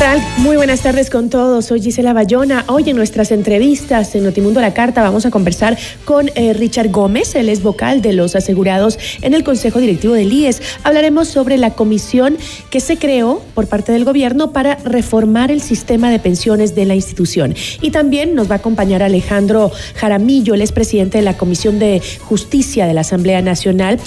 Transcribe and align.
Tal? 0.00 0.18
Muy 0.38 0.56
buenas 0.60 0.82
tardes 0.82 1.08
con 1.08 1.30
todos. 1.30 1.64
Soy 1.64 1.80
Gisela 1.80 2.12
Bayona. 2.12 2.66
Hoy 2.68 2.90
en 2.90 2.94
nuestras 2.94 3.32
entrevistas 3.32 4.14
en 4.14 4.24
Notimundo 4.24 4.60
La 4.60 4.74
Carta 4.74 5.00
vamos 5.00 5.24
a 5.24 5.30
conversar 5.30 5.78
con 6.04 6.30
eh, 6.34 6.52
Richard 6.52 6.90
Gómez, 6.90 7.34
él 7.34 7.48
es 7.48 7.62
vocal 7.62 8.02
de 8.02 8.12
los 8.12 8.36
asegurados 8.36 8.98
en 9.22 9.32
el 9.32 9.42
Consejo 9.42 9.78
Directivo 9.78 10.12
del 10.12 10.30
IES. 10.30 10.60
Hablaremos 10.82 11.28
sobre 11.28 11.56
la 11.56 11.70
comisión 11.70 12.36
que 12.68 12.80
se 12.80 12.98
creó 12.98 13.40
por 13.54 13.68
parte 13.68 13.92
del 13.92 14.04
gobierno 14.04 14.52
para 14.52 14.74
reformar 14.74 15.50
el 15.50 15.62
sistema 15.62 16.10
de 16.10 16.18
pensiones 16.18 16.74
de 16.74 16.84
la 16.84 16.94
institución. 16.94 17.54
Y 17.80 17.90
también 17.90 18.34
nos 18.34 18.50
va 18.50 18.56
a 18.56 18.58
acompañar 18.58 19.02
Alejandro 19.02 19.72
Jaramillo, 19.94 20.52
él 20.52 20.60
es 20.60 20.72
presidente 20.72 21.16
de 21.16 21.24
la 21.24 21.38
Comisión 21.38 21.78
de 21.78 22.02
Justicia 22.20 22.86
de 22.86 22.92
la 22.92 23.00
Asamblea 23.00 23.40
Nacional 23.40 23.98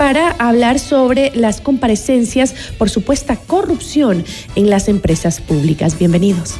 para 0.00 0.30
hablar 0.38 0.78
sobre 0.78 1.30
las 1.34 1.60
comparecencias 1.60 2.54
por 2.78 2.88
supuesta 2.88 3.36
corrupción 3.36 4.24
en 4.56 4.70
las 4.70 4.88
empresas 4.88 5.42
públicas. 5.42 5.98
Bienvenidos. 6.00 6.54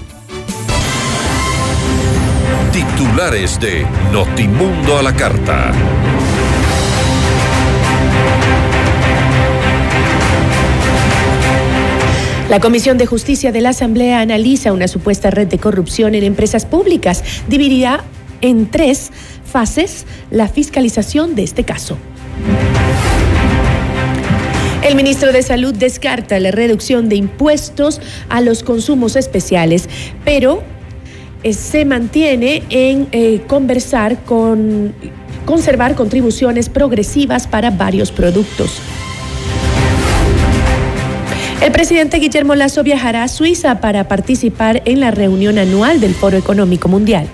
Titulares 2.74 3.58
de 3.58 3.86
Notimundo 4.12 4.98
a 4.98 5.02
la 5.02 5.16
Carta. 5.16 5.72
La 12.50 12.60
Comisión 12.60 12.98
de 12.98 13.06
Justicia 13.06 13.50
de 13.50 13.62
la 13.62 13.70
Asamblea 13.70 14.20
analiza 14.20 14.74
una 14.74 14.88
supuesta 14.88 15.30
red 15.30 15.46
de 15.46 15.56
corrupción 15.56 16.14
en 16.14 16.24
empresas 16.24 16.66
públicas. 16.66 17.24
Dividirá 17.48 18.04
en 18.42 18.70
tres 18.70 19.10
fases 19.50 20.04
la 20.30 20.48
fiscalización 20.48 21.34
de 21.34 21.44
este 21.44 21.64
caso. 21.64 21.96
El 24.82 24.94
ministro 24.94 25.30
de 25.32 25.42
Salud 25.42 25.74
descarta 25.74 26.40
la 26.40 26.52
reducción 26.52 27.10
de 27.10 27.16
impuestos 27.16 28.00
a 28.30 28.40
los 28.40 28.62
consumos 28.62 29.14
especiales, 29.14 29.88
pero 30.24 30.62
eh, 31.42 31.52
se 31.52 31.84
mantiene 31.84 32.62
en 32.70 33.06
eh, 33.12 33.42
conversar 33.46 34.24
con 34.24 34.94
conservar 35.44 35.94
contribuciones 35.94 36.70
progresivas 36.70 37.46
para 37.46 37.70
varios 37.70 38.10
productos. 38.10 38.78
El 41.62 41.72
presidente 41.72 42.18
Guillermo 42.18 42.54
Lazo 42.54 42.82
viajará 42.82 43.24
a 43.24 43.28
Suiza 43.28 43.80
para 43.80 44.08
participar 44.08 44.80
en 44.86 45.00
la 45.00 45.10
reunión 45.10 45.58
anual 45.58 46.00
del 46.00 46.14
Foro 46.14 46.38
Económico 46.38 46.88
Mundial. 46.88 47.28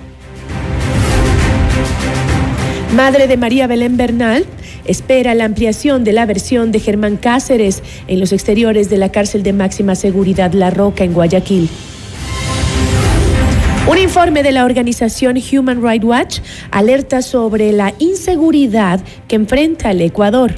Madre 2.97 3.27
de 3.27 3.37
María 3.37 3.67
Belén 3.67 3.95
Bernal 3.95 4.43
espera 4.85 5.35
la 5.35 5.45
ampliación 5.45 6.03
de 6.03 6.13
la 6.13 6.25
versión 6.25 6.71
de 6.71 6.79
Germán 6.79 7.15
Cáceres 7.17 7.83
en 8.07 8.19
los 8.19 8.31
exteriores 8.33 8.89
de 8.89 8.97
la 8.97 9.11
cárcel 9.11 9.43
de 9.43 9.53
máxima 9.53 9.93
seguridad 9.93 10.51
La 10.53 10.71
Roca 10.71 11.03
en 11.03 11.13
Guayaquil. 11.13 11.69
Un 13.87 13.99
informe 13.99 14.41
de 14.41 14.51
la 14.51 14.65
organización 14.65 15.37
Human 15.37 15.83
Rights 15.83 16.05
Watch 16.05 16.39
alerta 16.71 17.21
sobre 17.21 17.71
la 17.71 17.93
inseguridad 17.99 18.99
que 19.27 19.35
enfrenta 19.35 19.91
el 19.91 20.01
Ecuador. 20.01 20.55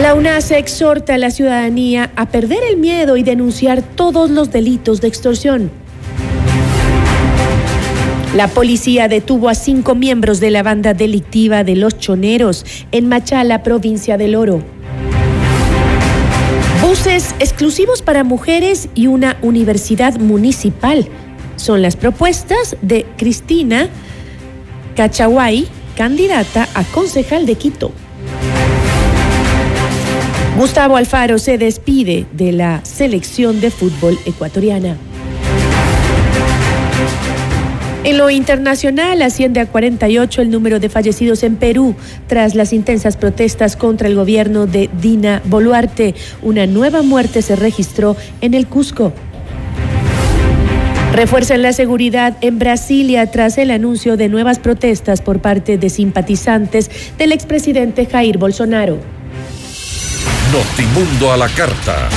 La 0.00 0.14
UNAS 0.14 0.52
exhorta 0.52 1.14
a 1.14 1.18
la 1.18 1.32
ciudadanía 1.32 2.12
a 2.14 2.28
perder 2.28 2.60
el 2.70 2.76
miedo 2.76 3.16
y 3.16 3.24
denunciar 3.24 3.82
todos 3.82 4.30
los 4.30 4.52
delitos 4.52 5.00
de 5.00 5.08
extorsión. 5.08 5.72
La 8.34 8.46
policía 8.46 9.08
detuvo 9.08 9.48
a 9.48 9.54
cinco 9.54 9.94
miembros 9.94 10.38
de 10.38 10.50
la 10.50 10.62
banda 10.62 10.92
delictiva 10.92 11.64
de 11.64 11.76
Los 11.76 11.98
Choneros 11.98 12.64
en 12.92 13.08
Machala, 13.08 13.62
provincia 13.62 14.18
del 14.18 14.36
Oro. 14.36 14.62
Buses 16.82 17.34
exclusivos 17.38 18.02
para 18.02 18.24
mujeres 18.24 18.90
y 18.94 19.06
una 19.06 19.38
universidad 19.40 20.18
municipal 20.18 21.08
son 21.56 21.80
las 21.80 21.96
propuestas 21.96 22.76
de 22.82 23.06
Cristina 23.16 23.88
Cachaguay, 24.94 25.66
candidata 25.96 26.68
a 26.74 26.84
concejal 26.84 27.46
de 27.46 27.54
Quito. 27.54 27.92
Gustavo 30.58 30.96
Alfaro 30.96 31.38
se 31.38 31.56
despide 31.56 32.26
de 32.32 32.52
la 32.52 32.84
selección 32.84 33.60
de 33.60 33.70
fútbol 33.70 34.18
ecuatoriana. 34.26 34.96
En 38.04 38.16
lo 38.16 38.30
internacional 38.30 39.20
asciende 39.22 39.60
a 39.60 39.66
48 39.66 40.42
el 40.42 40.50
número 40.50 40.78
de 40.78 40.88
fallecidos 40.88 41.42
en 41.42 41.56
Perú 41.56 41.96
tras 42.26 42.54
las 42.54 42.72
intensas 42.72 43.16
protestas 43.16 43.76
contra 43.76 44.08
el 44.08 44.14
gobierno 44.14 44.66
de 44.66 44.88
Dina 45.00 45.42
Boluarte. 45.44 46.14
Una 46.42 46.66
nueva 46.66 47.02
muerte 47.02 47.42
se 47.42 47.56
registró 47.56 48.16
en 48.40 48.54
el 48.54 48.66
Cusco. 48.66 49.12
Refuerzan 51.12 51.62
la 51.62 51.72
seguridad 51.72 52.36
en 52.40 52.58
Brasilia 52.60 53.28
tras 53.30 53.58
el 53.58 53.72
anuncio 53.72 54.16
de 54.16 54.28
nuevas 54.28 54.60
protestas 54.60 55.20
por 55.20 55.40
parte 55.40 55.76
de 55.76 55.90
simpatizantes 55.90 56.90
del 57.18 57.32
expresidente 57.32 58.06
Jair 58.06 58.38
Bolsonaro. 58.38 58.98
Notimundo 60.52 61.32
a 61.32 61.36
la 61.36 61.48
carta. 61.48 62.08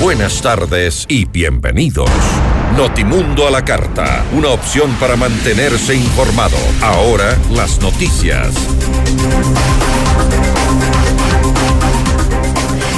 Buenas 0.00 0.42
tardes 0.42 1.06
y 1.08 1.24
bienvenidos. 1.24 2.10
Notimundo 2.78 3.44
a 3.44 3.50
la 3.50 3.64
carta, 3.64 4.24
una 4.32 4.50
opción 4.50 4.94
para 5.00 5.16
mantenerse 5.16 5.96
informado. 5.96 6.56
Ahora 6.80 7.36
las 7.50 7.80
noticias. 7.80 8.54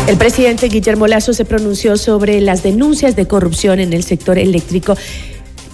El 0.06 0.18
presidente 0.18 0.68
Guillermo 0.68 1.06
Lazo 1.06 1.32
se 1.32 1.46
pronunció 1.46 1.96
sobre 1.96 2.42
las 2.42 2.62
denuncias 2.62 3.16
de 3.16 3.26
corrupción 3.26 3.80
en 3.80 3.94
el 3.94 4.02
sector 4.02 4.38
eléctrico 4.38 4.98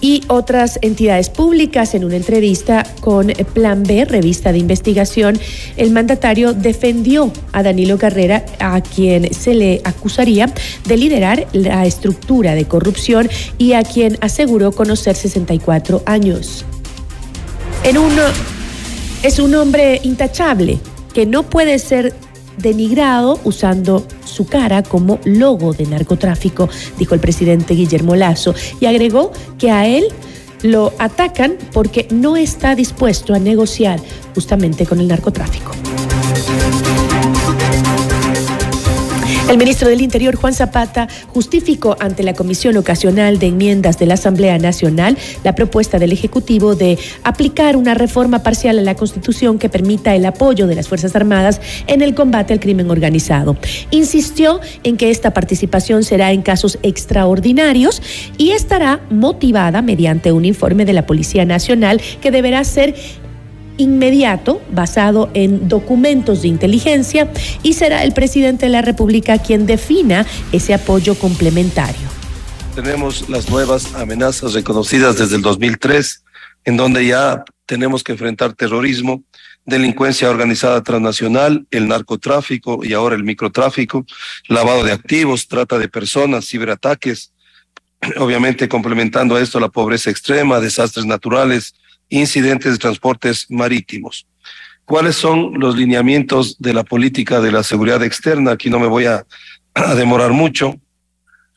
y 0.01 0.23
otras 0.27 0.79
entidades 0.81 1.29
públicas. 1.29 1.95
En 1.95 2.03
una 2.03 2.15
entrevista 2.15 2.85
con 3.01 3.27
Plan 3.53 3.83
B, 3.83 4.05
revista 4.05 4.51
de 4.51 4.59
investigación, 4.59 5.39
el 5.75 5.91
mandatario 5.91 6.53
defendió 6.53 7.31
a 7.51 7.63
Danilo 7.63 7.97
Carrera, 7.97 8.45
a 8.59 8.81
quien 8.81 9.33
se 9.33 9.53
le 9.53 9.81
acusaría 9.83 10.51
de 10.85 10.97
liderar 10.97 11.47
la 11.53 11.85
estructura 11.85 12.55
de 12.55 12.65
corrupción 12.65 13.29
y 13.57 13.73
a 13.73 13.83
quien 13.83 14.17
aseguró 14.21 14.71
conocer 14.71 15.15
64 15.15 16.03
años. 16.05 16.65
En 17.83 17.97
uno, 17.97 18.23
es 19.23 19.39
un 19.39 19.55
hombre 19.55 19.99
intachable 20.03 20.77
que 21.13 21.25
no 21.25 21.43
puede 21.43 21.79
ser 21.79 22.13
denigrado 22.57 23.39
usando 23.43 24.05
su 24.25 24.45
cara 24.45 24.83
como 24.83 25.19
logo 25.23 25.73
de 25.73 25.85
narcotráfico, 25.85 26.69
dijo 26.97 27.13
el 27.13 27.19
presidente 27.19 27.73
Guillermo 27.73 28.15
Lazo, 28.15 28.53
y 28.79 28.85
agregó 28.85 29.31
que 29.57 29.71
a 29.71 29.87
él 29.87 30.05
lo 30.63 30.93
atacan 30.97 31.57
porque 31.71 32.07
no 32.09 32.35
está 32.35 32.75
dispuesto 32.75 33.33
a 33.33 33.39
negociar 33.39 33.99
justamente 34.33 34.85
con 34.85 34.99
el 34.99 35.07
narcotráfico. 35.07 35.71
El 39.49 39.57
ministro 39.57 39.87
del 39.87 40.01
Interior, 40.01 40.35
Juan 40.35 40.53
Zapata, 40.53 41.07
justificó 41.27 41.95
ante 42.01 42.21
la 42.21 42.33
Comisión 42.33 42.75
Ocasional 42.75 43.39
de 43.39 43.47
Enmiendas 43.47 43.97
de 43.97 44.05
la 44.05 44.15
Asamblea 44.15 44.57
Nacional 44.57 45.17
la 45.45 45.55
propuesta 45.55 45.99
del 45.99 46.11
Ejecutivo 46.11 46.75
de 46.75 46.99
aplicar 47.23 47.77
una 47.77 47.93
reforma 47.93 48.43
parcial 48.43 48.77
a 48.77 48.81
la 48.81 48.95
Constitución 48.95 49.57
que 49.57 49.69
permita 49.69 50.13
el 50.15 50.25
apoyo 50.25 50.67
de 50.67 50.75
las 50.75 50.89
Fuerzas 50.89 51.15
Armadas 51.15 51.61
en 51.87 52.01
el 52.01 52.13
combate 52.13 52.51
al 52.51 52.59
crimen 52.59 52.91
organizado. 52.91 53.55
Insistió 53.89 54.59
en 54.83 54.97
que 54.97 55.11
esta 55.11 55.31
participación 55.31 56.03
será 56.03 56.33
en 56.33 56.41
casos 56.41 56.77
extraordinarios 56.83 58.01
y 58.37 58.51
estará 58.51 58.99
motivada 59.09 59.81
mediante 59.81 60.33
un 60.33 60.43
informe 60.43 60.83
de 60.83 60.91
la 60.91 61.05
Policía 61.05 61.45
Nacional 61.45 62.01
que 62.19 62.31
deberá 62.31 62.65
ser 62.65 62.95
inmediato 63.77 64.61
basado 64.71 65.29
en 65.33 65.67
documentos 65.69 66.41
de 66.41 66.49
inteligencia 66.49 67.31
y 67.63 67.73
será 67.73 68.03
el 68.03 68.13
presidente 68.13 68.65
de 68.65 68.71
la 68.71 68.81
República 68.81 69.37
quien 69.39 69.65
defina 69.65 70.25
ese 70.51 70.73
apoyo 70.73 71.15
complementario. 71.15 72.07
Tenemos 72.75 73.27
las 73.29 73.49
nuevas 73.49 73.95
amenazas 73.95 74.53
reconocidas 74.53 75.17
desde 75.17 75.35
el 75.37 75.41
2003, 75.41 76.23
en 76.65 76.77
donde 76.77 77.07
ya 77.07 77.43
tenemos 77.65 78.03
que 78.03 78.11
enfrentar 78.11 78.53
terrorismo, 78.53 79.23
delincuencia 79.65 80.29
organizada 80.29 80.81
transnacional, 80.81 81.67
el 81.71 81.87
narcotráfico 81.87 82.79
y 82.83 82.93
ahora 82.93 83.15
el 83.15 83.23
microtráfico, 83.23 84.05
lavado 84.47 84.83
de 84.83 84.93
activos, 84.93 85.47
trata 85.47 85.77
de 85.77 85.89
personas, 85.89 86.47
ciberataques, 86.47 87.33
obviamente 88.17 88.69
complementando 88.69 89.35
a 89.35 89.41
esto 89.41 89.59
la 89.59 89.69
pobreza 89.69 90.09
extrema, 90.09 90.59
desastres 90.59 91.05
naturales, 91.05 91.75
incidentes 92.09 92.71
de 92.71 92.77
transportes 92.77 93.45
marítimos. 93.49 94.27
¿Cuáles 94.87 95.17
son 95.17 95.59
los 95.59 95.75
lineamientos 95.75 96.57
de 96.59 96.73
la 96.73 96.85
política 96.85 97.41
de 97.41 97.51
la 97.51 97.61
seguridad 97.61 98.01
externa? 98.03 98.51
Aquí 98.51 98.69
no 98.69 98.79
me 98.79 98.87
voy 98.87 99.05
a, 99.05 99.25
demorar 99.97 100.31
mucho. 100.31 100.75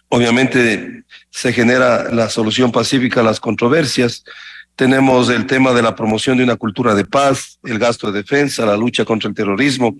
Obviamente 0.08 1.05
se 1.31 1.52
genera 1.52 2.12
la 2.12 2.29
solución 2.29 2.73
pacífica 2.73 3.20
a 3.20 3.23
las 3.23 3.38
controversias. 3.38 4.25
Tenemos 4.75 5.31
el 5.31 5.47
tema 5.47 5.73
de 5.73 5.82
la 5.82 5.94
promoción 5.94 6.38
de 6.38 6.44
una 6.44 6.56
cultura 6.56 6.94
de 6.94 7.05
paz, 7.05 7.61
el 7.62 7.79
gasto 7.79 8.11
de 8.11 8.20
defensa, 8.20 8.67
la 8.67 8.76
lucha 8.76 9.05
contra 9.05 9.29
el 9.29 9.35
terrorismo, 9.35 9.94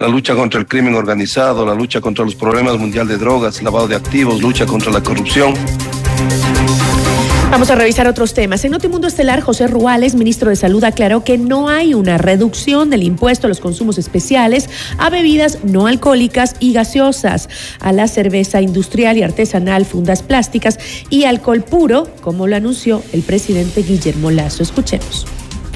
la 0.00 0.08
lucha 0.08 0.34
contra 0.34 0.58
el 0.58 0.66
crimen 0.66 0.96
organizado, 0.96 1.64
la 1.64 1.74
lucha 1.74 2.00
contra 2.00 2.24
los 2.24 2.34
problemas 2.34 2.78
mundial 2.78 3.06
de 3.06 3.16
drogas, 3.16 3.62
lavado 3.62 3.86
de 3.86 3.94
activos, 3.94 4.42
lucha 4.42 4.66
contra 4.66 4.90
la 4.90 5.02
corrupción. 5.02 5.54
Vamos 7.52 7.68
a 7.68 7.74
revisar 7.74 8.08
otros 8.08 8.32
temas. 8.32 8.64
En 8.64 8.70
Notimundo 8.70 9.06
Estelar, 9.06 9.42
José 9.42 9.66
Ruales, 9.66 10.14
ministro 10.14 10.48
de 10.48 10.56
Salud, 10.56 10.82
aclaró 10.84 11.22
que 11.22 11.36
no 11.36 11.68
hay 11.68 11.92
una 11.92 12.16
reducción 12.16 12.88
del 12.88 13.02
impuesto 13.02 13.46
a 13.46 13.48
los 13.48 13.60
consumos 13.60 13.98
especiales 13.98 14.70
a 14.96 15.10
bebidas 15.10 15.58
no 15.62 15.86
alcohólicas 15.86 16.56
y 16.60 16.72
gaseosas, 16.72 17.50
a 17.78 17.92
la 17.92 18.08
cerveza 18.08 18.62
industrial 18.62 19.18
y 19.18 19.22
artesanal, 19.22 19.84
fundas 19.84 20.22
plásticas 20.22 20.78
y 21.10 21.24
alcohol 21.24 21.62
puro, 21.62 22.08
como 22.22 22.46
lo 22.46 22.56
anunció 22.56 23.02
el 23.12 23.20
presidente 23.20 23.82
Guillermo 23.82 24.30
Lazo. 24.30 24.62
Escuchemos. 24.62 25.26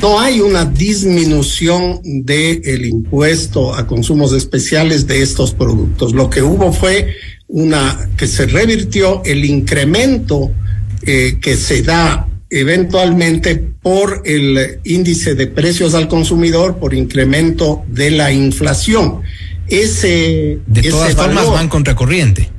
No 0.00 0.18
hay 0.18 0.40
una 0.40 0.64
disminución 0.64 2.00
del 2.02 2.86
impuesto 2.86 3.74
a 3.74 3.86
consumos 3.86 4.32
especiales 4.32 5.06
de 5.06 5.20
estos 5.20 5.52
productos. 5.52 6.14
Lo 6.14 6.30
que 6.30 6.40
hubo 6.40 6.72
fue 6.72 7.16
una 7.48 8.08
que 8.16 8.26
se 8.26 8.46
revirtió 8.46 9.20
el 9.26 9.44
incremento 9.44 10.52
eh, 11.06 11.38
que 11.40 11.56
se 11.56 11.82
da 11.82 12.28
eventualmente 12.50 13.56
por 13.56 14.22
el 14.24 14.80
índice 14.84 15.34
de 15.34 15.46
precios 15.46 15.94
al 15.94 16.08
consumidor, 16.08 16.78
por 16.78 16.94
incremento 16.94 17.84
de 17.88 18.10
la 18.10 18.32
inflación. 18.32 19.22
Ese, 19.68 20.60
de 20.66 20.82
todas 20.90 21.14
formas 21.14 21.48
van 21.50 21.68
contracorriente. 21.68 22.50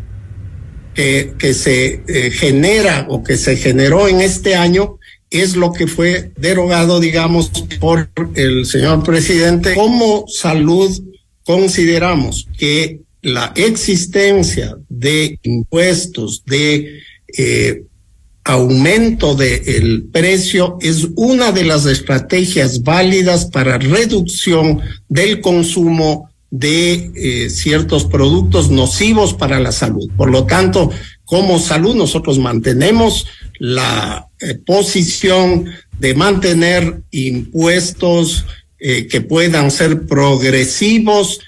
Que, 0.93 1.33
que 1.37 1.53
se 1.53 2.01
eh, 2.07 2.31
genera 2.31 3.05
o 3.09 3.23
que 3.23 3.37
se 3.37 3.55
generó 3.55 4.07
en 4.07 4.19
este 4.19 4.55
año 4.55 4.97
es 5.29 5.55
lo 5.55 5.71
que 5.71 5.85
fue 5.85 6.31
derogado, 6.37 6.99
digamos, 6.99 7.51
por 7.79 8.09
el 8.33 8.65
señor 8.65 9.03
presidente. 9.03 9.75
Como 9.75 10.25
salud 10.27 10.91
consideramos 11.43 12.47
que 12.57 13.01
la 13.21 13.51
existencia 13.55 14.77
de 14.89 15.39
impuestos, 15.43 16.43
de 16.45 17.01
eh, 17.37 17.83
aumento 18.47 19.35
del 19.35 20.07
precio 20.11 20.77
es 20.79 21.09
una 21.15 21.51
de 21.51 21.65
las 21.65 21.85
estrategias 21.85 22.81
válidas 22.81 23.45
para 23.45 23.77
reducción 23.77 24.79
del 25.09 25.41
consumo 25.41 26.29
de 26.49 27.11
eh, 27.13 27.49
ciertos 27.49 28.05
productos 28.05 28.71
nocivos 28.71 29.33
para 29.33 29.59
la 29.59 29.73
salud. 29.73 30.09
Por 30.15 30.31
lo 30.31 30.45
tanto, 30.45 30.89
como 31.25 31.59
salud 31.59 31.93
nosotros 31.93 32.39
mantenemos 32.39 33.27
la 33.59 34.29
eh, 34.39 34.55
posición 34.65 35.65
de 35.99 36.13
mantener 36.13 37.01
impuestos 37.11 38.45
eh, 38.79 39.07
que 39.07 39.19
puedan 39.19 39.71
ser 39.71 40.05
progresivos, 40.05 41.41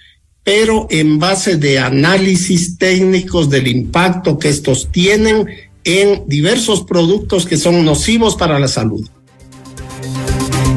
pero 0.44 0.86
en 0.90 1.18
base 1.18 1.56
de 1.56 1.80
análisis 1.80 2.78
técnicos 2.78 3.50
del 3.50 3.68
impacto 3.68 4.38
que 4.38 4.50
estos 4.50 4.92
tienen 4.92 5.48
en 5.90 6.24
diversos 6.28 6.84
productos 6.84 7.46
que 7.46 7.58
son 7.58 7.84
nocivos 7.84 8.36
para 8.36 8.60
la 8.60 8.68
salud. 8.68 9.08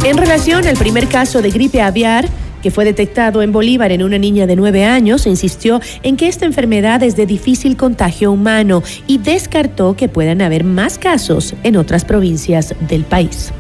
En 0.05 0.17
relación 0.17 0.67
al 0.67 0.77
primer 0.77 1.07
caso 1.09 1.43
de 1.43 1.51
gripe 1.51 1.81
aviar, 1.81 2.29
que 2.63 2.71
fue 2.71 2.85
detectado 2.85 3.43
en 3.43 3.53
Bolívar 3.53 3.93
en 3.93 4.03
una 4.03 4.19
niña 4.19 4.47
de 4.47 4.57
nueve 4.57 4.85
años, 4.85 5.27
insistió 5.27 5.81
en 6.03 6.17
que 6.17 6.29
esta 6.29 6.47
enfermedad 6.47 7.03
es 7.03 7.17
de 7.17 7.27
difícil 7.27 7.77
contagio 7.77 8.33
humano 8.33 8.83
y 9.07 9.19
descartó 9.19 9.97
que 9.97 10.09
puedan 10.09 10.41
haber 10.41 10.65
más 10.65 10.99
casos 10.99 11.55
en 11.63 11.77
otras 11.77 12.05
provincias 12.05 12.75
del 12.89 13.05
país. 13.05 13.53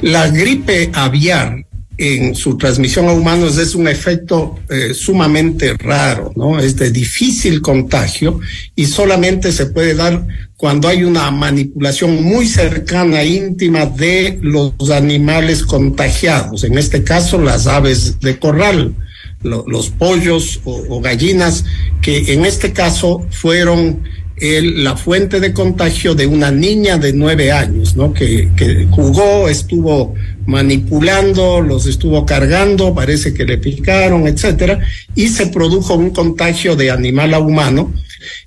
La 0.00 0.28
gripe 0.28 0.90
aviar 0.94 1.66
en 1.98 2.34
su 2.34 2.56
transmisión 2.56 3.08
a 3.08 3.12
humanos 3.12 3.58
es 3.58 3.74
un 3.74 3.86
efecto 3.86 4.58
eh, 4.70 4.94
sumamente 4.94 5.74
raro, 5.74 6.32
¿no? 6.36 6.58
Es 6.58 6.76
de 6.76 6.90
difícil 6.90 7.60
contagio 7.60 8.40
y 8.74 8.86
solamente 8.86 9.52
se 9.52 9.66
puede 9.66 9.94
dar 9.94 10.26
cuando 10.56 10.88
hay 10.88 11.04
una 11.04 11.30
manipulación 11.30 12.22
muy 12.22 12.46
cercana, 12.46 13.24
íntima 13.24 13.86
de 13.86 14.38
los 14.42 14.72
animales 14.90 15.64
contagiados, 15.64 16.64
en 16.64 16.78
este 16.78 17.02
caso 17.02 17.38
las 17.38 17.66
aves 17.66 18.20
de 18.20 18.38
corral, 18.38 18.94
los 19.42 19.90
pollos 19.90 20.60
o, 20.64 21.00
gallinas, 21.00 21.64
que 22.00 22.32
en 22.32 22.44
este 22.44 22.72
caso 22.72 23.26
fueron 23.30 24.04
el, 24.36 24.84
la 24.84 24.96
fuente 24.96 25.40
de 25.40 25.52
contagio 25.52 26.14
de 26.14 26.26
una 26.26 26.50
niña 26.50 26.98
de 26.98 27.12
nueve 27.12 27.52
años, 27.52 27.96
¿no? 27.96 28.12
Que, 28.12 28.50
que 28.56 28.86
jugó, 28.90 29.48
estuvo 29.48 30.14
manipulando, 30.46 31.60
los 31.60 31.86
estuvo 31.86 32.26
cargando, 32.26 32.94
parece 32.94 33.32
que 33.32 33.44
le 33.44 33.58
picaron, 33.58 34.26
etcétera, 34.26 34.80
y 35.14 35.28
se 35.28 35.46
produjo 35.46 35.94
un 35.94 36.10
contagio 36.10 36.76
de 36.76 36.90
animal 36.90 37.34
a 37.34 37.38
humano. 37.38 37.92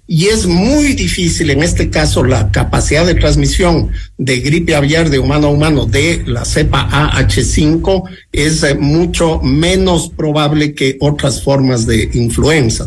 Y 0.08 0.28
es 0.28 0.46
muy 0.46 0.94
difícil 0.94 1.50
en 1.50 1.64
este 1.64 1.90
caso 1.90 2.24
la 2.24 2.52
capacidad 2.52 3.06
de 3.06 3.16
transmisión 3.16 3.92
de 4.18 4.40
gripe 4.40 4.76
aviar 4.76 5.10
de 5.10 5.20
humano 5.20 5.48
a 5.48 5.50
humano 5.50 5.86
de 5.86 6.24
la 6.28 6.46
cepa 6.46 6.88
AH5 6.90 8.04
es 8.32 8.64
eh, 8.64 8.76
mucho 8.76 9.42
menos 9.42 10.10
probable 10.10 10.74
que 10.74 10.98
otras 11.00 11.42
formas 11.44 11.86
de 11.88 12.10
influenza. 12.14 12.86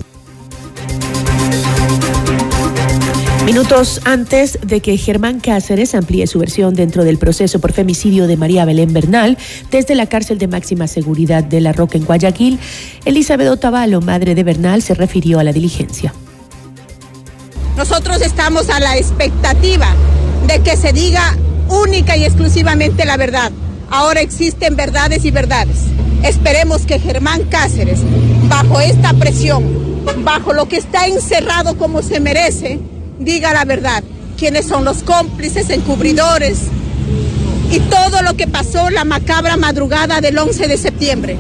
Minutos 3.49 4.03
antes 4.05 4.59
de 4.63 4.83
que 4.83 4.99
Germán 4.99 5.41
Cáceres 5.41 5.95
amplíe 5.95 6.27
su 6.27 6.39
versión 6.39 6.75
dentro 6.75 7.03
del 7.03 7.17
proceso 7.17 7.61
por 7.61 7.73
femicidio 7.73 8.27
de 8.27 8.37
María 8.37 8.67
Belén 8.67 8.93
Bernal, 8.93 9.39
desde 9.71 9.95
la 9.95 10.05
cárcel 10.05 10.37
de 10.37 10.49
máxima 10.49 10.87
seguridad 10.87 11.43
de 11.45 11.63
La 11.63 11.73
Roca 11.73 11.97
en 11.97 12.05
Guayaquil, 12.05 12.59
Elizabeth 13.07 13.49
Otavalo, 13.49 14.03
madre 14.03 14.35
de 14.35 14.45
Bernal, 14.45 14.83
se 14.83 14.93
refirió 14.93 15.39
a 15.39 15.45
la 15.45 15.55
diligencia. 15.55 16.13
Nosotros 17.75 18.21
estamos 18.21 18.69
a 18.69 18.81
la 18.81 18.99
expectativa 18.99 19.95
de 20.47 20.61
que 20.61 20.77
se 20.77 20.93
diga 20.93 21.35
única 21.71 22.19
y 22.19 22.25
exclusivamente 22.25 23.07
la 23.07 23.17
verdad. 23.17 23.51
Ahora 23.89 24.21
existen 24.21 24.77
verdades 24.77 25.25
y 25.25 25.31
verdades. 25.31 25.79
Esperemos 26.23 26.83
que 26.83 26.99
Germán 26.99 27.45
Cáceres, 27.45 28.01
bajo 28.51 28.79
esta 28.79 29.15
presión, 29.15 29.65
bajo 30.23 30.53
lo 30.53 30.69
que 30.69 30.77
está 30.77 31.07
encerrado 31.07 31.79
como 31.79 32.03
se 32.03 32.21
merece, 32.21 32.79
diga 33.19 33.53
la 33.53 33.65
verdad, 33.65 34.03
quiénes 34.37 34.67
son 34.67 34.85
los 34.85 35.03
cómplices, 35.03 35.71
encubridores 35.71 36.59
y 37.71 37.81
todo 37.81 38.23
lo 38.23 38.35
que 38.35 38.47
pasó 38.47 38.91
la 38.91 39.05
macabra 39.05 39.57
madrugada 39.57 40.21
del 40.21 40.39
11 40.39 40.69
de 40.69 40.79
septiembre. 40.79 41.39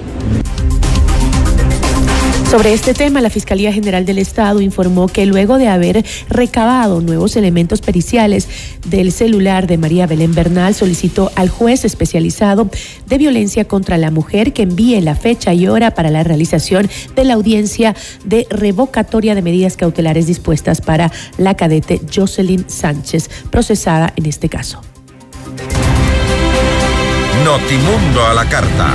Sobre 2.50 2.73
este 2.73 2.95
tema, 2.95 3.21
la 3.21 3.28
Fiscalía 3.28 3.75
General 3.75 4.07
del 4.07 4.17
Estado 4.17 4.62
informó 4.62 5.09
que 5.09 5.26
luego 5.26 5.59
de 5.59 5.69
haber 5.69 6.02
recabado 6.31 7.02
nuevos 7.02 7.37
elementos 7.37 7.83
periciales 7.83 8.49
del 8.87 9.12
celular 9.12 9.67
de 9.67 9.76
María 9.76 10.07
Belén 10.07 10.35
Bernal, 10.35 10.75
solicitó 10.75 11.31
al 11.35 11.50
juez 11.50 11.85
especializado 11.85 12.71
de 13.07 13.19
violencia 13.19 13.67
contra 13.67 13.99
la 13.99 14.11
mujer 14.11 14.55
que 14.55 14.62
envíe 14.62 14.99
la 15.02 15.14
fecha 15.14 15.52
y 15.52 15.69
hora 15.69 15.90
para 15.90 16.11
la 16.11 16.25
realización 16.25 16.88
de 17.14 17.25
la 17.25 17.35
audiencia 17.35 17.95
de 18.25 18.47
revocatoria 18.49 19.35
de 19.35 19.43
medidas 19.43 19.76
cautelares 19.76 20.26
dispuestas 20.26 20.81
para 20.81 21.12
la 21.37 21.55
cadete 21.55 22.00
Jocelyn 22.11 22.64
Sánchez, 22.67 23.28
procesada 23.50 24.14
en 24.17 24.25
este 24.25 24.49
caso. 24.49 24.81
Notimundo 27.45 28.25
a 28.25 28.33
la 28.33 28.49
carta. 28.49 28.95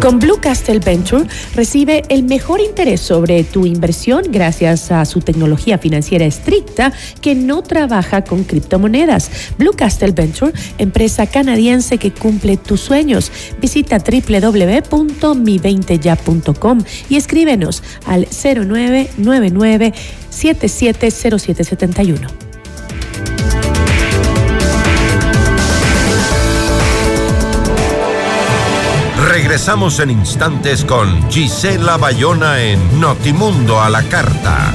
Con 0.00 0.18
Blue 0.20 0.38
Castle 0.40 0.78
Venture 0.78 1.26
recibe 1.54 2.04
el 2.08 2.22
mejor 2.22 2.60
interés 2.60 3.00
sobre 3.00 3.42
tu 3.42 3.66
inversión 3.66 4.22
gracias 4.30 4.92
a 4.92 5.04
su 5.04 5.20
tecnología 5.20 5.78
financiera 5.78 6.24
estricta 6.24 6.92
que 7.20 7.34
no 7.34 7.62
trabaja 7.62 8.22
con 8.22 8.44
criptomonedas. 8.44 9.28
Blue 9.58 9.72
Castle 9.72 10.12
Venture, 10.12 10.52
empresa 10.78 11.26
canadiense 11.26 11.98
que 11.98 12.12
cumple 12.12 12.56
tus 12.56 12.80
sueños. 12.80 13.32
Visita 13.60 13.98
www.mi20ya.com 13.98 16.78
y 17.08 17.16
escríbenos 17.16 17.82
al 18.06 18.28
0999 18.30 19.92
770771. 20.30 22.47
Regresamos 29.38 30.00
en 30.00 30.10
instantes 30.10 30.84
con 30.84 31.30
Gisela 31.30 31.96
Bayona 31.96 32.60
en 32.60 33.00
Notimundo 33.00 33.80
a 33.80 33.88
la 33.88 34.02
Carta. 34.02 34.72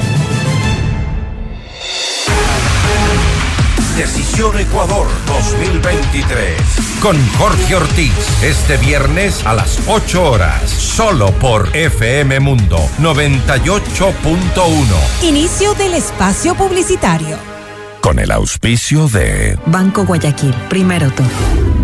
Decisión 3.94 4.58
Ecuador 4.58 5.06
2023. 5.26 6.56
Con 7.02 7.14
Jorge 7.32 7.76
Ortiz. 7.76 8.14
Este 8.42 8.78
viernes 8.78 9.44
a 9.44 9.52
las 9.52 9.80
8 9.86 10.30
horas. 10.30 10.62
Solo 10.70 11.30
por 11.32 11.68
FM 11.76 12.40
Mundo 12.40 12.78
98.1. 13.00 15.24
Inicio 15.24 15.74
del 15.74 15.92
espacio 15.92 16.54
publicitario. 16.54 17.36
Con 18.00 18.18
el 18.18 18.30
auspicio 18.30 19.08
de 19.08 19.58
Banco 19.66 20.06
Guayaquil. 20.06 20.54
Primero 20.70 21.10
todo. 21.10 21.83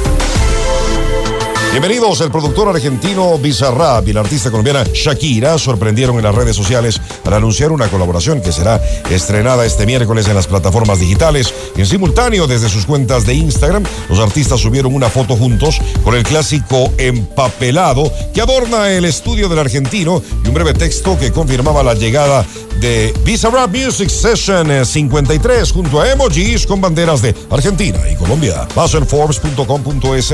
Bienvenidos, 1.71 2.19
el 2.19 2.31
productor 2.31 2.67
argentino 2.67 3.37
Bizarrap 3.37 4.05
y 4.05 4.11
la 4.11 4.19
artista 4.19 4.51
colombiana 4.51 4.83
Shakira 4.83 5.57
sorprendieron 5.57 6.17
en 6.17 6.23
las 6.23 6.35
redes 6.35 6.53
sociales 6.53 6.99
al 7.23 7.33
anunciar 7.33 7.71
una 7.71 7.87
colaboración 7.87 8.41
que 8.41 8.51
será 8.51 8.75
estrenada 9.09 9.65
este 9.65 9.85
miércoles 9.85 10.27
en 10.27 10.35
las 10.35 10.47
plataformas 10.47 10.99
digitales. 10.99 11.53
En 11.77 11.85
simultáneo, 11.85 12.45
desde 12.45 12.67
sus 12.67 12.85
cuentas 12.85 13.25
de 13.25 13.35
Instagram, 13.35 13.85
los 14.09 14.19
artistas 14.19 14.59
subieron 14.59 14.93
una 14.93 15.09
foto 15.09 15.37
juntos 15.37 15.79
con 16.03 16.13
el 16.13 16.23
clásico 16.23 16.91
empapelado 16.97 18.11
que 18.33 18.41
adorna 18.41 18.91
el 18.91 19.05
estudio 19.05 19.47
del 19.47 19.59
argentino 19.59 20.21
y 20.43 20.47
un 20.49 20.53
breve 20.53 20.73
texto 20.73 21.17
que 21.17 21.31
confirmaba 21.31 21.83
la 21.83 21.93
llegada 21.93 22.45
de 22.81 23.13
Bizarrap 23.23 23.73
Music 23.73 24.09
Session 24.09 24.85
53 24.85 25.71
junto 25.71 26.01
a 26.01 26.11
emojis 26.11 26.67
con 26.67 26.81
banderas 26.81 27.21
de 27.21 27.33
Argentina 27.49 27.99
y 28.11 28.17
Colombia. 28.17 28.67
Paso 28.75 28.97
en 28.97 29.07
Forbes.com.es. 29.07 30.33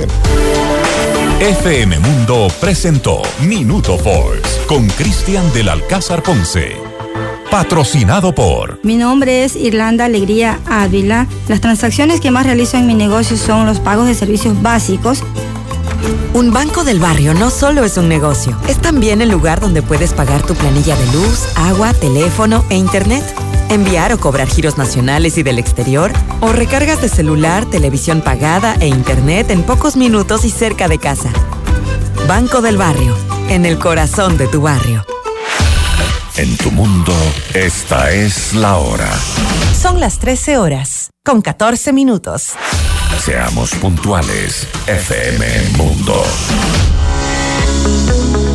FM 1.39 1.99
Mundo 1.99 2.47
presentó 2.59 3.21
Minuto 3.47 3.99
Forbes 3.99 4.59
con 4.67 4.87
Cristian 4.87 5.53
del 5.53 5.69
Alcázar 5.69 6.23
Ponce. 6.23 6.75
Patrocinado 7.51 8.33
por. 8.33 8.79
Mi 8.81 8.95
nombre 8.95 9.43
es 9.43 9.55
Irlanda 9.55 10.05
Alegría 10.05 10.59
Ávila. 10.65 11.27
Las 11.47 11.61
transacciones 11.61 12.21
que 12.21 12.31
más 12.31 12.47
realizo 12.47 12.77
en 12.77 12.87
mi 12.87 12.95
negocio 12.95 13.37
son 13.37 13.67
los 13.67 13.79
pagos 13.79 14.07
de 14.07 14.15
servicios 14.15 14.59
básicos. 14.63 15.21
Un 16.33 16.51
banco 16.51 16.83
del 16.83 16.99
barrio 16.99 17.33
no 17.33 17.49
solo 17.49 17.83
es 17.83 17.97
un 17.97 18.07
negocio, 18.09 18.57
es 18.67 18.77
también 18.79 19.21
el 19.21 19.29
lugar 19.29 19.59
donde 19.59 19.81
puedes 19.81 20.13
pagar 20.13 20.43
tu 20.43 20.55
planilla 20.55 20.95
de 20.95 21.05
luz, 21.13 21.47
agua, 21.55 21.93
teléfono 21.93 22.63
e 22.69 22.75
internet 22.75 23.23
enviar 23.69 24.13
o 24.13 24.19
cobrar 24.19 24.47
giros 24.47 24.77
nacionales 24.77 25.37
y 25.37 25.43
del 25.43 25.59
exterior, 25.59 26.11
o 26.41 26.51
recargas 26.51 27.01
de 27.01 27.09
celular, 27.09 27.65
televisión 27.65 28.21
pagada 28.21 28.75
e 28.79 28.87
internet 28.87 29.51
en 29.51 29.63
pocos 29.63 29.95
minutos 29.95 30.45
y 30.45 30.51
cerca 30.51 30.87
de 30.87 30.99
casa. 30.99 31.29
Banco 32.27 32.61
del 32.61 32.77
Barrio, 32.77 33.15
en 33.49 33.65
el 33.65 33.77
corazón 33.79 34.37
de 34.37 34.47
tu 34.47 34.61
barrio. 34.61 35.05
En 36.35 36.55
tu 36.57 36.71
mundo, 36.71 37.13
esta 37.53 38.11
es 38.11 38.53
la 38.53 38.77
hora. 38.77 39.09
Son 39.79 39.99
las 39.99 40.19
13 40.19 40.57
horas, 40.57 41.09
con 41.25 41.41
14 41.41 41.93
minutos. 41.93 42.53
Seamos 43.19 43.71
puntuales, 43.75 44.67
FM 44.87 45.45
Mundo. 45.77 46.23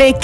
Entre 0.00 0.14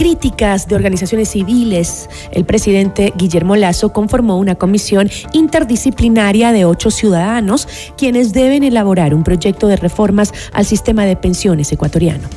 de 0.69 0.77
organizaciones 0.77 1.31
civiles, 1.31 2.09
el 2.31 2.45
presidente 2.45 3.13
Guillermo 3.17 3.57
Lazo 3.57 3.93
conformó 3.93 4.39
una 4.39 4.55
comisión 4.55 5.11
interdisciplinaria 5.33 6.53
de 6.53 6.65
ocho 6.65 6.93
ciudadanos 6.93 7.67
quienes 7.99 8.33
deben 8.33 8.63
elaborar 8.63 9.15
un 9.15 9.25
proyecto 9.25 9.67
de 9.67 9.75
reformas 9.75 10.33
al 10.53 10.65
sistema 10.65 11.07
de 11.07 11.17
pensiones 11.17 11.73
ecuatoriano. 11.73 12.29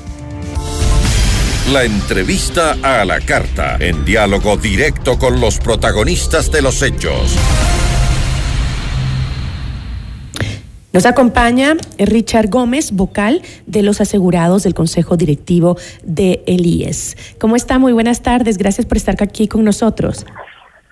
La 1.71 1.83
entrevista 1.83 2.75
a 2.81 3.05
la 3.05 3.21
carta, 3.21 3.77
en 3.79 4.03
diálogo 4.03 4.57
directo 4.57 5.19
con 5.19 5.39
los 5.39 5.59
protagonistas 5.59 6.51
de 6.51 6.63
los 6.63 6.81
hechos. 6.81 7.35
Nos 10.97 11.05
acompaña 11.05 11.77
Richard 11.99 12.49
Gómez, 12.49 12.91
vocal 12.91 13.43
de 13.67 13.83
los 13.83 14.01
asegurados 14.01 14.63
del 14.63 14.73
Consejo 14.73 15.15
Directivo 15.15 15.77
de 16.03 16.41
Elíes. 16.47 17.15
¿Cómo 17.37 17.55
está? 17.55 17.77
Muy 17.77 17.93
buenas 17.93 18.23
tardes. 18.23 18.57
Gracias 18.57 18.87
por 18.87 18.97
estar 18.97 19.15
aquí 19.19 19.47
con 19.47 19.63
nosotros. 19.63 20.25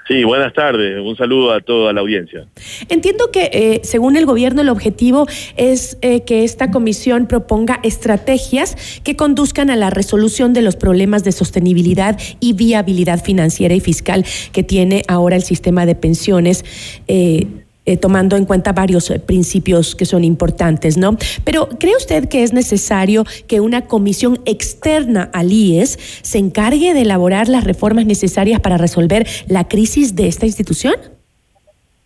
Sí, 0.08 0.24
buenas 0.24 0.54
tardes. 0.54 1.02
Un 1.04 1.18
saludo 1.18 1.52
a 1.54 1.60
toda 1.60 1.92
la 1.92 2.02
audiencia. 2.02 2.46
Entiendo 2.88 3.32
que, 3.32 3.50
eh, 3.52 3.82
según 3.84 4.16
el 4.16 4.28
gobierno, 4.28 4.62
el 4.62 4.70
objetivo 4.70 5.26
es 5.58 5.98
eh, 6.04 6.22
que 6.22 6.44
esta 6.44 6.70
comisión 6.70 7.26
proponga 7.26 7.80
estrategias 7.82 9.02
que 9.04 9.16
conduzcan 9.16 9.72
a 9.72 9.76
la 9.76 9.90
resolución 9.90 10.54
de 10.54 10.62
los 10.62 10.76
problemas 10.76 11.24
de 11.24 11.32
sostenibilidad 11.32 12.20
y 12.40 12.54
viabilidad 12.54 13.24
financiera 13.24 13.74
y 13.74 13.80
fiscal 13.80 14.24
que 14.52 14.62
tiene 14.62 15.02
ahora 15.08 15.36
el 15.36 15.42
sistema 15.42 15.88
de 15.88 15.96
pensiones. 15.96 16.64
Eh, 17.08 17.48
eh, 17.86 17.98
tomando 17.98 18.36
en 18.36 18.46
cuenta 18.46 18.74
varios 18.74 19.10
eh, 19.12 19.20
principios 19.20 19.96
que 19.96 20.06
son 20.06 20.24
importantes, 20.24 20.98
¿no? 20.98 21.18
Pero 21.44 21.70
¿cree 21.80 21.96
usted 21.96 22.28
que 22.28 22.44
es 22.44 22.52
necesario 22.52 23.26
que 23.48 23.60
una 23.60 23.86
comisión 23.86 24.40
externa 24.46 25.30
al 25.34 25.52
IES 25.52 26.22
se 26.24 26.40
encargue 26.40 26.94
de 26.94 27.02
elaborar 27.02 27.48
las 27.48 27.64
reformas 27.64 28.06
necesarias 28.06 28.60
para 28.60 28.78
resolver 28.78 29.28
la 29.48 29.68
crisis 29.68 30.16
de 30.16 30.28
esta 30.28 30.46
institución? 30.48 30.96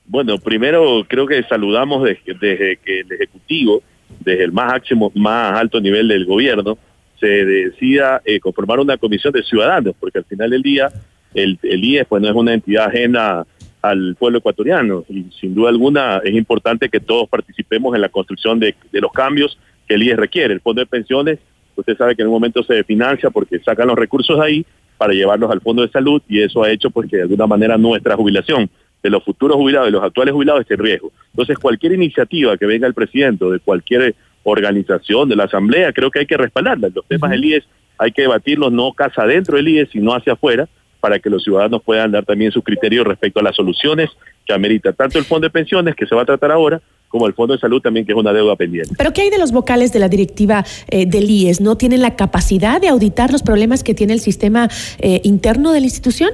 Bueno, 0.06 0.38
primero 0.38 1.06
creo 1.08 1.26
que 1.28 1.44
saludamos 1.44 2.04
desde, 2.04 2.78
que 2.84 3.00
el 3.02 3.12
Ejecutivo, 3.12 3.82
desde 4.20 4.44
el 4.44 4.52
más, 4.52 4.74
máximo, 4.74 5.12
más 5.16 5.58
alto 5.58 5.80
nivel 5.80 6.08
del 6.08 6.26
gobierno, 6.26 6.78
se 7.20 7.28
decida 7.28 8.22
eh, 8.26 8.40
conformar 8.40 8.80
una 8.80 8.98
comisión 8.98 9.32
de 9.32 9.44
ciudadanos, 9.44 9.96
porque 10.00 10.18
al 10.18 10.26
final 10.26 10.50
del 10.50 10.62
día 10.62 10.92
el, 11.34 11.60
el 11.64 11.84
IES 11.84 12.06
pues 12.08 12.22
no 12.22 12.28
es 12.28 12.36
una 12.36 12.54
entidad 12.54 12.88
ajena 12.88 13.46
al 13.82 14.16
pueblo 14.16 14.40
ecuatoriano 14.40 15.06
y 15.10 15.26
sin 15.40 15.56
duda 15.56 15.70
alguna 15.70 16.22
es 16.24 16.34
importante 16.34 16.90
que 16.90 17.00
todos 17.00 17.30
participemos 17.30 17.96
en 17.96 18.02
la 18.02 18.10
construcción 18.10 18.60
de, 18.60 18.76
los 18.92 19.12
cambios 19.12 19.58
que 19.88 19.96
el 19.96 20.04
IES 20.04 20.18
requiere. 20.18 20.54
El 20.54 20.62
fondo 20.62 20.82
de 20.82 20.86
pensiones, 20.86 21.40
usted 21.76 21.98
sabe 21.98 22.16
que 22.16 22.22
en 22.22 22.28
un 22.28 22.34
momento 22.34 22.64
se 22.64 22.84
financia 22.84 23.30
porque 23.30 23.60
sacan 23.60 23.88
los 23.88 23.98
recursos 23.98 24.40
ahí 24.40 24.66
para 24.98 25.14
llevarlos 25.14 25.50
al 25.50 25.62
fondo 25.62 25.82
de 25.82 25.90
salud 25.90 26.22
y 26.28 26.42
eso 26.42 26.64
ha 26.64 26.70
hecho 26.70 26.90
pues 26.90 27.10
que 27.10 27.18
de 27.18 27.24
alguna 27.24 27.48
manera 27.48 27.78
nuestra 27.78 28.16
jubilación 28.16 28.70
de 29.02 29.10
los 29.10 29.24
futuros 29.24 29.56
jubilados 29.56 29.88
y 29.88 29.92
los 29.94 30.04
actuales 30.04 30.34
jubilados 30.34 30.62
esté 30.62 30.74
en 30.74 30.82
riesgo. 30.82 31.12
Entonces 31.32 31.58
cualquier 31.58 31.94
iniciativa 31.94 32.58
que 32.58 32.66
venga 32.66 32.86
el 32.86 32.94
presidente 32.94 33.46
o 33.46 33.52
de 33.52 33.60
cualquier 33.60 34.14
organización 34.44 35.30
de 35.30 35.38
la 35.38 35.46
asamblea 35.46 35.94
creo 35.94 36.12
que 36.12 36.20
hay 36.20 36.26
que 36.26 36.36
respaldarla. 36.36 36.90
Los 36.94 37.06
temas 37.06 37.32
del 37.32 37.46
IES 37.46 37.64
hay 37.98 38.12
que 38.12 38.24
debatirlos 38.24 38.74
no 38.74 38.92
casa 38.92 39.26
dentro 39.26 39.56
del 39.56 39.70
IES 39.70 39.90
sino 39.92 40.14
hacia 40.14 40.34
afuera 40.34 40.68
para 41.00 41.20
que 41.20 41.29
los 41.29 41.44
ciudadanos 41.44 41.82
puedan 41.84 42.12
dar 42.12 42.25
también 42.25 42.51
su 42.51 42.62
criterio 42.62 43.03
respecto 43.03 43.39
a 43.39 43.44
las 43.44 43.56
soluciones 43.56 44.10
que 44.46 44.53
amerita 44.53 44.94
tanto 44.94 45.18
el 45.18 45.25
fondo 45.25 45.46
de 45.46 45.51
pensiones, 45.51 45.96
que 45.96 46.06
se 46.06 46.15
va 46.15 46.24
a 46.24 46.25
tratar 46.25 46.51
ahora, 46.51 46.82
como 47.08 47.27
el 47.27 47.34
fondo 47.34 47.53
de 47.53 47.60
salud 47.60 47.82
también, 47.82 48.06
que 48.06 48.12
es 48.12 48.18
una 48.18 48.34
deuda 48.34 48.56
pendiente. 48.56 48.94
¿Pero 48.98 49.13
qué 49.13 49.22
hay 49.22 49.29
de 49.29 49.39
los 49.39 49.51
vocales 49.51 49.91
de 49.91 50.00
la 50.00 50.10
directiva 50.10 50.63
eh, 50.89 51.06
del 51.06 51.29
IES? 51.29 51.60
¿No 51.62 51.75
tienen 51.75 52.01
la 52.01 52.15
capacidad 52.15 52.79
de 52.79 52.88
auditar 52.88 53.32
los 53.32 53.41
problemas 53.41 53.84
que 53.84 53.94
tiene 53.94 54.13
el 54.13 54.20
sistema 54.20 54.70
eh, 55.00 55.22
interno 55.24 55.72
de 55.72 55.79
la 55.79 55.86
institución? 55.86 56.32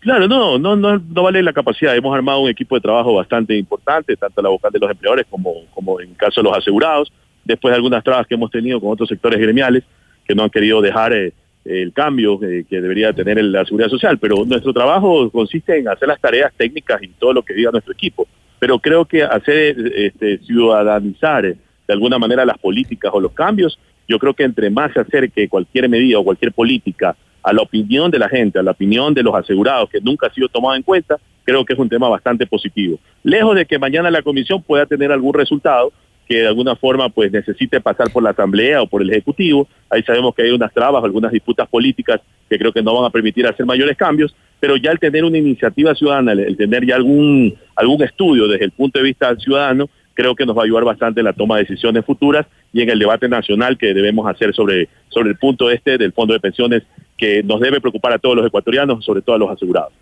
Claro, 0.00 0.28
no, 0.28 0.58
no, 0.58 0.76
no, 0.76 0.98
no 0.98 1.22
vale 1.22 1.42
la 1.42 1.52
capacidad. 1.52 1.96
Hemos 1.96 2.14
armado 2.14 2.40
un 2.40 2.50
equipo 2.50 2.74
de 2.74 2.80
trabajo 2.80 3.14
bastante 3.14 3.56
importante, 3.56 4.16
tanto 4.16 4.42
la 4.42 4.48
vocal 4.48 4.72
de 4.72 4.78
los 4.78 4.90
empleadores 4.90 5.26
como, 5.28 5.52
como 5.74 6.00
en 6.00 6.14
caso 6.14 6.40
de 6.40 6.48
los 6.48 6.56
asegurados, 6.56 7.12
después 7.44 7.72
de 7.72 7.76
algunas 7.76 8.02
trabas 8.02 8.26
que 8.26 8.34
hemos 8.34 8.50
tenido 8.50 8.80
con 8.80 8.90
otros 8.90 9.08
sectores 9.08 9.40
gremiales 9.40 9.84
que 10.26 10.34
no 10.34 10.42
han 10.44 10.50
querido 10.50 10.80
dejar... 10.80 11.12
Eh, 11.12 11.32
el 11.68 11.92
cambio 11.92 12.38
que, 12.40 12.64
debería 12.68 13.12
tener 13.12 13.42
la 13.44 13.64
seguridad 13.64 13.90
social, 13.90 14.18
pero 14.18 14.44
nuestro 14.46 14.72
trabajo 14.72 15.30
consiste 15.30 15.78
en 15.78 15.88
hacer 15.88 16.08
las 16.08 16.20
tareas 16.20 16.52
técnicas 16.56 17.02
y 17.02 17.08
todo 17.08 17.32
lo 17.32 17.42
que 17.42 17.54
diga 17.54 17.70
nuestro 17.70 17.92
equipo. 17.92 18.26
Pero 18.58 18.78
creo 18.78 19.04
que 19.04 19.22
hacer 19.22 19.76
este, 19.94 20.38
ciudadanizar 20.38 21.42
de 21.44 21.94
alguna 21.94 22.18
manera 22.18 22.44
las 22.44 22.58
políticas 22.58 23.10
o 23.14 23.20
los 23.20 23.32
cambios, 23.32 23.78
yo 24.08 24.18
creo 24.18 24.34
que 24.34 24.44
entre 24.44 24.70
más 24.70 24.92
se 24.92 25.00
acerque 25.00 25.48
cualquier 25.48 25.88
medida 25.88 26.18
o 26.18 26.24
cualquier 26.24 26.52
política 26.52 27.14
a 27.42 27.52
la 27.52 27.62
opinión 27.62 28.10
de 28.10 28.18
la 28.18 28.28
gente, 28.28 28.58
a 28.58 28.62
la 28.62 28.72
opinión 28.72 29.14
de 29.14 29.22
los 29.22 29.34
asegurados, 29.34 29.88
que 29.90 30.00
nunca 30.00 30.26
ha 30.26 30.34
sido 30.34 30.48
tomado 30.48 30.74
en 30.74 30.82
cuenta, 30.82 31.18
creo 31.44 31.64
que 31.64 31.74
es 31.74 31.78
un 31.78 31.88
tema 31.88 32.08
bastante 32.08 32.46
positivo. 32.46 32.98
Lejos 33.22 33.54
de 33.54 33.66
que 33.66 33.78
mañana 33.78 34.10
la 34.10 34.22
comisión 34.22 34.62
pueda 34.62 34.86
tener 34.86 35.12
algún 35.12 35.34
resultado, 35.34 35.92
que 36.28 36.42
de 36.42 36.46
alguna 36.46 36.76
forma 36.76 37.08
pues 37.08 37.32
necesite 37.32 37.80
pasar 37.80 38.10
por 38.12 38.22
la 38.22 38.30
Asamblea 38.30 38.82
o 38.82 38.86
por 38.86 39.02
el 39.02 39.10
Ejecutivo. 39.10 39.66
Ahí 39.88 40.02
sabemos 40.02 40.34
que 40.34 40.42
hay 40.42 40.50
unas 40.50 40.72
trabas, 40.72 41.02
algunas 41.02 41.32
disputas 41.32 41.66
políticas 41.68 42.20
que 42.48 42.58
creo 42.58 42.72
que 42.72 42.82
no 42.82 42.94
van 42.94 43.06
a 43.06 43.10
permitir 43.10 43.46
hacer 43.46 43.64
mayores 43.64 43.96
cambios, 43.96 44.34
pero 44.60 44.76
ya 44.76 44.90
el 44.90 44.98
tener 44.98 45.24
una 45.24 45.38
iniciativa 45.38 45.94
ciudadana, 45.94 46.32
el 46.32 46.56
tener 46.56 46.84
ya 46.84 46.96
algún, 46.96 47.54
algún 47.74 48.02
estudio 48.02 48.46
desde 48.46 48.66
el 48.66 48.72
punto 48.72 48.98
de 48.98 49.06
vista 49.06 49.34
ciudadano, 49.36 49.88
creo 50.14 50.34
que 50.34 50.44
nos 50.44 50.56
va 50.56 50.62
a 50.62 50.64
ayudar 50.64 50.84
bastante 50.84 51.20
en 51.20 51.24
la 51.24 51.32
toma 51.32 51.56
de 51.56 51.62
decisiones 51.62 52.04
futuras 52.04 52.46
y 52.72 52.82
en 52.82 52.90
el 52.90 52.98
debate 52.98 53.28
nacional 53.28 53.78
que 53.78 53.94
debemos 53.94 54.28
hacer 54.28 54.54
sobre, 54.54 54.88
sobre 55.08 55.30
el 55.30 55.36
punto 55.36 55.70
este 55.70 55.98
del 55.98 56.12
fondo 56.12 56.34
de 56.34 56.40
pensiones 56.40 56.82
que 57.16 57.42
nos 57.42 57.60
debe 57.60 57.80
preocupar 57.80 58.12
a 58.12 58.18
todos 58.18 58.36
los 58.36 58.46
ecuatorianos, 58.46 59.04
sobre 59.04 59.22
todo 59.22 59.36
a 59.36 59.38
los 59.38 59.50
asegurados. 59.50 59.92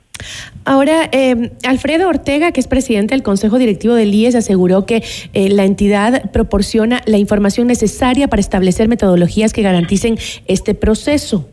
Ahora, 0.65 1.09
eh, 1.13 1.53
Alfredo 1.65 2.09
Ortega, 2.09 2.53
que 2.53 2.61
es 2.61 2.67
presidente 2.67 3.15
del 3.15 3.23
Consejo 3.23 3.59
Directivo 3.59 3.95
del 3.95 4.15
IES, 4.15 4.35
aseguró 4.35 4.87
que 4.87 5.05
eh, 5.33 5.49
la 5.51 5.65
entidad 5.65 6.31
proporciona 6.33 7.03
la 7.07 7.19
información 7.19 7.67
necesaria 7.67 8.29
para 8.29 8.41
establecer 8.41 8.89
metodologías 8.89 9.53
que 9.53 9.63
garanticen 9.63 10.19
este 10.47 10.75
proceso. 10.75 11.49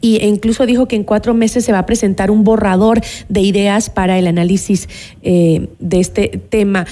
Y, 0.00 0.18
e 0.18 0.26
incluso 0.26 0.66
dijo 0.66 0.86
que 0.86 0.96
en 0.96 1.04
cuatro 1.04 1.34
meses 1.34 1.64
se 1.64 1.72
va 1.72 1.80
a 1.80 1.86
presentar 1.86 2.30
un 2.30 2.44
borrador 2.44 3.00
de 3.28 3.40
ideas 3.40 3.90
para 3.90 4.18
el 4.18 4.26
análisis 4.26 4.88
eh, 5.22 5.68
de 5.78 6.00
este 6.00 6.28
tema. 6.48 6.86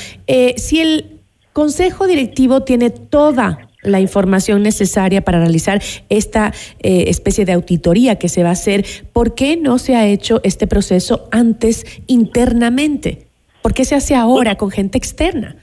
si 0.57 0.81
el 0.81 1.12
Consejo 1.53 2.07
Directivo 2.07 2.62
tiene 2.62 2.88
toda 2.91 3.69
la 3.83 4.01
información 4.01 4.62
necesaria 4.62 5.23
para 5.23 5.41
realizar 5.41 5.83
esta 6.09 6.53
eh, 6.81 7.05
especie 7.09 7.45
de 7.45 7.53
auditoría 7.53 8.19
que 8.19 8.29
se 8.29 8.43
va 8.43 8.51
a 8.51 8.53
hacer. 8.53 8.85
¿Por 9.12 9.35
qué 9.35 9.57
no 9.57 9.79
se 9.79 9.97
ha 9.97 10.07
hecho 10.07 10.41
este 10.45 10.67
proceso 10.67 11.29
antes 11.31 11.85
internamente? 12.07 13.27
¿Por 13.61 13.75
qué 13.75 13.85
se 13.85 13.95
hace 13.95 14.15
ahora 14.15 14.57
con 14.57 14.71
gente 14.71 14.97
externa? 14.97 15.57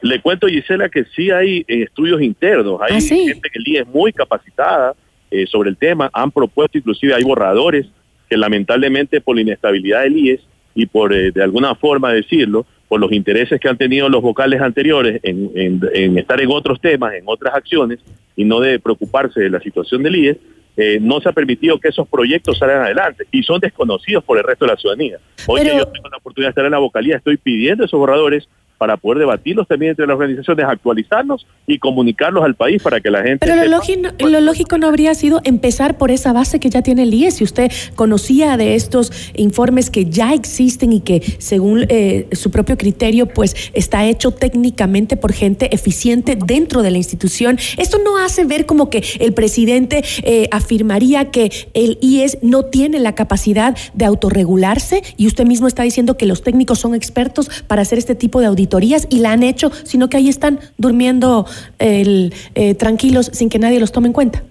Le 0.00 0.22
cuento, 0.22 0.46
Gisela, 0.46 0.88
que 0.88 1.04
sí 1.14 1.30
hay 1.30 1.58
eh, 1.68 1.82
estudios 1.82 2.22
internos, 2.22 2.80
hay 2.80 2.96
¿Ah, 2.96 3.00
gente 3.00 3.50
que 3.52 3.58
el 3.58 3.76
es 3.76 3.86
muy 3.88 4.12
capacitada 4.12 4.94
eh, 5.30 5.46
sobre 5.46 5.70
el 5.70 5.76
tema, 5.76 6.08
han 6.12 6.30
propuesto, 6.30 6.78
inclusive 6.78 7.14
hay 7.14 7.24
borradores 7.24 7.86
que 8.30 8.36
lamentablemente 8.36 9.20
por 9.20 9.34
la 9.34 9.42
inestabilidad 9.42 10.02
del 10.02 10.16
IES 10.16 10.40
y 10.74 10.86
por 10.86 11.12
de 11.12 11.42
alguna 11.42 11.74
forma 11.74 12.12
decirlo, 12.12 12.64
por 12.88 13.00
los 13.00 13.12
intereses 13.12 13.60
que 13.60 13.68
han 13.68 13.76
tenido 13.76 14.08
los 14.08 14.22
vocales 14.22 14.60
anteriores 14.60 15.20
en, 15.22 16.18
estar 16.18 16.40
en 16.40 16.50
otros 16.50 16.80
temas, 16.80 17.14
en 17.14 17.22
otras 17.26 17.54
acciones, 17.54 18.00
y 18.34 18.44
no 18.44 18.60
de 18.60 18.78
preocuparse 18.78 19.40
de 19.40 19.50
la 19.50 19.60
situación 19.60 20.02
del 20.02 20.16
IES, 20.16 20.36
eh, 20.76 20.98
no 21.00 21.20
se 21.20 21.28
ha 21.28 21.32
permitido 21.32 21.78
que 21.78 21.88
esos 21.88 22.08
proyectos 22.08 22.58
salgan 22.58 22.82
adelante 22.82 23.26
y 23.32 23.42
son 23.42 23.60
desconocidos 23.60 24.22
por 24.24 24.38
el 24.38 24.44
resto 24.44 24.64
de 24.64 24.72
la 24.72 24.78
ciudadanía. 24.78 25.18
Hoy 25.46 25.62
que 25.62 25.76
yo 25.76 25.86
tengo 25.86 26.08
la 26.08 26.18
oportunidad 26.18 26.48
de 26.48 26.50
estar 26.50 26.64
en 26.64 26.70
la 26.70 26.78
vocalía, 26.78 27.16
estoy 27.16 27.36
pidiendo 27.36 27.84
esos 27.84 27.98
borradores 27.98 28.48
para 28.78 28.96
poder 28.96 29.18
debatirlos 29.18 29.66
también 29.66 29.90
entre 29.90 30.06
las 30.06 30.14
organizaciones, 30.14 30.64
actualizarlos 30.64 31.46
y 31.66 31.78
comunicarlos 31.78 32.44
al 32.44 32.54
país 32.54 32.80
para 32.80 33.00
que 33.00 33.10
la 33.10 33.22
gente... 33.22 33.44
Pero 33.44 33.56
lo, 33.64 33.68
lógico, 33.68 34.08
lo 34.20 34.40
lógico 34.40 34.78
no 34.78 34.86
habría 34.86 35.14
sido 35.14 35.40
empezar 35.44 35.98
por 35.98 36.12
esa 36.12 36.32
base 36.32 36.60
que 36.60 36.70
ya 36.70 36.80
tiene 36.80 37.02
el 37.02 37.12
IES. 37.12 37.34
Si 37.34 37.44
usted 37.44 37.72
conocía 37.96 38.56
de 38.56 38.76
estos 38.76 39.12
informes 39.34 39.90
que 39.90 40.06
ya 40.06 40.32
existen 40.32 40.92
y 40.92 41.00
que 41.00 41.20
según 41.38 41.86
eh, 41.88 42.28
su 42.32 42.50
propio 42.52 42.78
criterio 42.78 43.26
pues 43.26 43.54
está 43.74 44.06
hecho 44.06 44.30
técnicamente 44.30 45.16
por 45.16 45.32
gente 45.32 45.74
eficiente 45.74 46.38
dentro 46.46 46.82
de 46.82 46.92
la 46.92 46.98
institución, 46.98 47.58
esto 47.76 47.98
no 47.98 48.16
hace 48.16 48.44
ver 48.44 48.64
como 48.64 48.90
que 48.90 49.02
el 49.18 49.34
presidente 49.34 50.04
eh, 50.22 50.48
afirmaría 50.52 51.30
que 51.32 51.50
el 51.74 51.98
IES 52.00 52.38
no 52.42 52.64
tiene 52.64 53.00
la 53.00 53.16
capacidad 53.16 53.76
de 53.94 54.04
autorregularse 54.04 55.02
y 55.16 55.26
usted 55.26 55.46
mismo 55.46 55.66
está 55.66 55.82
diciendo 55.82 56.16
que 56.16 56.26
los 56.26 56.42
técnicos 56.42 56.78
son 56.78 56.94
expertos 56.94 57.50
para 57.66 57.82
hacer 57.82 57.98
este 57.98 58.14
tipo 58.14 58.40
de 58.40 58.46
auditoría 58.46 58.67
y 59.10 59.20
la 59.20 59.32
han 59.32 59.42
hecho, 59.42 59.70
sino 59.84 60.08
que 60.08 60.16
ahí 60.16 60.28
están 60.28 60.60
durmiendo 60.76 61.46
eh, 61.78 62.30
tranquilos 62.78 63.30
sin 63.32 63.48
que 63.48 63.58
nadie 63.58 63.80
los 63.80 63.92
tome 63.92 64.08
en 64.08 64.12
cuenta. 64.12 64.42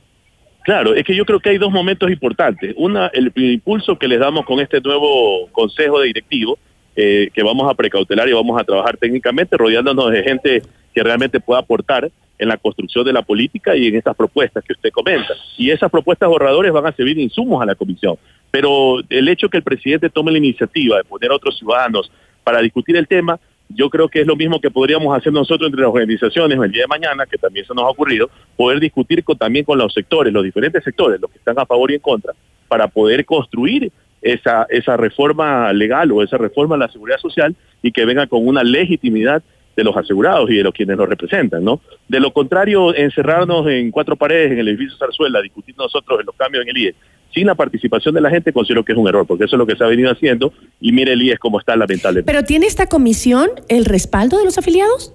Claro, 0.67 0.95
es 0.95 1.05
que 1.05 1.15
yo 1.15 1.23
creo 1.23 1.39
que 1.39 1.51
hay 1.51 1.57
dos 1.57 1.71
momentos 1.71 2.11
importantes. 2.11 2.73
Una, 2.75 3.07
el 3.13 3.31
impulso 3.35 3.97
que 3.97 4.09
les 4.09 4.19
damos 4.19 4.45
con 4.45 4.59
este 4.59 4.81
nuevo 4.81 5.47
consejo 5.53 6.01
de 6.01 6.07
directivo, 6.07 6.59
eh, 6.93 7.29
que 7.33 7.41
vamos 7.41 7.71
a 7.71 7.73
precautelar 7.73 8.27
y 8.27 8.33
vamos 8.33 8.59
a 8.59 8.65
trabajar 8.65 8.97
técnicamente, 8.97 9.55
rodeándonos 9.55 10.11
de 10.11 10.23
gente 10.23 10.61
que 10.93 11.03
realmente 11.03 11.39
pueda 11.39 11.61
aportar 11.61 12.11
en 12.37 12.49
la 12.49 12.57
construcción 12.57 13.05
de 13.05 13.13
la 13.13 13.21
política 13.21 13.77
y 13.77 13.87
en 13.87 13.95
estas 13.95 14.13
propuestas 14.15 14.63
que 14.63 14.73
usted 14.73 14.91
comenta. 14.91 15.35
Y 15.57 15.71
esas 15.71 15.89
propuestas 15.89 16.27
borradores 16.27 16.73
van 16.73 16.85
a 16.85 16.91
servir 16.91 17.17
insumos 17.17 17.61
a 17.61 17.65
la 17.65 17.75
comisión. 17.75 18.17
Pero 18.51 18.99
el 19.09 19.29
hecho 19.29 19.47
que 19.47 19.57
el 19.57 19.63
presidente 19.63 20.09
tome 20.09 20.33
la 20.33 20.37
iniciativa 20.37 20.97
de 20.97 21.05
poner 21.05 21.31
a 21.31 21.35
otros 21.35 21.57
ciudadanos 21.57 22.11
para 22.43 22.61
discutir 22.61 22.97
el 22.97 23.07
tema, 23.07 23.39
yo 23.69 23.89
creo 23.89 24.07
que 24.07 24.21
es 24.21 24.27
lo 24.27 24.35
mismo 24.35 24.59
que 24.59 24.71
podríamos 24.71 25.15
hacer 25.15 25.33
nosotros 25.33 25.67
entre 25.67 25.81
las 25.81 25.89
organizaciones 25.89 26.59
el 26.59 26.71
día 26.71 26.83
de 26.83 26.87
mañana, 26.87 27.25
que 27.25 27.37
también 27.37 27.65
se 27.65 27.73
nos 27.73 27.83
ha 27.83 27.89
ocurrido, 27.89 28.29
poder 28.55 28.79
discutir 28.79 29.23
con, 29.23 29.37
también 29.37 29.65
con 29.65 29.77
los 29.77 29.93
sectores, 29.93 30.33
los 30.33 30.43
diferentes 30.43 30.83
sectores, 30.83 31.19
los 31.19 31.29
que 31.31 31.37
están 31.37 31.59
a 31.59 31.65
favor 31.65 31.91
y 31.91 31.95
en 31.95 31.99
contra, 31.99 32.33
para 32.67 32.87
poder 32.87 33.25
construir 33.25 33.91
esa, 34.21 34.65
esa 34.69 34.97
reforma 34.97 35.71
legal 35.73 36.11
o 36.11 36.23
esa 36.23 36.37
reforma 36.37 36.75
a 36.75 36.79
la 36.79 36.89
seguridad 36.89 37.17
social 37.19 37.55
y 37.81 37.91
que 37.91 38.05
venga 38.05 38.27
con 38.27 38.47
una 38.47 38.63
legitimidad 38.63 39.43
de 39.77 39.83
los 39.83 39.95
asegurados 39.95 40.49
y 40.49 40.55
de 40.55 40.63
los 40.63 40.73
quienes 40.73 40.97
los 40.97 41.07
representan, 41.07 41.63
¿no? 41.63 41.79
De 42.07 42.19
lo 42.19 42.33
contrario, 42.33 42.95
encerrarnos 42.95 43.67
en 43.67 43.91
cuatro 43.91 44.15
paredes 44.15 44.51
en 44.51 44.57
el 44.57 44.67
edificio 44.69 44.97
Zarzuela, 44.97 45.39
discutir 45.39 45.75
nosotros 45.77 46.19
en 46.19 46.25
los 46.25 46.35
cambios 46.35 46.63
en 46.63 46.69
el 46.75 46.77
IE, 46.77 46.95
sin 47.31 47.45
la 47.45 47.53
participación 47.53 48.15
de 48.15 48.21
la 48.21 48.31
gente, 48.31 48.51
considero 48.51 48.83
que 48.83 48.93
es 48.93 48.97
un 48.97 49.07
error, 49.07 49.27
porque 49.27 49.43
eso 49.43 49.55
es 49.55 49.59
lo 49.59 49.67
que 49.67 49.75
se 49.75 49.83
ha 49.83 49.87
venido 49.87 50.11
haciendo 50.11 50.51
y 50.81 50.91
mire 50.91 51.13
el 51.13 51.21
IES 51.21 51.37
cómo 51.37 51.59
está 51.59 51.75
lamentablemente. 51.75 52.25
¿Pero 52.25 52.43
tiene 52.43 52.65
esta 52.65 52.87
comisión 52.87 53.51
el 53.69 53.85
respaldo 53.85 54.39
de 54.39 54.45
los 54.45 54.57
afiliados? 54.57 55.13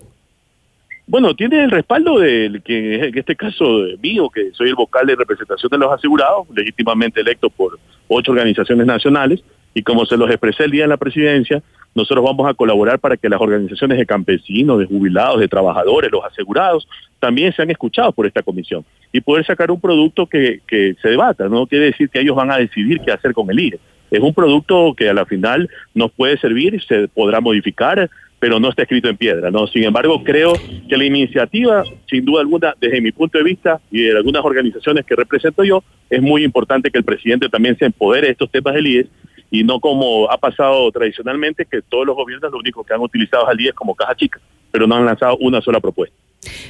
Bueno, 1.09 1.35
tiene 1.35 1.65
el 1.65 1.73
respaldo 1.73 2.21
del 2.21 2.63
que 2.63 3.07
en 3.07 3.19
este 3.19 3.35
caso 3.35 3.65
mío, 4.01 4.31
que 4.31 4.53
soy 4.53 4.69
el 4.69 4.77
vocal 4.77 5.09
de 5.09 5.17
representación 5.17 5.71
de 5.71 5.79
los 5.79 5.93
asegurados, 5.93 6.47
legítimamente 6.55 7.21
electo 7.21 7.51
por 7.51 7.81
ocho 8.07 8.31
organizaciones 8.31 8.87
nacionales, 8.87 9.43
y 9.75 9.83
como 9.83 10.05
se 10.07 10.17
los 10.17 10.29
expresé 10.31 10.65
el 10.65 10.71
día 10.71 10.85
en 10.85 10.91
la 10.91 10.97
presidencia, 10.97 11.63
nosotros 11.95 12.25
vamos 12.25 12.49
a 12.49 12.55
colaborar 12.55 12.99
para 12.99 13.17
que 13.17 13.29
las 13.29 13.41
organizaciones 13.41 13.99
de 13.99 14.07
campesinos, 14.07 14.79
de 14.79 14.87
jubilados, 14.87 15.41
de 15.41 15.49
trabajadores, 15.49 16.11
los 16.11 16.25
asegurados, 16.25 16.89
también 17.19 17.53
sean 17.53 17.71
escuchados 17.71 18.15
por 18.15 18.27
esta 18.27 18.43
comisión 18.43 18.85
y 19.13 19.21
poder 19.21 19.45
sacar 19.45 19.71
un 19.71 19.81
producto 19.81 20.27
que, 20.27 20.61
que 20.67 20.97
se 21.03 21.11
debata. 21.11 21.49
No 21.49 21.67
quiere 21.67 21.87
decir 21.87 22.09
que 22.09 22.21
ellos 22.21 22.37
van 22.37 22.51
a 22.51 22.57
decidir 22.57 23.01
qué 23.01 23.13
hacer 23.13 23.33
con 23.33 23.51
el 23.51 23.61
IRE. 23.61 23.79
Es 24.11 24.21
un 24.21 24.35
producto 24.35 24.95
que 24.95 25.09
a 25.09 25.15
la 25.15 25.25
final 25.25 25.71
nos 25.95 26.13
puede 26.13 26.37
servir, 26.39 26.83
se 26.87 27.09
podrá 27.09 27.41
modificar, 27.41 28.11
pero 28.39 28.59
no 28.59 28.69
está 28.69 28.83
escrito 28.83 29.09
en 29.09 29.17
piedra. 29.17 29.51
¿no? 29.51 29.67
Sin 29.67 29.85
embargo, 29.85 30.23
creo 30.25 30.53
que 30.89 30.97
la 30.97 31.05
iniciativa, 31.05 31.85
sin 32.11 32.25
duda 32.25 32.41
alguna, 32.41 32.75
desde 32.81 33.01
mi 33.01 33.13
punto 33.13 33.39
de 33.39 33.45
vista 33.45 33.81
y 33.91 34.03
de 34.03 34.17
algunas 34.17 34.45
organizaciones 34.45 35.07
que 35.07 35.15
represento 35.15 35.63
yo, 35.65 35.83
es 36.11 36.21
muy 36.21 36.45
importante 36.45 36.91
que 36.91 36.99
el 36.99 37.05
presidente 37.05 37.49
también 37.49 37.79
se 37.79 37.87
empodere 37.87 38.27
de 38.27 38.33
estos 38.33 38.51
temas 38.51 38.75
del 38.75 38.87
IES 38.87 39.07
y 39.53 39.63
no 39.63 39.79
como 39.81 40.29
ha 40.31 40.39
pasado 40.39 40.91
tradicionalmente, 40.91 41.67
que 41.67 41.83
todos 41.83 42.07
los 42.07 42.17
gobiernos 42.17 42.51
lo 42.51 42.59
único 42.59 42.83
que 42.83 42.95
han 42.95 43.01
utilizado 43.01 43.47
al 43.47 43.61
IES 43.61 43.75
como 43.75 43.95
caja 43.95 44.17
chica, 44.17 44.41
pero 44.71 44.87
no 44.87 44.97
han 44.97 45.05
lanzado 45.05 45.37
una 45.41 45.61
sola 45.61 45.79
propuesta. 45.79 46.17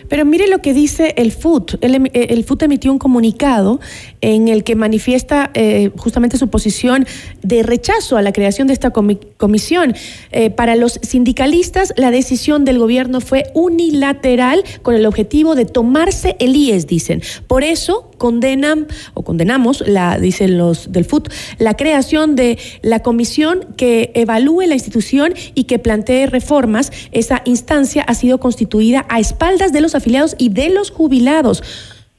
Pero 0.09 0.25
mire 0.25 0.49
lo 0.49 0.59
que 0.59 0.75
dice 0.75 1.15
el 1.17 1.33
FUT. 1.33 1.77
El, 1.81 1.95
eh, 1.95 2.27
el 2.31 2.45
FUT 2.45 2.63
emitió 2.63 2.93
un 2.93 2.99
comunicado 2.99 3.81
en 4.21 4.49
el 4.49 4.65
que 4.65 4.77
manifiesta 4.77 5.51
eh, 5.55 5.91
justamente 5.97 6.37
su 6.37 6.49
posición 6.49 7.07
de 7.43 7.63
rechazo 7.63 8.17
a 8.17 8.23
la 8.23 8.33
creación 8.33 8.67
de 8.67 8.75
esta 8.75 8.91
comisión. 8.91 9.95
Eh, 10.31 10.51
para 10.51 10.77
los 10.77 10.95
sindicalistas, 11.03 11.95
la 11.97 12.11
decisión 12.11 12.65
del 12.65 12.79
gobierno 12.79 13.21
fue 13.21 13.45
unilateral 13.55 14.65
con 14.83 14.95
el 14.95 15.07
objetivo 15.07 15.55
de 15.55 15.65
tomarse 15.65 16.37
el 16.39 16.55
IES, 16.57 16.87
dicen. 16.87 17.23
Por 17.47 17.65
eso 17.65 18.11
condenan 18.23 18.87
o 19.15 19.25
condenamos, 19.25 19.83
la, 19.85 20.17
dicen 20.17 20.57
los 20.57 20.93
del 20.93 21.05
FUT, 21.05 21.29
la 21.59 21.75
creación 21.75 22.37
de 22.37 22.57
la 22.81 23.01
comisión 23.01 23.75
que 23.77 24.13
evalúe 24.15 24.63
la 24.69 24.75
institución 24.75 25.35
y 25.57 25.65
que 25.65 25.81
plantee 25.81 26.29
reformas. 26.29 26.93
Esa 27.11 27.43
instancia 27.47 28.05
ha 28.05 28.15
sido 28.15 28.39
constituida 28.39 29.07
a 29.09 29.19
espaldas 29.19 29.73
de 29.73 29.81
los 29.81 29.97
afiliados 29.97 30.37
y 30.39 30.51
de 30.51 30.69
los 30.71 30.93
jubilados. 30.93 31.65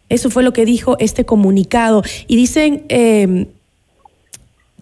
Eso 0.10 0.30
fue 0.30 0.44
lo 0.44 0.52
que 0.52 0.66
dijo 0.66 0.98
este 1.00 1.24
comunicado. 1.24 2.04
Y 2.28 2.36
dicen 2.36 2.84
eh, 2.90 3.48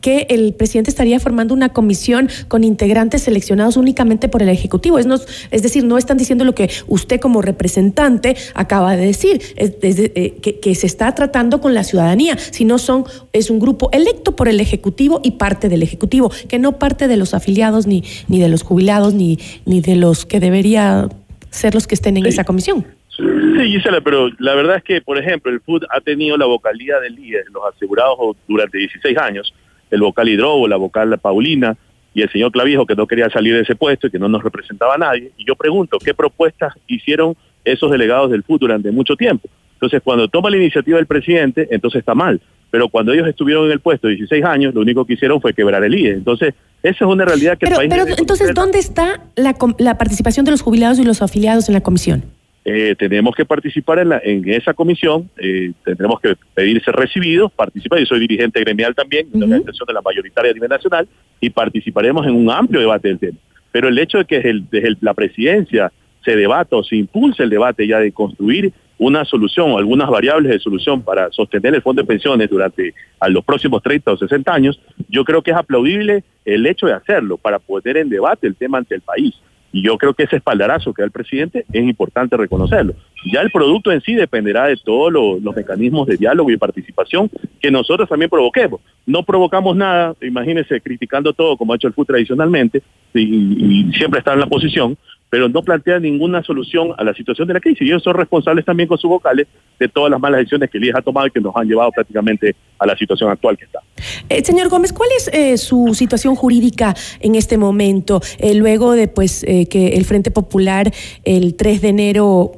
que 0.02 0.26
el 0.30 0.54
presidente 0.54 0.90
estaría 0.90 1.20
formando 1.20 1.54
una 1.54 1.70
comisión 1.70 2.30
con 2.48 2.64
integrantes 2.64 3.22
seleccionados 3.24 3.78
únicamente 3.78 4.28
por 4.28 4.42
el 4.42 4.50
Ejecutivo. 4.50 5.00
Es, 5.00 5.08
es 5.52 5.64
decir, 5.64 5.84
no 5.84 5.98
están 5.98 6.18
diciendo 6.18 6.44
lo 6.44 6.56
que 6.56 6.70
usted 6.88 7.20
como 7.20 7.42
representante 7.42 8.36
acaba 8.54 8.96
de 8.96 9.06
decir, 9.06 9.42
es, 9.56 9.74
eh, 9.82 10.38
que, 10.42 10.60
que, 10.60 10.76
se 10.76 10.88
está 10.88 11.14
tratando 11.14 11.62
con 11.62 11.74
la 11.74 11.84
ciudadanía, 11.84 12.38
sino 12.38 12.78
son, 12.78 13.06
es 13.34 13.50
un 13.50 13.60
grupo 13.60 13.90
electo 13.92 14.36
por 14.36 14.48
el 14.48 14.60
Ejecutivo 14.60 15.22
y 15.24 15.32
parte 15.32 15.70
del 15.70 15.84
Ejecutivo, 15.84 16.32
que 16.50 16.60
no 16.60 16.80
parte 16.80 17.08
de 17.08 17.18
los 17.18 17.34
afiliados, 17.34 17.88
ni, 17.88 18.04
ni 18.28 18.40
de 18.40 18.50
los 18.50 18.64
jubilados, 18.64 19.14
ni, 19.14 19.40
ni 19.66 19.82
de 19.82 19.96
los 19.96 20.26
que 20.26 20.40
debería 20.40 21.08
ser 21.52 21.76
los 21.76 21.88
que 21.88 21.96
estén 21.96 22.18
en 22.18 22.26
esa 22.26 22.44
comisión. 22.44 22.86
Sí, 23.18 23.68
Gisela, 23.68 24.02
pero 24.02 24.30
la 24.40 24.56
verdad 24.56 24.78
es 24.78 24.84
que, 24.84 25.02
por 25.02 25.18
ejemplo, 25.18 25.52
el 25.52 25.60
FUD 25.60 25.84
ha 25.90 26.02
tenido 26.02 26.38
la 26.38 26.46
vocalía 26.46 27.00
del 27.00 27.16
líder, 27.16 27.46
los 27.52 27.64
asegurados 27.76 28.18
durante 28.48 28.78
16 28.78 29.18
años, 29.18 29.54
el 29.92 30.02
vocal 30.02 30.30
Hidrobo, 30.30 30.68
la 30.68 30.78
vocal 30.78 31.18
Paulina 31.20 31.78
y 32.14 32.22
el 32.22 32.30
señor 32.32 32.52
Clavijo, 32.52 32.86
que 32.86 32.96
no 32.96 33.08
quería 33.08 33.30
salir 33.30 33.54
de 33.54 33.62
ese 33.62 33.76
puesto 33.76 34.08
y 34.08 34.12
que 34.12 34.20
no 34.20 34.28
nos 34.28 34.44
representaba 34.44 34.96
a 34.96 34.98
nadie. 34.98 35.32
Y 35.38 35.46
yo 35.46 35.56
pregunto, 35.56 35.98
¿qué 36.00 36.14
propuestas 36.14 36.74
hicieron 36.88 37.36
esos 37.64 37.92
delegados 37.92 38.32
del 38.32 38.44
FUD 38.44 38.60
durante 38.60 38.92
mucho 38.92 39.16
tiempo? 39.16 39.48
Entonces, 39.74 40.02
cuando 40.04 40.28
toma 40.28 40.50
la 40.50 40.58
iniciativa 40.58 41.00
el 41.00 41.06
presidente, 41.06 41.68
entonces 41.72 42.00
está 42.00 42.14
mal. 42.14 42.42
Pero 42.70 42.88
cuando 42.88 43.12
ellos 43.12 43.28
estuvieron 43.28 43.66
en 43.66 43.72
el 43.72 43.80
puesto 43.80 44.08
16 44.08 44.46
años, 44.46 44.74
lo 44.74 44.82
único 44.82 45.06
que 45.06 45.14
hicieron 45.14 45.42
fue 45.42 45.54
quebrar 45.54 45.84
el 45.84 45.94
IE. 45.94 46.12
Entonces, 46.12 46.54
esa 46.84 47.06
es 47.06 47.12
una 47.12 47.26
realidad 47.26 47.58
que 47.58 47.66
pero, 47.66 47.82
el 47.82 47.90
país... 47.90 48.04
Pero 48.06 48.18
entonces, 48.18 48.54
¿dónde 48.54 48.80
está 48.80 49.22
la, 49.36 49.56
la, 49.78 49.98
participación 49.98 50.46
de 50.46 50.52
los 50.52 50.62
jubilados 50.62 51.00
y 51.00 51.04
los 51.04 51.22
afiliados 51.22 51.68
en 51.68 51.74
la 51.74 51.82
comisión? 51.82 52.24
Eh, 52.64 52.96
tenemos 52.98 53.36
que 53.36 53.44
participar 53.44 54.00
en, 54.00 54.10
la, 54.10 54.22
en 54.24 54.48
esa 54.48 54.74
comisión, 54.74 55.30
eh, 55.38 55.72
tendremos 55.84 56.20
que 56.20 56.36
pedirse 56.54 56.92
recibidos, 56.92 57.52
participar, 57.52 58.00
yo 58.00 58.06
soy 58.06 58.20
dirigente 58.20 58.60
gremial 58.60 58.94
también, 58.94 59.28
uh 59.32 59.38
-huh. 59.38 59.40
de 59.40 59.48
la 59.48 59.56
extensión 59.58 59.88
de 59.88 59.94
la 59.94 60.02
mayoritaria 60.02 60.52
a 60.52 60.54
nivel 60.54 60.70
nacional, 60.70 61.08
y 61.40 61.50
participaremos 61.50 62.28
en 62.28 62.36
un 62.36 62.52
amplio 62.52 62.80
debate 62.80 63.08
del 63.08 63.20
tema. 63.20 63.38
Pero 63.72 63.88
el 63.88 63.98
hecho 63.98 64.20
de 64.20 64.26
que 64.26 64.36
desde, 64.40 64.62
desde 64.70 64.98
la 65.02 65.14
presidencia 65.16 65.92
se 66.24 66.36
debata 66.36 66.76
o 66.76 66.84
se 66.84 66.98
impulse 66.98 67.42
el 67.42 67.50
debate 67.50 67.88
ya 67.88 68.00
de 68.00 68.12
construir 68.12 68.72
una 69.02 69.26
solución 69.26 69.72
o 69.72 69.80
algunas 69.80 70.08
variables 70.12 70.52
de 70.52 70.60
solución 70.60 71.02
para 71.02 71.32
sostener 71.32 71.74
el 71.74 71.82
fondo 71.82 72.04
de 72.04 72.08
pensiones 72.08 72.48
durante 72.48 72.94
a 73.20 73.30
los 73.30 73.44
próximos 73.44 73.82
30 73.82 74.12
o 74.12 74.18
60 74.18 74.54
años, 74.54 74.80
yo 75.10 75.26
creo 75.26 75.42
que 75.42 75.50
es 75.50 75.58
aplaudible 75.58 76.24
el 76.46 76.68
hecho 76.68 76.86
de 76.86 76.94
hacerlo 76.94 77.38
para 77.38 77.58
poner 77.58 77.98
en 77.98 78.10
debate 78.10 78.46
el 78.46 78.56
tema 78.56 78.78
ante 78.78 78.94
el 78.94 79.02
país. 79.02 79.34
Y 79.72 79.84
yo 79.84 79.98
creo 79.98 80.14
que 80.14 80.24
ese 80.24 80.38
espaldarazo 80.38 80.94
que 80.94 81.02
da 81.02 81.06
el 81.06 81.12
presidente 81.12 81.66
es 81.72 81.84
importante 81.84 82.36
reconocerlo. 82.36 82.94
Ya 83.32 83.42
el 83.42 83.52
producto 83.52 83.92
en 83.92 84.02
sí 84.02 84.14
dependerá 84.14 84.68
de 84.68 84.78
todos 84.78 85.12
los, 85.12 85.56
mecanismos 85.56 86.08
de 86.08 86.18
diálogo 86.18 86.52
y 86.52 86.58
participación 86.58 87.30
que 87.60 87.72
nosotros 87.72 88.10
también 88.10 88.30
provoquemos. 88.30 88.82
No 89.06 89.24
provocamos 89.24 89.76
nada, 89.76 90.16
imagínense, 90.22 90.82
criticando 90.82 91.34
todo 91.34 91.58
como 91.58 91.74
ha 91.74 91.76
hecho 91.76 91.88
el 91.88 91.94
FUT 91.94 92.08
tradicionalmente 92.08 92.82
y, 93.14 93.90
y 93.90 93.94
siempre 93.94 94.20
está 94.20 94.34
en 94.34 94.40
la 94.40 94.48
posición, 94.48 94.98
pero 95.32 95.48
no 95.48 95.64
plantea 95.64 95.98
ninguna 95.98 96.44
solución 96.44 96.90
a 96.98 97.06
la 97.06 97.14
situación 97.14 97.48
de 97.48 97.54
la 97.54 97.62
crisis. 97.62 97.84
Y 97.84 97.86
ellos 97.86 98.04
son 98.04 98.16
responsables 98.16 98.66
también 98.66 98.90
con 98.90 98.98
sus 98.98 99.10
vocales 99.10 99.48
de 99.80 99.88
todas 99.88 100.12
las 100.12 100.20
malas 100.20 100.40
decisiones 100.40 100.70
que 100.70 100.78
les 100.78 100.94
ha 100.94 101.02
tomado 101.02 101.26
y 101.26 101.32
que 101.32 101.40
nos 101.40 101.56
han 101.56 101.68
llevado 101.68 101.90
prácticamente 101.92 102.54
a 102.78 102.86
la 102.86 102.98
situación 102.98 103.32
actual 103.32 103.58
que 103.58 103.64
está. 103.64 103.80
Eh, 104.28 104.44
señor 104.44 104.68
Gómez, 104.68 104.92
¿cuál 104.92 105.10
es 105.16 105.30
eh, 105.30 105.58
su 105.58 105.96
situación 105.96 106.36
jurídica 106.36 106.94
en 107.22 107.36
este 107.36 107.58
momento? 107.58 108.22
Eh, 108.40 108.56
luego 108.56 108.92
de 108.92 109.08
pues, 109.08 109.46
que 109.46 109.94
el 109.96 110.04
Frente 110.04 110.32
Popular 110.32 110.92
el 111.24 111.56
3 111.56 111.82
de 111.82 111.88
enero 111.88 112.52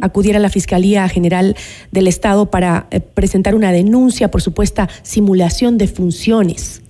acudiera 0.00 0.38
a 0.38 0.40
la 0.40 0.50
Fiscalía 0.50 1.08
General 1.08 1.56
del 1.90 2.06
Estado 2.06 2.48
para 2.48 2.86
presentar 3.14 3.56
una 3.56 3.72
denuncia 3.72 4.30
por 4.30 4.40
supuesta 4.40 4.88
simulación 5.02 5.78
de 5.78 5.88
funciones. 5.88 6.80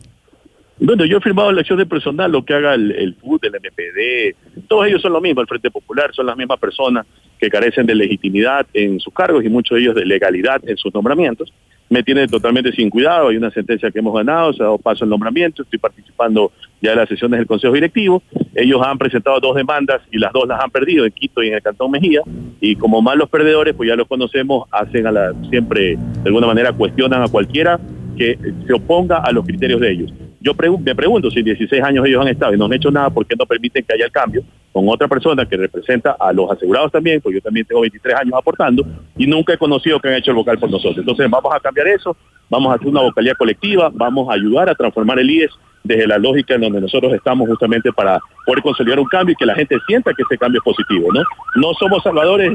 Bueno, 0.83 1.05
yo 1.05 1.19
he 1.19 1.21
firmado 1.21 1.53
la 1.53 1.61
acción 1.61 1.79
de 1.79 1.85
personal, 1.85 2.33
lo 2.33 2.43
que 2.43 2.55
haga 2.55 2.73
el, 2.73 2.91
el 2.93 3.15
el 3.43 3.53
MPD, 3.53 4.67
todos 4.67 4.87
ellos 4.87 5.03
son 5.03 5.13
lo 5.13 5.21
mismo, 5.21 5.43
el 5.43 5.47
Frente 5.47 5.71
Popular, 5.71 6.11
son 6.15 6.25
las 6.25 6.39
mismas 6.39 6.59
personas 6.59 7.07
que 7.39 7.51
carecen 7.51 7.85
de 7.85 7.95
legitimidad 7.95 8.67
en 8.73 8.99
sus 8.99 9.13
cargos 9.13 9.45
y 9.45 9.51
muchos 9.51 9.77
de 9.77 9.83
ellos 9.83 9.95
de 9.95 10.07
legalidad 10.07 10.61
en 10.67 10.79
sus 10.79 10.93
nombramientos. 10.95 11.53
Me 11.91 12.03
tiene 12.03 12.27
totalmente 12.29 12.73
sin 12.73 12.89
cuidado, 12.89 13.29
hay 13.29 13.37
una 13.37 13.51
sentencia 13.51 13.91
que 13.91 13.99
hemos 13.99 14.15
ganado, 14.15 14.55
se 14.55 14.63
ha 14.63 14.67
dado 14.67 14.79
paso 14.79 15.05
al 15.05 15.11
nombramiento, 15.11 15.63
estoy 15.63 15.79
participando 15.79 16.51
ya 16.81 16.91
de 16.91 16.97
las 16.97 17.09
sesiones 17.09 17.39
del 17.41 17.47
Consejo 17.47 17.75
Directivo. 17.75 18.23
Ellos 18.55 18.81
han 18.83 18.97
presentado 18.97 19.39
dos 19.39 19.57
demandas 19.57 20.01
y 20.11 20.19
las 20.19 20.33
dos 20.33 20.47
las 20.49 20.63
han 20.63 20.71
perdido 20.71 21.05
en 21.05 21.11
Quito 21.11 21.43
y 21.43 21.49
en 21.49 21.55
el 21.55 21.63
Cantón 21.63 21.91
Mejía. 21.91 22.23
Y 22.61 22.77
como 22.77 23.03
malos 23.03 23.29
perdedores, 23.29 23.75
pues 23.75 23.89
ya 23.89 23.97
los 23.97 24.07
conocemos, 24.07 24.69
hacen 24.71 25.07
a 25.07 25.13
la, 25.13 25.35
siempre 25.51 25.97
de 25.97 26.27
alguna 26.27 26.47
manera 26.47 26.73
cuestionan 26.73 27.23
a 27.23 27.29
cualquiera 27.29 27.79
que 28.17 28.39
se 28.67 28.73
oponga 28.73 29.19
a 29.19 29.33
los 29.33 29.45
criterios 29.45 29.81
de 29.81 29.91
ellos. 29.91 30.13
Yo 30.41 30.53
me 30.55 30.95
pregunto 30.95 31.31
si 31.31 31.43
16 31.43 31.83
años 31.83 32.07
ellos 32.07 32.23
han 32.23 32.29
estado 32.29 32.55
y 32.55 32.57
no 32.57 32.65
han 32.65 32.73
hecho 32.73 32.91
nada, 32.91 33.11
¿por 33.11 33.27
qué 33.27 33.37
no 33.37 33.45
permiten 33.45 33.85
que 33.85 33.95
haya 33.95 34.07
el 34.07 34.11
cambio 34.11 34.43
con 34.73 34.89
otra 34.89 35.07
persona 35.07 35.45
que 35.45 35.57
representa 35.57 36.17
a 36.19 36.33
los 36.33 36.51
asegurados 36.51 36.91
también? 36.91 37.21
Porque 37.21 37.37
yo 37.37 37.43
también 37.43 37.67
tengo 37.67 37.83
23 37.83 38.17
años 38.17 38.35
aportando 38.35 38.87
y 39.19 39.27
nunca 39.27 39.53
he 39.53 39.59
conocido 39.59 40.01
que 40.01 40.09
han 40.09 40.15
hecho 40.15 40.31
el 40.31 40.39
vocal 40.39 40.59
por 40.59 40.71
nosotros. 40.71 40.97
Entonces 40.99 41.29
vamos 41.29 41.55
a 41.55 41.61
cambiar 41.61 41.89
eso, 41.89 42.17
vamos 42.49 42.73
a 42.73 42.77
hacer 42.77 42.89
una 42.89 43.03
vocalía 43.03 43.35
colectiva, 43.35 43.91
vamos 43.93 44.31
a 44.31 44.35
ayudar 44.35 44.71
a 44.71 44.75
transformar 44.75 45.19
el 45.19 45.31
IES 45.31 45.51
desde 45.83 46.07
la 46.07 46.19
lógica 46.19 46.55
en 46.55 46.63
donde 46.63 46.81
nosotros 46.81 47.13
estamos 47.13 47.49
justamente 47.49 47.93
para 47.93 48.21
poder 48.45 48.63
consolidar 48.63 48.99
un 48.99 49.07
cambio 49.07 49.33
y 49.33 49.37
que 49.37 49.47
la 49.47 49.55
gente 49.55 49.77
sienta 49.87 50.13
que 50.13 50.23
ese 50.23 50.39
cambio 50.39 50.61
es 50.61 50.65
positivo, 50.65 51.09
¿no? 51.13 51.23
No 51.57 51.73
somos 51.75 52.03
salvadores 52.03 52.53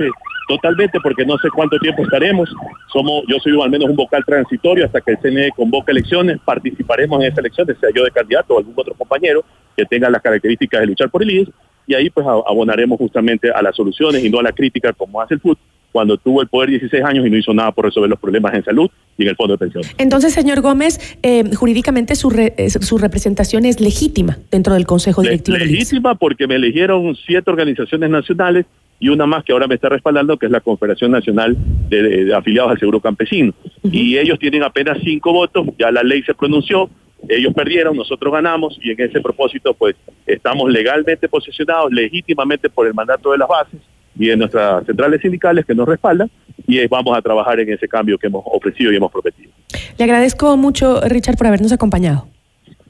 totalmente 0.47 0.99
porque 1.01 1.25
no 1.25 1.37
sé 1.39 1.49
cuánto 1.49 1.79
tiempo 1.79 2.03
estaremos, 2.03 2.49
somos, 2.93 3.23
yo 3.27 3.39
soy 3.39 3.59
al 3.59 3.69
menos 3.69 3.89
un 3.89 3.95
vocal 3.95 4.23
transitorio 4.25 4.85
hasta 4.85 5.01
que 5.01 5.11
el 5.11 5.17
CNE 5.17 5.49
convoque 5.55 5.91
elecciones, 5.91 6.39
participaremos 6.45 7.19
en 7.19 7.27
esas 7.27 7.39
elecciones, 7.39 7.77
sea 7.79 7.89
yo 7.95 8.03
de 8.03 8.11
candidato 8.11 8.53
o 8.53 8.59
algún 8.59 8.73
otro 8.77 8.93
compañero 8.93 9.43
que 9.75 9.85
tenga 9.85 10.09
las 10.09 10.21
características 10.21 10.81
de 10.81 10.87
luchar 10.87 11.09
por 11.09 11.23
el 11.23 11.31
IES, 11.31 11.49
y 11.87 11.95
ahí 11.95 12.09
pues 12.09 12.25
abonaremos 12.25 12.97
justamente 12.97 13.51
a 13.51 13.61
las 13.61 13.75
soluciones 13.75 14.23
y 14.23 14.29
no 14.29 14.39
a 14.39 14.43
la 14.43 14.51
crítica 14.51 14.93
como 14.93 15.21
hace 15.21 15.35
el 15.35 15.39
fútbol 15.39 15.57
cuando 15.95 16.17
tuvo 16.17 16.41
el 16.41 16.49
poder 16.49 16.71
16 16.71 17.05
años 17.05 17.25
y 17.25 17.29
no 17.29 17.37
hizo 17.37 17.53
nada 17.53 17.71
por 17.71 17.85
resolver 17.85 18.09
los 18.09 18.19
problemas 18.19 18.53
en 18.53 18.65
salud 18.65 18.91
y 19.17 19.23
en 19.23 19.29
el 19.29 19.37
fondo 19.37 19.53
de 19.53 19.59
pensión. 19.59 19.83
Entonces, 19.97 20.33
señor 20.33 20.59
Gómez, 20.59 20.99
eh, 21.23 21.55
jurídicamente 21.55 22.15
su, 22.15 22.29
eh, 22.37 22.69
su 22.69 22.97
representación 22.97 23.63
es 23.63 23.79
legítima 23.79 24.37
dentro 24.51 24.73
del 24.73 24.85
Consejo 24.85 25.21
Directivo. 25.21 25.57
legítima 25.57 26.15
porque 26.15 26.47
me 26.47 26.55
eligieron 26.55 27.15
siete 27.15 27.49
organizaciones 27.49 28.09
nacionales 28.09 28.65
y 28.99 29.07
una 29.07 29.25
más 29.25 29.45
que 29.45 29.53
ahora 29.53 29.67
me 29.67 29.75
está 29.75 29.87
respaldando, 29.87 30.37
que 30.37 30.47
es 30.47 30.51
la 30.51 30.59
Confederación 30.59 31.11
Nacional 31.11 31.55
de, 31.87 32.35
Afiliados 32.35 32.71
al 32.71 32.79
Seguro 32.79 32.99
Campesino. 32.99 33.53
Y 33.83 34.17
ellos 34.17 34.37
tienen 34.37 34.63
apenas 34.63 34.97
cinco 35.01 35.31
votos, 35.31 35.65
ya 35.79 35.91
la 35.91 36.03
ley 36.03 36.23
se 36.23 36.33
pronunció, 36.33 36.89
ellos 37.29 37.53
perdieron, 37.53 37.95
nosotros 37.95 38.33
ganamos 38.33 38.77
y 38.83 38.91
en 38.91 38.99
ese 38.99 39.21
propósito 39.21 39.73
pues 39.73 39.95
estamos 40.27 40.69
legalmente 40.69 41.29
posicionados, 41.29 41.89
legítimamente 41.93 42.69
por 42.69 42.85
el 42.85 42.93
mandato 42.93 43.31
de 43.31 43.37
las 43.37 43.47
bases 43.47 43.79
y 44.17 44.27
de 44.27 44.37
nuestras 44.37 44.85
centrales 44.85 45.21
sindicales 45.21 45.65
que 45.65 45.75
nos 45.75 45.87
respaldan 45.87 46.29
y 46.67 46.85
vamos 46.87 47.17
a 47.17 47.21
trabajar 47.21 47.59
en 47.59 47.71
ese 47.71 47.87
cambio 47.87 48.17
que 48.17 48.27
hemos 48.27 48.43
ofrecido 48.45 48.91
y 48.91 48.95
hemos 48.95 49.11
prometido. 49.11 49.51
Le 49.97 50.03
agradezco 50.03 50.57
mucho, 50.57 51.01
Richard, 51.01 51.37
por 51.37 51.47
habernos 51.47 51.71
acompañado. 51.71 52.27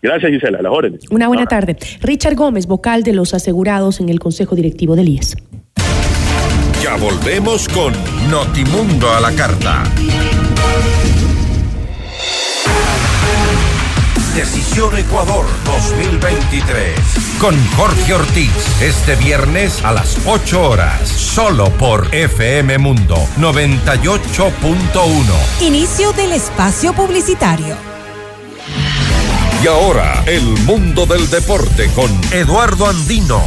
Gracias, 0.02 0.32
Gisela. 0.32 0.62
las 0.62 0.72
órdenes. 0.72 1.02
Una 1.10 1.28
buena 1.28 1.48
tarde. 1.48 1.78
Richard 2.02 2.36
Gómez, 2.36 2.68
vocal 2.68 3.04
de 3.04 3.14
los 3.14 3.34
asegurados 3.34 4.00
en 4.00 4.10
el 4.10 4.20
Consejo 4.20 4.56
Directivo 4.56 4.96
del 4.96 5.10
IES. 5.10 5.36
Ya 6.84 6.96
volvemos 6.98 7.68
con 7.70 7.94
Notimundo 8.30 9.10
a 9.10 9.20
la 9.20 9.32
carta. 9.32 9.84
Decisión 14.36 14.96
Ecuador 14.98 15.46
2023. 15.64 17.00
Con 17.40 17.56
Jorge 17.78 18.14
Ortiz. 18.14 18.52
Este 18.82 19.16
viernes 19.16 19.82
a 19.82 19.94
las 19.94 20.18
8 20.26 20.62
horas. 20.62 21.08
Solo 21.08 21.70
por 21.78 22.14
FM 22.14 22.78
Mundo 22.80 23.16
98.1. 23.38 25.62
Inicio 25.62 26.12
del 26.12 26.34
espacio 26.34 26.94
publicitario. 26.94 27.78
Y 29.64 29.68
ahora, 29.68 30.22
el 30.28 30.44
mundo 30.66 31.06
del 31.06 31.30
deporte 31.30 31.90
con 31.96 32.12
Eduardo 32.34 32.88
Andino. 32.88 33.42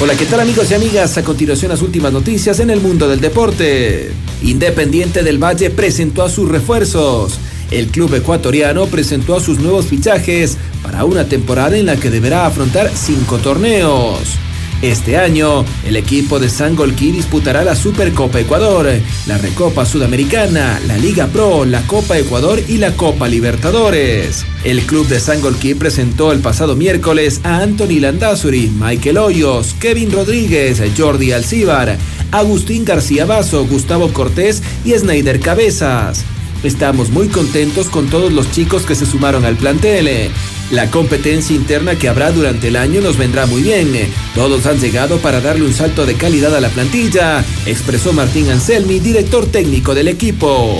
Hola, 0.00 0.16
¿qué 0.16 0.26
tal 0.26 0.40
amigos 0.40 0.72
y 0.72 0.74
amigas? 0.74 1.18
A 1.18 1.22
continuación 1.22 1.70
las 1.70 1.82
últimas 1.82 2.12
noticias 2.12 2.58
en 2.58 2.70
el 2.70 2.80
mundo 2.80 3.08
del 3.08 3.20
deporte. 3.20 4.12
Independiente 4.42 5.22
del 5.22 5.38
Valle 5.38 5.70
presentó 5.70 6.24
a 6.24 6.30
sus 6.30 6.48
refuerzos. 6.48 7.38
El 7.70 7.88
club 7.88 8.14
ecuatoriano 8.14 8.86
presentó 8.86 9.36
a 9.36 9.40
sus 9.40 9.58
nuevos 9.60 9.86
fichajes 9.86 10.58
para 10.82 11.04
una 11.04 11.24
temporada 11.24 11.76
en 11.76 11.86
la 11.86 11.96
que 11.96 12.10
deberá 12.10 12.46
afrontar 12.46 12.90
cinco 12.94 13.38
torneos. 13.38 14.38
Este 14.82 15.18
año, 15.18 15.66
el 15.84 15.96
equipo 15.96 16.38
de 16.38 16.48
Sangolquí 16.48 17.12
disputará 17.12 17.64
la 17.64 17.76
Supercopa 17.76 18.40
Ecuador, 18.40 18.88
la 19.26 19.36
Recopa 19.36 19.84
Sudamericana, 19.84 20.80
la 20.86 20.96
Liga 20.96 21.26
Pro, 21.26 21.66
la 21.66 21.82
Copa 21.82 22.16
Ecuador 22.16 22.58
y 22.66 22.78
la 22.78 22.96
Copa 22.96 23.28
Libertadores. 23.28 24.46
El 24.64 24.80
club 24.86 25.06
de 25.06 25.20
Sangolquí 25.20 25.74
presentó 25.74 26.32
el 26.32 26.40
pasado 26.40 26.76
miércoles 26.76 27.42
a 27.44 27.58
Anthony 27.58 28.00
Landazuri, 28.00 28.72
Michael 28.80 29.18
Hoyos, 29.18 29.74
Kevin 29.74 30.10
Rodríguez, 30.12 30.80
Jordi 30.96 31.32
Alcíbar, 31.32 31.98
Agustín 32.30 32.86
García 32.86 33.26
Basso, 33.26 33.66
Gustavo 33.66 34.10
Cortés 34.14 34.62
y 34.82 34.92
Snyder 34.92 35.40
Cabezas. 35.40 36.24
Estamos 36.62 37.08
muy 37.10 37.28
contentos 37.28 37.88
con 37.88 38.08
todos 38.08 38.32
los 38.32 38.50
chicos 38.50 38.84
que 38.84 38.94
se 38.94 39.06
sumaron 39.06 39.44
al 39.44 39.56
plantel. 39.56 40.30
La 40.70 40.90
competencia 40.90 41.56
interna 41.56 41.96
que 41.96 42.08
habrá 42.08 42.30
durante 42.32 42.68
el 42.68 42.76
año 42.76 43.00
nos 43.00 43.16
vendrá 43.16 43.46
muy 43.46 43.62
bien. 43.62 43.92
Todos 44.34 44.66
han 44.66 44.78
llegado 44.78 45.18
para 45.18 45.40
darle 45.40 45.64
un 45.64 45.72
salto 45.72 46.04
de 46.04 46.14
calidad 46.14 46.54
a 46.54 46.60
la 46.60 46.68
plantilla, 46.68 47.44
expresó 47.64 48.12
Martín 48.12 48.50
Anselmi, 48.50 49.00
director 49.00 49.46
técnico 49.46 49.94
del 49.94 50.08
equipo. 50.08 50.78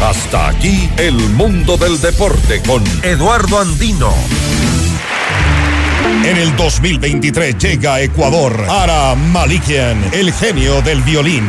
Hasta 0.00 0.48
aquí 0.48 0.88
el 0.96 1.14
mundo 1.14 1.76
del 1.76 2.00
deporte 2.00 2.62
con 2.64 2.84
Eduardo 3.02 3.60
Andino. 3.60 4.14
En 6.24 6.36
el 6.36 6.54
2023 6.56 7.58
llega 7.58 8.00
Ecuador 8.00 8.66
Ara 8.68 9.14
Malikian, 9.16 10.10
el 10.12 10.32
genio 10.32 10.80
del 10.82 11.02
violín. 11.02 11.48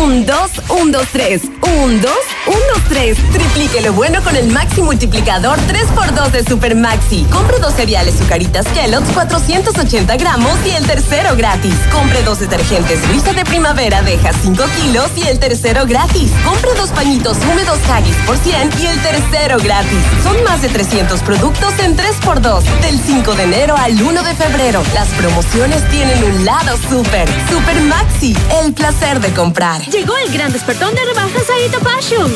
Un, 0.02 0.24
dos, 0.24 0.50
un, 0.70 0.92
dos, 0.92 1.06
tres. 1.12 1.42
Un, 1.60 2.00
dos, 2.00 2.10
un, 2.46 2.54
dos, 2.72 2.82
tres. 2.88 3.18
Triplique 3.32 3.82
lo 3.82 3.92
bueno 3.92 4.22
con 4.22 4.34
el 4.34 4.50
Maxi 4.50 4.80
Multiplicador 4.80 5.58
3x2 5.68 6.30
de 6.30 6.42
Super 6.42 6.74
Maxi. 6.74 7.26
Compre 7.30 7.58
dos 7.58 7.74
cereales 7.74 8.14
Zucaritas 8.16 8.66
Kellogg's 8.68 9.10
480 9.12 10.16
gramos 10.16 10.56
y 10.64 10.70
el 10.70 10.86
tercero 10.86 11.36
gratis. 11.36 11.74
Compre 11.92 12.22
dos 12.22 12.40
detergentes 12.40 13.06
Luisa 13.08 13.34
de 13.34 13.44
Primavera 13.44 14.00
Deja 14.00 14.32
5 14.32 14.62
kilos 14.80 15.10
y 15.16 15.28
el 15.28 15.38
tercero 15.38 15.84
gratis. 15.84 16.30
Compre 16.46 16.70
dos 16.78 16.88
pañitos 16.90 17.36
húmedos 17.52 17.78
Haggis 17.90 18.16
por 18.26 18.38
100 18.38 18.70
y 18.82 18.86
el 18.86 19.02
tercero 19.02 19.58
gratis. 19.58 20.02
Son 20.22 20.42
más 20.44 20.62
de 20.62 20.70
300 20.70 21.20
productos 21.20 21.78
en 21.78 21.94
3x2. 21.94 22.62
Del 22.80 22.98
5 22.98 23.34
de 23.34 23.42
enero 23.42 23.76
al 23.76 24.00
1 24.00 24.22
de 24.22 24.34
febrero. 24.34 24.82
Las 24.94 25.08
promociones 25.08 25.86
tienen 25.90 26.24
un 26.24 26.46
lado 26.46 26.78
súper. 26.88 27.28
Super 27.50 27.78
Maxi. 27.82 28.34
El 28.62 28.72
placer 28.72 29.20
de 29.20 29.30
comprar. 29.34 29.89
Llegó 29.90 30.16
el 30.18 30.32
gran 30.32 30.52
despertón 30.52 30.94
de 30.94 31.04
rebajas 31.04 31.50
a 31.50 31.66
Ito. 31.66 31.80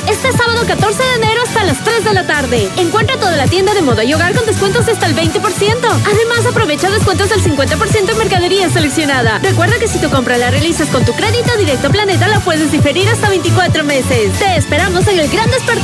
Este 0.09 0.33
sábado 0.33 0.67
14 0.67 1.03
de 1.03 1.15
enero 1.15 1.43
hasta 1.47 1.65
las 1.65 1.83
3 1.85 2.05
de 2.05 2.13
la 2.13 2.27
tarde. 2.27 2.69
Encuentra 2.77 3.17
toda 3.17 3.37
la 3.37 3.47
tienda 3.47 3.75
de 3.75 3.83
moda 3.83 4.03
y 4.05 4.13
hogar 4.13 4.35
con 4.35 4.45
descuentos 4.45 4.89
hasta 4.89 5.07
el 5.07 5.15
20%. 5.15 5.33
Además, 5.33 6.47
aprovecha 6.49 6.91
descuentos 6.91 7.29
del 7.29 7.43
50% 7.43 8.11
en 8.11 8.19
mercadería 8.19 8.69
seleccionada. 8.71 9.39
Recuerda 9.39 9.79
que 9.79 9.89
si 9.89 9.99
tu 10.01 10.11
compra 10.11 10.37
la 10.37 10.51
realizas 10.51 10.89
con 10.89 11.05
tu 11.05 11.13
crédito 11.13 11.57
directo 11.57 11.91
Planeta, 11.91 12.29
la 12.29 12.41
puedes 12.41 12.73
diferir 12.73 13.09
hasta 13.09 13.29
24 13.29 13.85
meses. 13.85 14.39
Te 14.39 14.57
esperamos 14.57 15.07
en 15.07 15.19
el 15.21 15.29
gran 15.29 15.51
despertón 15.51 15.84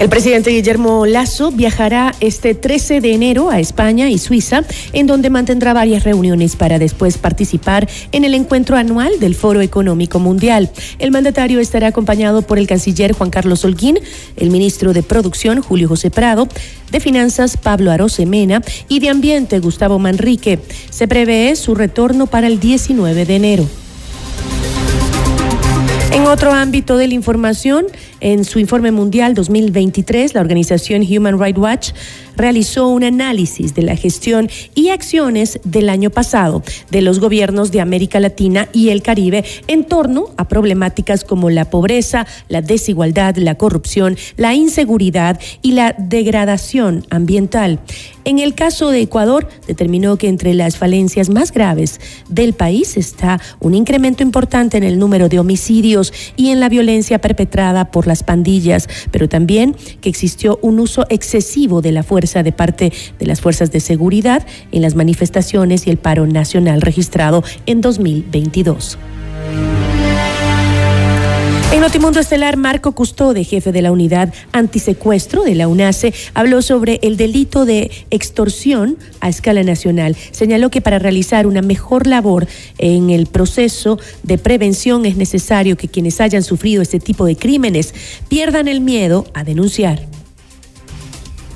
El 0.00 0.08
presidente 0.08 0.50
Guillermo 0.50 1.06
Lazo 1.06 1.52
viajará 1.52 2.14
este 2.18 2.54
13 2.54 3.00
de 3.00 3.14
enero 3.14 3.50
a 3.50 3.60
España 3.60 4.10
y 4.10 4.18
Suiza, 4.18 4.64
en 4.92 5.06
donde 5.06 5.30
mantendrá 5.30 5.72
varias 5.72 6.02
reuniones 6.02 6.56
para 6.56 6.80
después 6.80 7.16
participar 7.16 7.88
en 8.10 8.24
el 8.24 8.34
encuentro 8.34 8.76
anual 8.76 9.20
del 9.20 9.36
Foro 9.36 9.60
Económico 9.60 10.18
Mundial. 10.18 10.70
El 10.98 11.12
mandatario 11.12 11.60
estará 11.60 11.86
acompañado 11.86 12.42
por 12.42 12.58
el 12.58 12.66
canciller 12.66 13.12
Juan 13.12 13.30
Carlos 13.30 13.64
Holguín, 13.64 13.98
el 14.36 14.50
ministro 14.50 14.92
de 14.92 15.04
Producción 15.04 15.62
Julio 15.62 15.88
José 15.88 16.10
Prado, 16.10 16.48
de 16.90 17.00
Finanzas 17.00 17.56
Pablo 17.56 17.92
Arosemena 17.92 18.62
y 18.88 18.98
de 18.98 19.10
Ambiente 19.10 19.60
Gustavo 19.60 20.00
Manrique. 20.00 20.58
Se 20.90 21.06
prevé 21.06 21.54
su 21.54 21.76
retorno 21.76 22.26
para 22.26 22.48
el 22.48 22.58
19 22.58 23.24
de 23.24 23.36
enero. 23.36 23.68
En 26.14 26.28
otro 26.28 26.52
ámbito 26.52 26.96
de 26.96 27.08
la 27.08 27.14
información, 27.14 27.86
en 28.20 28.44
su 28.44 28.60
informe 28.60 28.92
mundial 28.92 29.34
2023, 29.34 30.34
la 30.34 30.42
organización 30.42 31.02
Human 31.02 31.40
Rights 31.40 31.58
Watch 31.58 31.90
realizó 32.36 32.88
un 32.88 33.04
análisis 33.04 33.74
de 33.74 33.82
la 33.82 33.96
gestión 33.96 34.48
y 34.74 34.88
acciones 34.88 35.60
del 35.64 35.88
año 35.88 36.10
pasado 36.10 36.62
de 36.90 37.02
los 37.02 37.20
gobiernos 37.20 37.70
de 37.70 37.80
América 37.80 38.20
Latina 38.20 38.68
y 38.72 38.90
el 38.90 39.02
Caribe 39.02 39.44
en 39.66 39.84
torno 39.84 40.26
a 40.36 40.48
problemáticas 40.48 41.24
como 41.24 41.50
la 41.50 41.70
pobreza, 41.70 42.26
la 42.48 42.62
desigualdad, 42.62 43.36
la 43.36 43.56
corrupción, 43.56 44.16
la 44.36 44.54
inseguridad 44.54 45.38
y 45.62 45.72
la 45.72 45.94
degradación 45.98 47.04
ambiental. 47.10 47.80
En 48.24 48.38
el 48.38 48.54
caso 48.54 48.90
de 48.90 49.02
Ecuador, 49.02 49.48
determinó 49.66 50.16
que 50.16 50.28
entre 50.28 50.54
las 50.54 50.78
falencias 50.78 51.28
más 51.28 51.52
graves 51.52 52.00
del 52.28 52.54
país 52.54 52.96
está 52.96 53.38
un 53.60 53.74
incremento 53.74 54.22
importante 54.22 54.78
en 54.78 54.82
el 54.84 54.98
número 54.98 55.28
de 55.28 55.38
homicidios 55.38 56.12
y 56.36 56.48
en 56.48 56.58
la 56.58 56.70
violencia 56.70 57.20
perpetrada 57.20 57.90
por 57.90 58.06
las 58.06 58.22
pandillas, 58.22 58.88
pero 59.10 59.28
también 59.28 59.76
que 60.00 60.08
existió 60.08 60.58
un 60.62 60.80
uso 60.80 61.04
excesivo 61.10 61.82
de 61.82 61.92
la 61.92 62.02
fuerza 62.02 62.23
de 62.24 62.52
parte 62.52 62.92
de 63.18 63.26
las 63.26 63.40
fuerzas 63.40 63.70
de 63.70 63.80
seguridad 63.80 64.46
en 64.72 64.82
las 64.82 64.94
manifestaciones 64.94 65.86
y 65.86 65.90
el 65.90 65.98
paro 65.98 66.26
nacional 66.26 66.80
registrado 66.80 67.44
en 67.66 67.80
2022. 67.80 68.98
En 71.74 71.80
Notimundo 71.80 72.20
Estelar, 72.20 72.56
Marco 72.56 72.92
Custode, 72.92 73.42
jefe 73.42 73.72
de 73.72 73.82
la 73.82 73.90
unidad 73.90 74.32
antisecuestro 74.52 75.42
de 75.42 75.56
la 75.56 75.66
UNACE, 75.66 76.14
habló 76.32 76.62
sobre 76.62 77.00
el 77.02 77.16
delito 77.16 77.64
de 77.64 77.90
extorsión 78.10 78.96
a 79.20 79.28
escala 79.28 79.64
nacional. 79.64 80.16
Señaló 80.30 80.70
que 80.70 80.80
para 80.80 81.00
realizar 81.00 81.48
una 81.48 81.62
mejor 81.62 82.06
labor 82.06 82.46
en 82.78 83.10
el 83.10 83.26
proceso 83.26 83.98
de 84.22 84.38
prevención 84.38 85.04
es 85.04 85.16
necesario 85.16 85.76
que 85.76 85.88
quienes 85.88 86.20
hayan 86.20 86.44
sufrido 86.44 86.80
este 86.80 87.00
tipo 87.00 87.26
de 87.26 87.34
crímenes 87.34 87.92
pierdan 88.28 88.68
el 88.68 88.80
miedo 88.80 89.26
a 89.34 89.42
denunciar. 89.42 90.06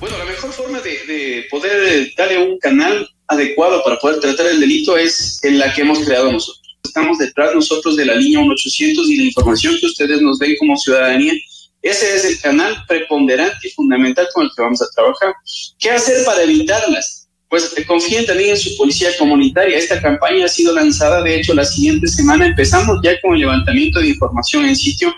Bueno, 0.00 0.18
la 0.18 0.24
mejor 0.24 0.52
forma 0.52 0.80
de, 0.80 0.90
de 1.06 1.46
poder 1.50 2.12
darle 2.16 2.38
un 2.38 2.58
canal 2.58 3.08
adecuado 3.26 3.82
para 3.84 3.98
poder 3.98 4.20
tratar 4.20 4.46
el 4.46 4.60
delito 4.60 4.96
es 4.96 5.42
en 5.42 5.58
la 5.58 5.72
que 5.74 5.82
hemos 5.82 6.00
creado 6.00 6.32
nosotros 6.32 6.68
estamos 6.88 7.18
detrás 7.18 7.54
nosotros 7.54 7.96
de 7.96 8.06
la 8.06 8.14
línea 8.14 8.40
1800 8.40 9.08
y 9.08 9.16
la 9.16 9.24
información 9.24 9.76
que 9.78 9.86
ustedes 9.86 10.20
nos 10.20 10.38
den 10.38 10.56
como 10.58 10.76
ciudadanía. 10.76 11.34
Ese 11.80 12.16
es 12.16 12.24
el 12.24 12.40
canal 12.40 12.74
preponderante 12.88 13.68
y 13.68 13.70
fundamental 13.70 14.26
con 14.34 14.44
el 14.44 14.50
que 14.54 14.62
vamos 14.62 14.82
a 14.82 14.86
trabajar. 14.94 15.32
¿Qué 15.78 15.90
hacer 15.90 16.24
para 16.24 16.42
evitarlas? 16.42 17.28
Pues 17.48 17.74
confíen 17.86 18.26
también 18.26 18.50
en 18.50 18.58
su 18.58 18.76
policía 18.76 19.10
comunitaria. 19.18 19.78
Esta 19.78 20.02
campaña 20.02 20.44
ha 20.44 20.48
sido 20.48 20.74
lanzada, 20.74 21.22
de 21.22 21.36
hecho, 21.36 21.54
la 21.54 21.64
siguiente 21.64 22.08
semana 22.08 22.46
empezamos 22.46 22.98
ya 23.02 23.18
con 23.22 23.34
el 23.34 23.40
levantamiento 23.40 24.00
de 24.00 24.08
información 24.08 24.66
en 24.66 24.76
sitio. 24.76 25.14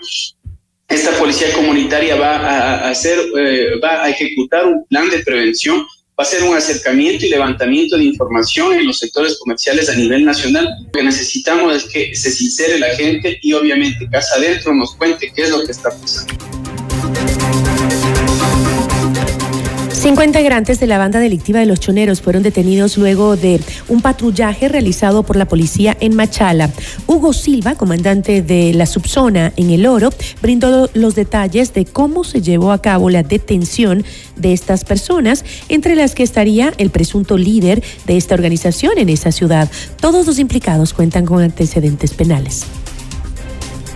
Esta 0.91 1.11
policía 1.17 1.53
comunitaria 1.53 2.15
va 2.15 2.35
a 2.35 2.89
hacer, 2.89 3.17
eh, 3.37 3.79
va 3.81 4.03
a 4.03 4.09
ejecutar 4.09 4.67
un 4.67 4.85
plan 4.85 5.09
de 5.09 5.19
prevención 5.19 5.87
va 6.19 6.23
a 6.23 6.27
ser 6.27 6.43
un 6.43 6.55
acercamiento 6.55 7.25
y 7.25 7.29
levantamiento 7.29 7.97
de 7.97 8.03
información 8.03 8.73
en 8.73 8.85
los 8.85 8.99
sectores 8.99 9.39
comerciales 9.39 9.89
a 9.89 9.95
nivel 9.95 10.23
nacional. 10.23 10.67
Lo 10.85 10.91
que 10.91 11.03
necesitamos 11.03 11.75
es 11.75 11.85
que 11.85 12.15
se 12.15 12.29
sincere 12.29 12.77
la 12.77 12.89
gente 12.95 13.39
y 13.41 13.53
obviamente 13.53 14.07
casa 14.11 14.35
adentro 14.35 14.71
nos 14.73 14.93
cuente 14.95 15.31
qué 15.33 15.43
es 15.43 15.49
lo 15.49 15.63
que 15.63 15.71
está 15.71 15.89
pasando. 15.89 16.70
Cinco 20.01 20.23
integrantes 20.23 20.79
de 20.79 20.87
la 20.87 20.97
banda 20.97 21.19
delictiva 21.19 21.59
de 21.59 21.67
los 21.67 21.79
choneros 21.79 22.23
fueron 22.23 22.41
detenidos 22.41 22.97
luego 22.97 23.37
de 23.37 23.59
un 23.87 24.01
patrullaje 24.01 24.67
realizado 24.67 25.21
por 25.21 25.35
la 25.35 25.45
policía 25.45 25.95
en 25.99 26.15
Machala. 26.15 26.71
Hugo 27.05 27.33
Silva, 27.33 27.75
comandante 27.75 28.41
de 28.41 28.73
la 28.73 28.87
subzona 28.87 29.53
en 29.57 29.69
El 29.69 29.85
Oro, 29.85 30.09
brindó 30.41 30.89
los 30.95 31.13
detalles 31.13 31.75
de 31.75 31.85
cómo 31.85 32.23
se 32.23 32.41
llevó 32.41 32.71
a 32.71 32.81
cabo 32.81 33.11
la 33.11 33.21
detención 33.21 34.03
de 34.37 34.53
estas 34.53 34.85
personas, 34.85 35.45
entre 35.69 35.95
las 35.95 36.15
que 36.15 36.23
estaría 36.23 36.73
el 36.79 36.89
presunto 36.89 37.37
líder 37.37 37.83
de 38.07 38.17
esta 38.17 38.33
organización 38.33 38.97
en 38.97 39.09
esa 39.09 39.31
ciudad. 39.31 39.69
Todos 39.99 40.25
los 40.25 40.39
implicados 40.39 40.95
cuentan 40.95 41.27
con 41.27 41.43
antecedentes 41.43 42.15
penales. 42.15 42.65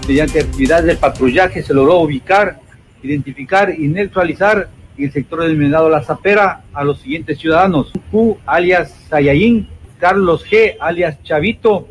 Mediante 0.07 0.41
actividades 0.41 0.85
de 0.85 0.95
patrullaje 0.97 1.63
se 1.63 1.73
logró 1.73 1.97
ubicar, 2.01 2.59
identificar 3.01 3.73
y 3.75 3.87
neutralizar 3.87 4.69
en 4.97 5.05
el 5.05 5.11
sector 5.11 5.41
denominado 5.41 5.89
La 5.89 6.01
Zapera 6.01 6.63
a 6.73 6.83
los 6.83 6.99
siguientes 6.99 7.37
ciudadanos. 7.39 7.91
Q, 8.11 8.37
alias 8.45 8.91
Sayayin, 9.09 9.67
Carlos 9.99 10.45
G, 10.45 10.75
alias 10.79 11.21
Chavito, 11.23 11.87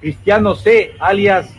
Cristiano 0.00 0.54
C, 0.54 0.92
alias 0.98 1.52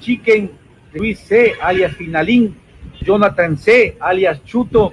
Chiquen, 0.00 0.50
Luis 0.92 1.18
C, 1.20 1.54
alias 1.60 1.94
Finalín, 1.96 2.56
Jonathan 3.00 3.56
C, 3.58 3.96
alias 4.00 4.42
Chuto. 4.44 4.92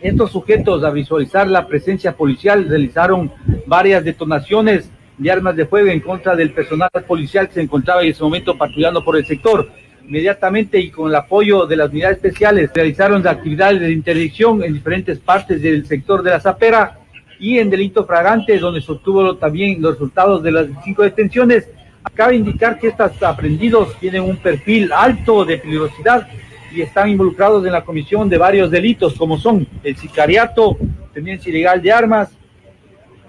Estos 0.00 0.30
sujetos, 0.30 0.84
a 0.84 0.90
visualizar 0.90 1.48
la 1.48 1.66
presencia 1.66 2.16
policial, 2.16 2.68
realizaron 2.68 3.32
varias 3.66 4.04
detonaciones 4.04 4.90
de 5.16 5.30
armas 5.30 5.56
de 5.56 5.66
fuego 5.66 5.88
en 5.88 6.00
contra 6.00 6.36
del 6.36 6.52
personal 6.52 6.90
policial 7.06 7.48
que 7.48 7.54
se 7.54 7.62
encontraba 7.62 8.02
en 8.02 8.10
ese 8.10 8.22
momento 8.22 8.56
patrullando 8.56 9.04
por 9.04 9.16
el 9.16 9.26
sector 9.26 9.68
inmediatamente 10.08 10.80
y 10.80 10.90
con 10.90 11.10
el 11.10 11.14
apoyo 11.14 11.66
de 11.66 11.76
las 11.76 11.90
unidades 11.90 12.16
especiales 12.16 12.70
realizaron 12.74 13.26
actividades 13.26 13.80
de 13.80 13.92
interdicción 13.92 14.64
en 14.64 14.72
diferentes 14.72 15.18
partes 15.18 15.60
del 15.60 15.86
sector 15.86 16.22
de 16.22 16.30
la 16.30 16.40
Zapera 16.40 16.98
y 17.38 17.58
en 17.58 17.68
delito 17.68 18.04
fragante, 18.04 18.58
donde 18.58 18.80
se 18.80 18.90
obtuvo 18.90 19.36
también 19.36 19.80
los 19.82 19.92
resultados 19.92 20.42
de 20.42 20.50
las 20.50 20.66
cinco 20.82 21.02
detenciones. 21.02 21.68
Cabe 22.14 22.36
indicar 22.36 22.78
que 22.78 22.88
estos 22.88 23.22
aprendidos 23.22 23.94
tienen 24.00 24.22
un 24.22 24.38
perfil 24.38 24.90
alto 24.92 25.44
de 25.44 25.58
peligrosidad 25.58 26.26
y 26.74 26.80
están 26.80 27.10
involucrados 27.10 27.64
en 27.66 27.72
la 27.72 27.84
comisión 27.84 28.28
de 28.28 28.38
varios 28.38 28.70
delitos, 28.70 29.14
como 29.14 29.38
son 29.38 29.66
el 29.84 29.96
sicariato, 29.96 30.78
tenencia 31.12 31.50
ilegal 31.50 31.82
de 31.82 31.92
armas, 31.92 32.30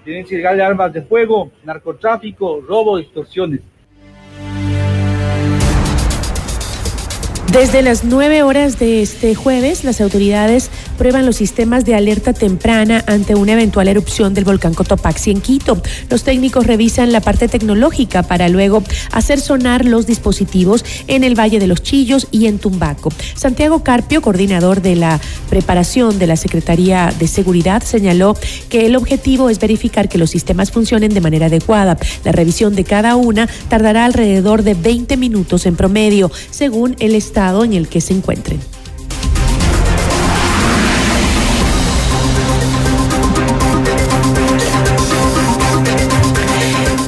tenencia 0.02 0.34
ilegal 0.34 0.56
de 0.56 0.62
armas 0.62 0.92
de 0.94 1.02
fuego, 1.02 1.52
narcotráfico, 1.62 2.62
robo, 2.66 2.98
extorsiones. 2.98 3.60
Desde 7.52 7.82
las 7.82 8.04
9 8.04 8.44
horas 8.44 8.78
de 8.78 9.02
este 9.02 9.34
jueves, 9.34 9.82
las 9.82 10.00
autoridades 10.00 10.70
prueban 10.96 11.26
los 11.26 11.34
sistemas 11.34 11.84
de 11.84 11.96
alerta 11.96 12.32
temprana 12.32 13.02
ante 13.08 13.34
una 13.34 13.54
eventual 13.54 13.88
erupción 13.88 14.34
del 14.34 14.44
volcán 14.44 14.72
Cotopaxi 14.72 15.32
en 15.32 15.40
Quito. 15.40 15.82
Los 16.08 16.22
técnicos 16.22 16.68
revisan 16.68 17.10
la 17.10 17.20
parte 17.20 17.48
tecnológica 17.48 18.22
para 18.22 18.48
luego 18.48 18.84
hacer 19.10 19.40
sonar 19.40 19.84
los 19.84 20.06
dispositivos 20.06 20.84
en 21.08 21.24
el 21.24 21.36
Valle 21.36 21.58
de 21.58 21.66
los 21.66 21.82
Chillos 21.82 22.28
y 22.30 22.46
en 22.46 22.60
Tumbaco. 22.60 23.10
Santiago 23.34 23.82
Carpio, 23.82 24.22
coordinador 24.22 24.80
de 24.80 24.94
la 24.94 25.20
preparación 25.48 26.20
de 26.20 26.28
la 26.28 26.36
Secretaría 26.36 27.12
de 27.18 27.26
Seguridad, 27.26 27.82
señaló 27.82 28.36
que 28.68 28.86
el 28.86 28.94
objetivo 28.94 29.50
es 29.50 29.58
verificar 29.58 30.08
que 30.08 30.18
los 30.18 30.30
sistemas 30.30 30.70
funcionen 30.70 31.12
de 31.12 31.20
manera 31.20 31.46
adecuada. 31.46 31.98
La 32.22 32.30
revisión 32.30 32.76
de 32.76 32.84
cada 32.84 33.16
una 33.16 33.48
tardará 33.68 34.04
alrededor 34.04 34.62
de 34.62 34.74
20 34.74 35.16
minutos 35.16 35.66
en 35.66 35.74
promedio, 35.74 36.30
según 36.52 36.94
el 37.00 37.16
Estado 37.16 37.39
en 37.40 37.72
el 37.72 37.88
que 37.88 38.02
se 38.02 38.12
encuentren. 38.12 38.60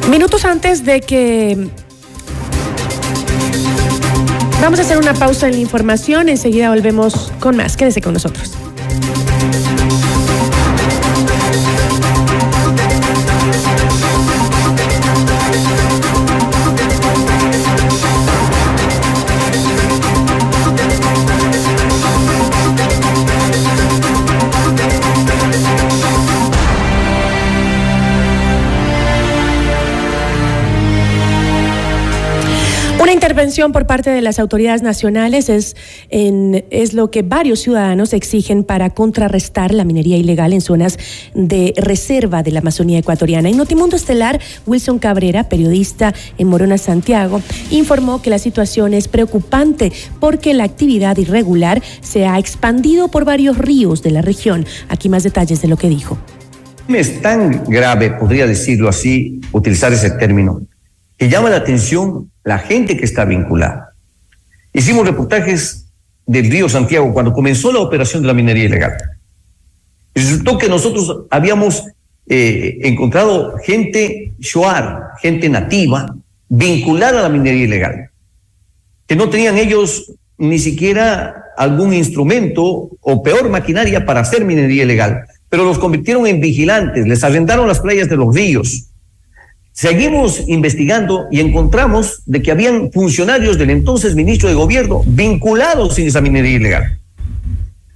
Minutos 0.09 0.45
antes 0.47 0.85
de 0.85 1.01
que 1.01 1.69
Vamos 4.63 4.79
a 4.79 4.83
hacer 4.83 4.97
una 4.97 5.13
pausa 5.13 5.49
en 5.49 5.55
la 5.55 5.61
información, 5.61 6.29
enseguida 6.29 6.71
volvemos 6.71 7.33
con 7.41 7.57
más. 7.57 7.77
Quédese 7.77 8.01
con 8.01 8.15
nosotros. 8.15 8.62
Intervención 33.53 33.73
por 33.73 33.87
parte 33.87 34.09
de 34.09 34.23
las 34.23 34.39
autoridades 34.39 34.81
nacionales 34.83 35.51
es, 35.51 35.77
es 36.09 36.95
lo 36.95 37.11
que 37.11 37.21
varios 37.21 37.61
ciudadanos 37.61 38.15
exigen 38.15 38.65
para 38.65 38.89
contrarrestar 38.91 39.75
la 39.75 39.85
minería 39.85 40.17
ilegal 40.17 40.55
en 40.55 40.63
zonas 40.63 40.99
de 41.35 41.75
reserva 41.77 42.43
de 42.43 42.51
la 42.51 42.61
Amazonía 42.61 42.99
ecuatoriana. 42.99 43.51
En 43.51 43.59
Notimundo 43.59 43.97
Estelar, 43.97 44.41
Wilson 44.65 44.99
Cabrera, 44.99 45.51
periodista 45.51 46.15
en 46.39 46.49
Morona, 46.49 46.79
Santiago, 46.79 47.43
informó 47.71 48.23
que 48.23 48.31
la 48.31 48.39
situación 48.39 48.95
es 48.95 49.07
preocupante 49.07 49.93
porque 50.19 50.55
la 50.55 50.65
actividad 50.65 51.19
irregular 51.19 51.83
se 52.01 52.27
ha 52.27 52.39
expandido 52.39 53.09
por 53.09 53.27
varios 53.27 53.59
ríos 53.59 54.03
de 54.03 54.13
la 54.13 54.23
región. 54.23 54.65
Aquí 54.89 55.11
más 55.11 55.25
detalles 55.25 55.61
de 55.61 55.69
lo 55.69 55.77
que 55.77 55.91
dijo. 55.91 56.17
Es 56.89 57.21
tan 57.21 57.65
grave, 57.65 58.13
podría 58.13 58.47
decirlo 58.47 58.89
así, 58.89 59.43
utilizar 59.53 59.93
ese 59.93 60.11
término, 60.13 60.63
que 61.19 61.29
llama 61.29 61.51
la 61.51 61.57
atención 61.57 62.32
la 62.45 62.59
gente 62.59 62.97
que 62.97 63.05
está 63.05 63.25
vinculada. 63.25 63.95
Hicimos 64.73 65.07
reportajes 65.07 65.87
del 66.27 66.51
río 66.51 66.69
Santiago 66.69 67.13
cuando 67.13 67.33
comenzó 67.33 67.73
la 67.73 67.81
operación 67.81 68.23
de 68.23 68.29
la 68.29 68.35
minería 68.35 68.65
ilegal. 68.65 68.97
Resultó 70.15 70.59
que 70.59 70.69
nosotros 70.69 71.27
habíamos 71.31 71.85
eh, 72.29 72.79
encontrado 72.83 73.57
gente 73.59 74.33
shuar, 74.39 75.11
gente 75.21 75.49
nativa, 75.49 76.15
vinculada 76.49 77.21
a 77.21 77.23
la 77.23 77.29
minería 77.29 77.65
ilegal, 77.65 78.11
que 79.07 79.17
no 79.17 79.31
tenían 79.31 79.59
ellos 79.59 80.13
ni 80.39 80.59
siquiera 80.59 81.45
algún 81.57 81.93
instrumento 81.93 82.91
o 83.01 83.23
peor 83.23 83.49
maquinaria 83.49 84.05
para 84.05 84.21
hacer 84.21 84.45
minería 84.45 84.85
ilegal, 84.85 85.25
pero 85.49 85.65
los 85.65 85.79
convirtieron 85.79 86.27
en 86.27 86.41
vigilantes, 86.41 87.07
les 87.07 87.25
arrendaron 87.25 87.69
las 87.69 87.81
playas 87.81 88.09
de 88.09 88.17
los 88.17 88.35
ríos, 88.35 88.92
Seguimos 89.73 90.45
investigando 90.49 91.27
y 91.31 91.41
encontramos 91.41 92.23
de 92.27 92.43
que 92.43 92.53
habían 92.53 92.93
funcionarios 92.93 93.57
del 93.57 93.71
entonces 93.71 94.15
ministro 94.15 94.51
de 94.51 94.55
gobierno 94.55 95.03
vinculados 95.07 95.99
en 95.99 96.09
esa 96.09 96.21
minería 96.21 96.57
ilegal. 96.57 96.99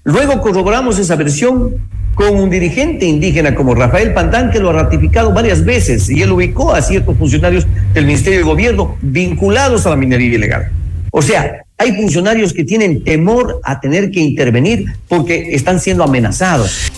Luego 0.03 0.41
corroboramos 0.41 0.99
esa 0.99 1.17
versión 1.17 1.75
con 2.15 2.35
un 2.35 2.49
dirigente 2.49 3.05
indígena 3.05 3.55
como 3.55 3.75
Rafael 3.75 4.15
Pantán, 4.15 4.51
que 4.51 4.59
lo 4.59 4.71
ha 4.71 4.73
ratificado 4.73 5.35
varias 5.35 5.67
veces 5.67 6.09
y 6.09 6.23
él 6.23 6.33
ubicó 6.33 6.73
a 6.73 6.81
ciertos 6.81 7.19
funcionarios 7.19 7.67
del 7.93 8.07
Ministerio 8.07 8.39
de 8.39 8.45
Gobierno 8.45 8.97
vinculados 9.03 9.85
a 9.85 9.91
la 9.91 9.97
minería 9.97 10.35
ilegal. 10.35 10.71
O 11.11 11.21
sea, 11.21 11.67
hay 11.77 11.93
funcionarios 11.95 12.55
que 12.55 12.65
tienen 12.65 13.05
temor 13.05 13.61
a 13.63 13.81
tener 13.81 14.11
que 14.11 14.21
intervenir 14.21 14.87
porque 15.09 15.55
están 15.55 15.79
siendo 15.79 16.05
amenazados. 16.05 16.91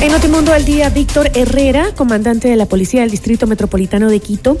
En 0.00 0.12
Notimundo 0.12 0.52
al 0.52 0.64
Día, 0.64 0.90
Víctor 0.90 1.28
Herrera, 1.34 1.92
comandante 1.96 2.46
de 2.46 2.54
la 2.54 2.66
Policía 2.66 3.00
del 3.00 3.10
Distrito 3.10 3.48
Metropolitano 3.48 4.08
de 4.08 4.20
Quito, 4.20 4.56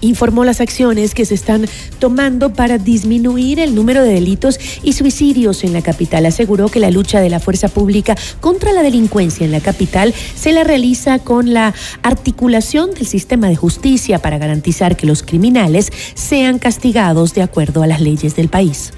informó 0.00 0.46
las 0.46 0.62
acciones 0.62 1.14
que 1.14 1.26
se 1.26 1.34
están 1.34 1.66
tomando 1.98 2.54
para 2.54 2.78
disminuir 2.78 3.60
el 3.60 3.74
número 3.74 4.02
de 4.02 4.14
delitos 4.14 4.58
y 4.82 4.94
suicidios 4.94 5.62
en 5.62 5.74
la 5.74 5.82
capital. 5.82 6.24
Aseguró 6.24 6.70
que 6.70 6.80
la 6.80 6.90
lucha 6.90 7.20
de 7.20 7.28
la 7.28 7.38
fuerza 7.38 7.68
pública 7.68 8.16
contra 8.40 8.72
la 8.72 8.82
delincuencia 8.82 9.44
en 9.44 9.52
la 9.52 9.60
capital 9.60 10.14
se 10.34 10.52
la 10.52 10.64
realiza 10.64 11.18
con 11.18 11.52
la 11.52 11.74
articulación 12.02 12.94
del 12.94 13.06
sistema 13.06 13.48
de 13.48 13.56
justicia 13.56 14.20
para 14.20 14.38
garantizar 14.38 14.96
que 14.96 15.06
los 15.06 15.22
criminales 15.22 15.92
sean 16.14 16.58
castigados 16.58 17.34
de 17.34 17.42
acuerdo 17.42 17.82
a 17.82 17.86
las 17.86 18.00
leyes 18.00 18.34
del 18.36 18.48
país. 18.48 18.92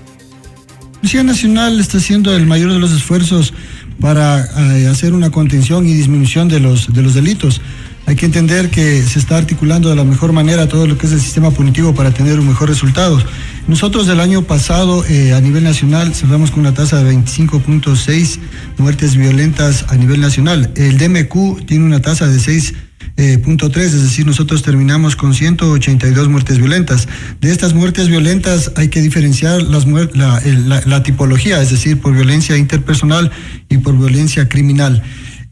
La 0.93 1.01
Policía 1.01 1.23
Nacional 1.25 1.81
está 1.81 1.99
haciendo 1.99 2.35
el 2.37 2.47
mayor 2.47 2.73
de 2.73 2.79
los 2.79 2.93
esfuerzos 2.93 3.55
para 4.01 4.76
eh, 4.76 4.86
hacer 4.86 5.12
una 5.12 5.30
contención 5.30 5.86
y 5.86 5.94
disminución 5.94 6.49
de 6.49 6.61
los, 6.61 6.92
de 6.92 7.03
los 7.03 7.14
delitos. 7.14 7.61
Hay 8.07 8.16
que 8.16 8.24
entender 8.24 8.70
que 8.70 9.03
se 9.03 9.18
está 9.18 9.36
articulando 9.36 9.90
de 9.90 9.96
la 9.96 10.05
mejor 10.05 10.32
manera 10.32 10.66
todo 10.66 10.86
lo 10.86 10.96
que 10.96 11.07
es 11.07 11.12
el 11.12 11.20
sistema 11.20 11.51
punitivo 11.51 11.94
para 11.94 12.11
tener 12.11 12.40
un 12.40 12.49
mejor 12.49 12.70
resultado. 12.70 13.22
Nosotros 13.66 14.09
el 14.09 14.20
año 14.20 14.42
pasado 14.44 15.05
eh, 15.05 15.34
a 15.34 15.40
nivel 15.42 15.62
nacional 15.62 16.14
cerramos 16.14 16.51
con 16.51 16.61
una 16.61 16.72
tasa 16.72 17.03
de 17.03 17.14
25.6 17.14 18.38
muertes 18.78 19.14
violentas 19.14 19.84
a 19.88 19.96
nivel 19.96 20.22
nacional. 20.22 20.72
El 20.74 20.96
DMQ 20.96 21.66
tiene 21.66 21.84
una 21.84 22.01
tasa 22.01 22.26
de 22.26 22.38
6 22.38 22.74
eh, 23.21 23.37
punto 23.39 23.69
3, 23.69 23.95
es 23.95 24.03
decir, 24.05 24.25
nosotros 24.25 24.62
terminamos 24.62 25.16
con 25.16 25.35
182 25.35 26.29
muertes 26.29 26.59
violentas. 26.59 27.09
De 27.41 27.51
estas 27.51 27.75
muertes 27.75 28.07
violentas 28.07 28.71
hay 28.77 28.91
que 28.91 29.03
diferenciar 29.03 29.61
la, 29.62 31.03
tipología, 31.03 31.61
es 31.61 31.71
decir, 31.73 31.99
por 31.99 32.14
violencia 32.14 32.57
interpersonal 32.57 33.33
y 33.69 33.79
por 33.79 33.99
violencia 33.99 34.49
criminal. 34.49 35.03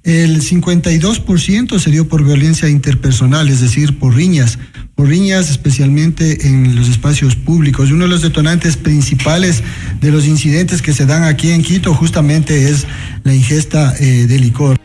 El 0.04 0.40
52% 0.42 1.80
se 1.80 1.90
dio 1.90 2.06
por 2.06 2.24
violencia 2.24 2.68
interpersonal, 2.68 3.48
es 3.48 3.60
decir, 3.60 3.98
por 3.98 4.14
riñas, 4.14 4.60
por 4.94 5.08
riñas 5.08 5.50
especialmente 5.50 6.46
en 6.46 6.76
los 6.76 6.88
espacios 6.88 7.34
públicos. 7.34 7.90
Uno 7.90 8.04
de 8.04 8.10
los 8.10 8.22
detonantes 8.22 8.76
principales 8.76 9.64
de 10.00 10.12
los 10.12 10.24
incidentes 10.26 10.82
que 10.82 10.92
se 10.92 11.04
dan 11.04 11.24
aquí 11.24 11.50
en 11.50 11.62
Quito 11.62 11.92
justamente 11.94 12.70
es 12.70 12.86
la 13.24 13.34
ingesta 13.34 13.92
eh, 13.98 14.28
de 14.28 14.38
licor. 14.38 14.78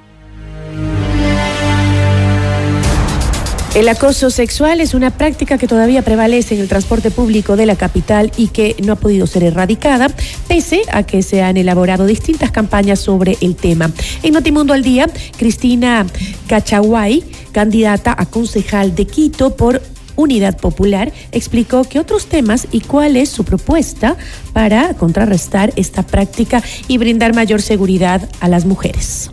El 3.73 3.87
acoso 3.87 4.29
sexual 4.31 4.81
es 4.81 4.93
una 4.93 5.11
práctica 5.11 5.57
que 5.57 5.65
todavía 5.65 6.01
prevalece 6.01 6.55
en 6.55 6.61
el 6.61 6.67
transporte 6.67 7.09
público 7.09 7.55
de 7.55 7.65
la 7.65 7.77
capital 7.77 8.29
y 8.35 8.49
que 8.49 8.75
no 8.83 8.91
ha 8.91 8.95
podido 8.97 9.25
ser 9.27 9.45
erradicada, 9.45 10.09
pese 10.49 10.81
a 10.91 11.03
que 11.03 11.23
se 11.23 11.41
han 11.41 11.55
elaborado 11.55 12.05
distintas 12.05 12.51
campañas 12.51 12.99
sobre 12.99 13.37
el 13.39 13.55
tema. 13.55 13.89
En 14.23 14.33
Notimundo 14.33 14.73
al 14.73 14.83
Día, 14.83 15.09
Cristina 15.37 16.05
Cachaguay, 16.47 17.23
candidata 17.53 18.13
a 18.17 18.25
concejal 18.25 18.93
de 18.93 19.07
Quito 19.07 19.55
por 19.55 19.81
Unidad 20.17 20.57
Popular, 20.57 21.13
explicó 21.31 21.85
que 21.85 21.99
otros 21.99 22.25
temas 22.25 22.67
y 22.73 22.81
cuál 22.81 23.15
es 23.15 23.29
su 23.29 23.45
propuesta 23.45 24.17
para 24.51 24.95
contrarrestar 24.95 25.71
esta 25.77 26.03
práctica 26.03 26.61
y 26.89 26.97
brindar 26.97 27.33
mayor 27.33 27.61
seguridad 27.61 28.27
a 28.41 28.49
las 28.49 28.65
mujeres. 28.65 29.29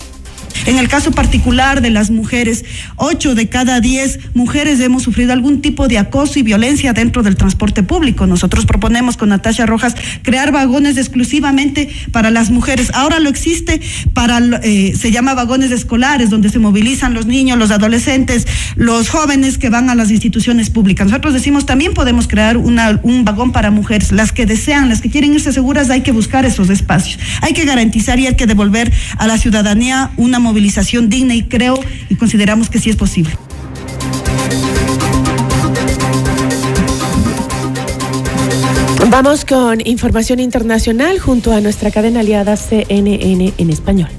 En 0.68 0.78
el 0.78 0.86
caso 0.86 1.12
particular 1.12 1.80
de 1.80 1.88
las 1.88 2.10
mujeres, 2.10 2.62
ocho 2.96 3.34
de 3.34 3.48
cada 3.48 3.80
diez 3.80 4.18
mujeres 4.34 4.78
hemos 4.80 5.02
sufrido 5.02 5.32
algún 5.32 5.62
tipo 5.62 5.88
de 5.88 5.96
acoso 5.96 6.38
y 6.38 6.42
violencia 6.42 6.92
dentro 6.92 7.22
del 7.22 7.36
transporte 7.36 7.82
público. 7.82 8.26
Nosotros 8.26 8.66
proponemos 8.66 9.16
con 9.16 9.30
Natasha 9.30 9.64
Rojas 9.64 9.94
crear 10.20 10.52
vagones 10.52 10.98
exclusivamente 10.98 11.88
para 12.12 12.30
las 12.30 12.50
mujeres. 12.50 12.90
Ahora 12.92 13.18
lo 13.18 13.30
existe 13.30 13.80
para, 14.12 14.40
eh, 14.62 14.94
se 14.94 15.10
llama 15.10 15.32
vagones 15.32 15.70
escolares, 15.70 16.28
donde 16.28 16.50
se 16.50 16.58
movilizan 16.58 17.14
los 17.14 17.24
niños, 17.24 17.56
los 17.56 17.70
adolescentes, 17.70 18.46
los 18.76 19.08
jóvenes 19.08 19.56
que 19.56 19.70
van 19.70 19.88
a 19.88 19.94
las 19.94 20.10
instituciones 20.10 20.68
públicas. 20.68 21.06
Nosotros 21.06 21.32
decimos 21.32 21.64
también 21.64 21.94
podemos 21.94 22.28
crear 22.28 22.58
un 22.58 23.24
vagón 23.24 23.52
para 23.52 23.70
mujeres. 23.70 24.12
Las 24.12 24.32
que 24.32 24.44
desean, 24.44 24.90
las 24.90 25.00
que 25.00 25.08
quieren 25.08 25.32
irse 25.32 25.50
seguras, 25.50 25.88
hay 25.88 26.02
que 26.02 26.12
buscar 26.12 26.44
esos 26.44 26.68
espacios. 26.68 27.18
Hay 27.40 27.54
que 27.54 27.64
garantizar 27.64 28.18
y 28.18 28.26
hay 28.26 28.36
que 28.36 28.46
devolver 28.46 28.92
a 29.16 29.26
la 29.26 29.38
ciudadanía 29.38 30.10
una 30.18 30.38
movilización 30.58 31.08
digna 31.08 31.36
y 31.36 31.44
creo 31.44 31.78
y 32.08 32.16
consideramos 32.16 32.68
que 32.68 32.80
sí 32.80 32.90
es 32.90 32.96
posible. 32.96 33.32
Vamos 39.08 39.44
con 39.44 39.86
información 39.86 40.40
internacional 40.40 41.20
junto 41.20 41.52
a 41.52 41.60
nuestra 41.60 41.92
cadena 41.92 42.20
aliada 42.20 42.56
CNN 42.56 43.54
en 43.56 43.70
español. 43.70 44.10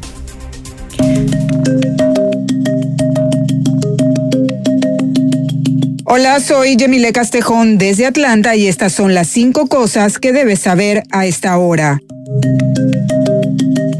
Hola, 6.06 6.40
soy 6.40 6.78
Yemile 6.78 7.12
Castejón 7.12 7.78
desde 7.78 8.06
Atlanta 8.06 8.56
y 8.56 8.68
estas 8.68 8.94
son 8.94 9.14
las 9.14 9.28
cinco 9.28 9.68
cosas 9.68 10.20
que 10.20 10.32
debes 10.32 10.60
saber 10.60 11.04
a 11.12 11.26
esta 11.26 11.58
hora. 11.58 12.00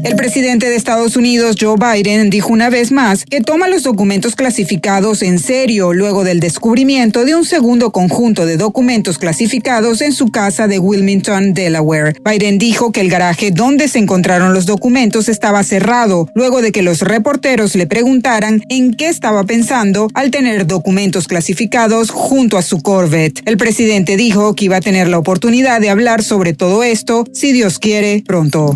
El 0.02 0.16
presidente 0.16 0.68
de 0.68 0.76
Estados 0.76 1.16
Unidos, 1.16 1.56
Joe 1.60 1.76
Biden, 1.76 2.30
dijo 2.30 2.52
una 2.52 2.70
vez 2.70 2.90
más 2.90 3.24
que 3.24 3.40
toma 3.40 3.68
los 3.68 3.82
documentos 3.82 4.34
clasificados 4.34 5.22
en 5.22 5.38
serio 5.38 5.92
luego 5.92 6.24
del 6.24 6.40
descubrimiento 6.40 7.24
de 7.24 7.34
un 7.34 7.44
segundo 7.44 7.92
conjunto 7.92 8.46
de 8.46 8.56
documentos 8.56 9.18
clasificados 9.18 10.00
en 10.00 10.12
su 10.12 10.28
casa 10.30 10.68
de 10.68 10.78
Wilmington, 10.78 11.52
Delaware. 11.52 12.14
Biden 12.24 12.58
dijo 12.58 12.92
que 12.92 13.02
el 13.02 13.10
garaje 13.10 13.50
donde 13.50 13.88
se 13.88 13.98
encontraron 13.98 14.54
los 14.54 14.64
documentos 14.64 15.28
estaba 15.28 15.62
cerrado 15.62 16.28
luego 16.34 16.62
de 16.62 16.72
que 16.72 16.82
los 16.82 17.02
reporteros 17.02 17.74
le 17.74 17.86
preguntaran 17.86 18.62
en 18.68 18.94
qué 18.94 19.08
estaba 19.08 19.44
pensando 19.44 20.08
al 20.14 20.30
tener 20.30 20.66
documentos 20.66 21.28
clasificados 21.28 22.10
junto 22.10 22.56
a 22.56 22.62
su 22.62 22.80
Corvette. 22.80 23.42
El 23.44 23.58
presidente 23.58 24.16
dijo 24.16 24.54
que 24.54 24.64
iba 24.64 24.76
a 24.76 24.80
tener 24.80 25.08
la 25.08 25.18
oportunidad 25.18 25.80
de 25.80 25.90
hablar 25.90 26.22
sobre 26.22 26.54
todo 26.54 26.82
esto, 26.82 27.24
si 27.32 27.52
Dios 27.52 27.78
quiere, 27.78 28.24
pronto. 28.26 28.74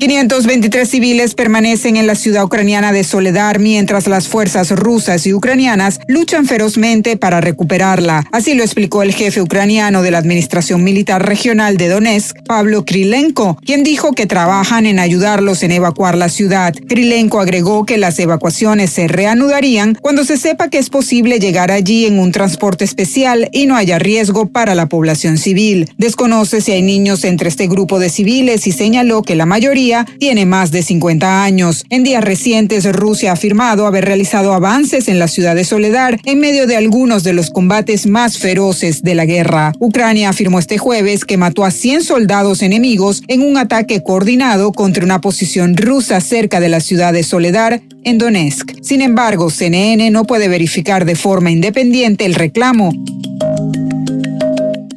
523 0.00 0.88
civiles 0.88 1.34
permanecen 1.34 1.98
en 1.98 2.06
la 2.06 2.14
ciudad 2.14 2.44
ucraniana 2.44 2.90
de 2.90 3.04
Soledar 3.04 3.58
mientras 3.58 4.06
las 4.06 4.28
fuerzas 4.28 4.70
rusas 4.70 5.26
y 5.26 5.34
ucranianas 5.34 6.00
luchan 6.08 6.46
ferozmente 6.46 7.18
para 7.18 7.42
recuperarla. 7.42 8.26
Así 8.32 8.54
lo 8.54 8.62
explicó 8.62 9.02
el 9.02 9.12
jefe 9.12 9.42
ucraniano 9.42 10.00
de 10.00 10.10
la 10.10 10.16
Administración 10.16 10.82
Militar 10.84 11.26
Regional 11.26 11.76
de 11.76 11.88
Donetsk, 11.88 12.38
Pablo 12.46 12.86
Krilenko, 12.86 13.58
quien 13.62 13.82
dijo 13.82 14.12
que 14.12 14.24
trabajan 14.24 14.86
en 14.86 14.98
ayudarlos 14.98 15.62
en 15.62 15.72
evacuar 15.72 16.16
la 16.16 16.30
ciudad. 16.30 16.72
Krilenko 16.88 17.38
agregó 17.38 17.84
que 17.84 17.98
las 17.98 18.18
evacuaciones 18.18 18.88
se 18.88 19.06
reanudarían 19.06 19.98
cuando 20.00 20.24
se 20.24 20.38
sepa 20.38 20.70
que 20.70 20.78
es 20.78 20.88
posible 20.88 21.40
llegar 21.40 21.70
allí 21.70 22.06
en 22.06 22.18
un 22.18 22.32
transporte 22.32 22.86
especial 22.86 23.50
y 23.52 23.66
no 23.66 23.76
haya 23.76 23.98
riesgo 23.98 24.46
para 24.46 24.74
la 24.74 24.86
población 24.86 25.36
civil. 25.36 25.90
Desconoce 25.98 26.62
si 26.62 26.72
hay 26.72 26.80
niños 26.80 27.22
entre 27.24 27.50
este 27.50 27.66
grupo 27.66 27.98
de 27.98 28.08
civiles 28.08 28.66
y 28.66 28.72
señaló 28.72 29.22
que 29.24 29.34
la 29.34 29.44
mayoría 29.44 29.89
tiene 30.18 30.46
más 30.46 30.70
de 30.70 30.82
50 30.82 31.42
años. 31.42 31.84
En 31.90 32.04
días 32.04 32.22
recientes, 32.22 32.90
Rusia 32.92 33.30
ha 33.30 33.34
afirmado 33.34 33.86
haber 33.86 34.04
realizado 34.04 34.52
avances 34.52 35.08
en 35.08 35.18
la 35.18 35.28
ciudad 35.28 35.54
de 35.54 35.64
Soledar 35.64 36.20
en 36.24 36.40
medio 36.40 36.66
de 36.66 36.76
algunos 36.76 37.24
de 37.24 37.32
los 37.32 37.50
combates 37.50 38.06
más 38.06 38.38
feroces 38.38 39.02
de 39.02 39.14
la 39.14 39.24
guerra. 39.24 39.72
Ucrania 39.80 40.28
afirmó 40.28 40.58
este 40.58 40.78
jueves 40.78 41.24
que 41.24 41.36
mató 41.36 41.64
a 41.64 41.70
100 41.70 42.04
soldados 42.04 42.62
enemigos 42.62 43.22
en 43.28 43.42
un 43.42 43.56
ataque 43.56 44.02
coordinado 44.02 44.72
contra 44.72 45.04
una 45.04 45.20
posición 45.20 45.76
rusa 45.76 46.20
cerca 46.20 46.60
de 46.60 46.68
la 46.68 46.80
ciudad 46.80 47.12
de 47.12 47.22
Soledar, 47.22 47.82
en 48.04 48.18
Donetsk. 48.18 48.72
Sin 48.82 49.02
embargo, 49.02 49.50
CNN 49.50 50.10
no 50.10 50.24
puede 50.24 50.48
verificar 50.48 51.04
de 51.04 51.16
forma 51.16 51.50
independiente 51.50 52.24
el 52.24 52.34
reclamo. 52.34 52.92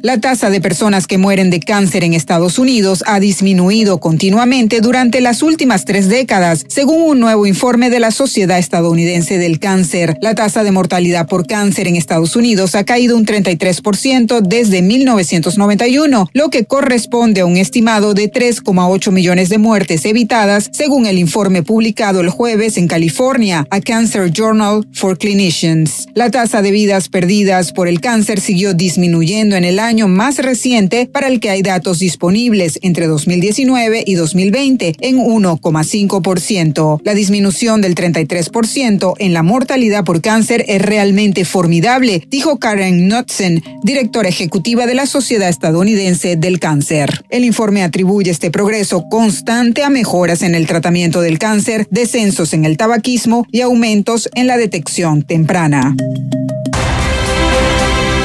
La 0.04 0.20
tasa 0.20 0.50
de 0.50 0.60
personas 0.60 1.06
que 1.06 1.16
mueren 1.16 1.48
de 1.48 1.60
cáncer 1.60 2.04
en 2.04 2.12
Estados 2.12 2.58
Unidos 2.58 3.02
ha 3.06 3.20
disminuido 3.20 4.00
continuamente 4.00 4.82
durante 4.82 5.22
las 5.22 5.42
últimas 5.42 5.86
tres 5.86 6.10
décadas, 6.10 6.66
según 6.68 7.00
un 7.00 7.20
nuevo 7.20 7.46
informe 7.46 7.88
de 7.88 8.00
la 8.00 8.10
Sociedad 8.10 8.58
Estadounidense 8.58 9.38
del 9.38 9.58
Cáncer. 9.58 10.18
La 10.20 10.34
tasa 10.34 10.62
de 10.62 10.72
mortalidad 10.72 11.26
por 11.26 11.46
cáncer 11.46 11.88
en 11.88 11.96
Estados 11.96 12.36
Unidos 12.36 12.74
ha 12.74 12.84
caído 12.84 13.16
un 13.16 13.24
33% 13.24 14.42
desde 14.42 14.82
1991, 14.82 16.28
lo 16.34 16.50
que 16.50 16.66
corresponde 16.66 17.40
a 17.40 17.46
un 17.46 17.56
estimado 17.56 18.12
de 18.12 18.30
3,8 18.30 19.10
millones 19.10 19.48
de 19.48 19.56
muertes 19.56 20.04
evitadas, 20.04 20.68
según 20.74 21.06
el 21.06 21.18
informe 21.18 21.62
publicado 21.62 22.20
el 22.20 22.28
jueves 22.28 22.76
en 22.76 22.88
California, 22.88 23.66
a 23.70 23.80
Cancer 23.80 24.30
Journal 24.30 24.86
for 24.92 25.16
Clinicians. 25.16 26.08
La 26.12 26.30
tasa 26.30 26.60
de 26.60 26.72
vidas 26.72 27.08
perdidas 27.08 27.72
por 27.72 27.88
el 27.88 28.02
cáncer 28.02 28.38
siguió 28.38 28.74
disminuyendo 28.74 29.56
en 29.56 29.64
el 29.64 29.78
año 29.78 29.93
más 30.02 30.38
reciente 30.38 31.06
para 31.06 31.28
el 31.28 31.38
que 31.38 31.50
hay 31.50 31.62
datos 31.62 32.00
disponibles 32.00 32.78
entre 32.82 33.06
2019 33.06 34.02
y 34.04 34.14
2020 34.14 34.96
en 35.00 35.18
1,5%. 35.18 37.00
La 37.04 37.14
disminución 37.14 37.80
del 37.80 37.94
33% 37.94 39.14
en 39.18 39.32
la 39.32 39.42
mortalidad 39.42 40.04
por 40.04 40.20
cáncer 40.20 40.64
es 40.68 40.82
realmente 40.82 41.44
formidable, 41.44 42.26
dijo 42.28 42.58
Karen 42.58 43.08
Knudsen, 43.08 43.62
directora 43.84 44.28
ejecutiva 44.28 44.86
de 44.86 44.94
la 44.94 45.06
Sociedad 45.06 45.48
Estadounidense 45.48 46.36
del 46.36 46.58
Cáncer. 46.58 47.24
El 47.30 47.44
informe 47.44 47.82
atribuye 47.82 48.30
este 48.30 48.50
progreso 48.50 49.04
constante 49.08 49.84
a 49.84 49.90
mejoras 49.90 50.42
en 50.42 50.54
el 50.54 50.66
tratamiento 50.66 51.20
del 51.20 51.38
cáncer, 51.38 51.86
descensos 51.90 52.52
en 52.52 52.64
el 52.64 52.76
tabaquismo 52.76 53.46
y 53.52 53.60
aumentos 53.60 54.28
en 54.34 54.48
la 54.48 54.56
detección 54.56 55.22
temprana. 55.22 55.94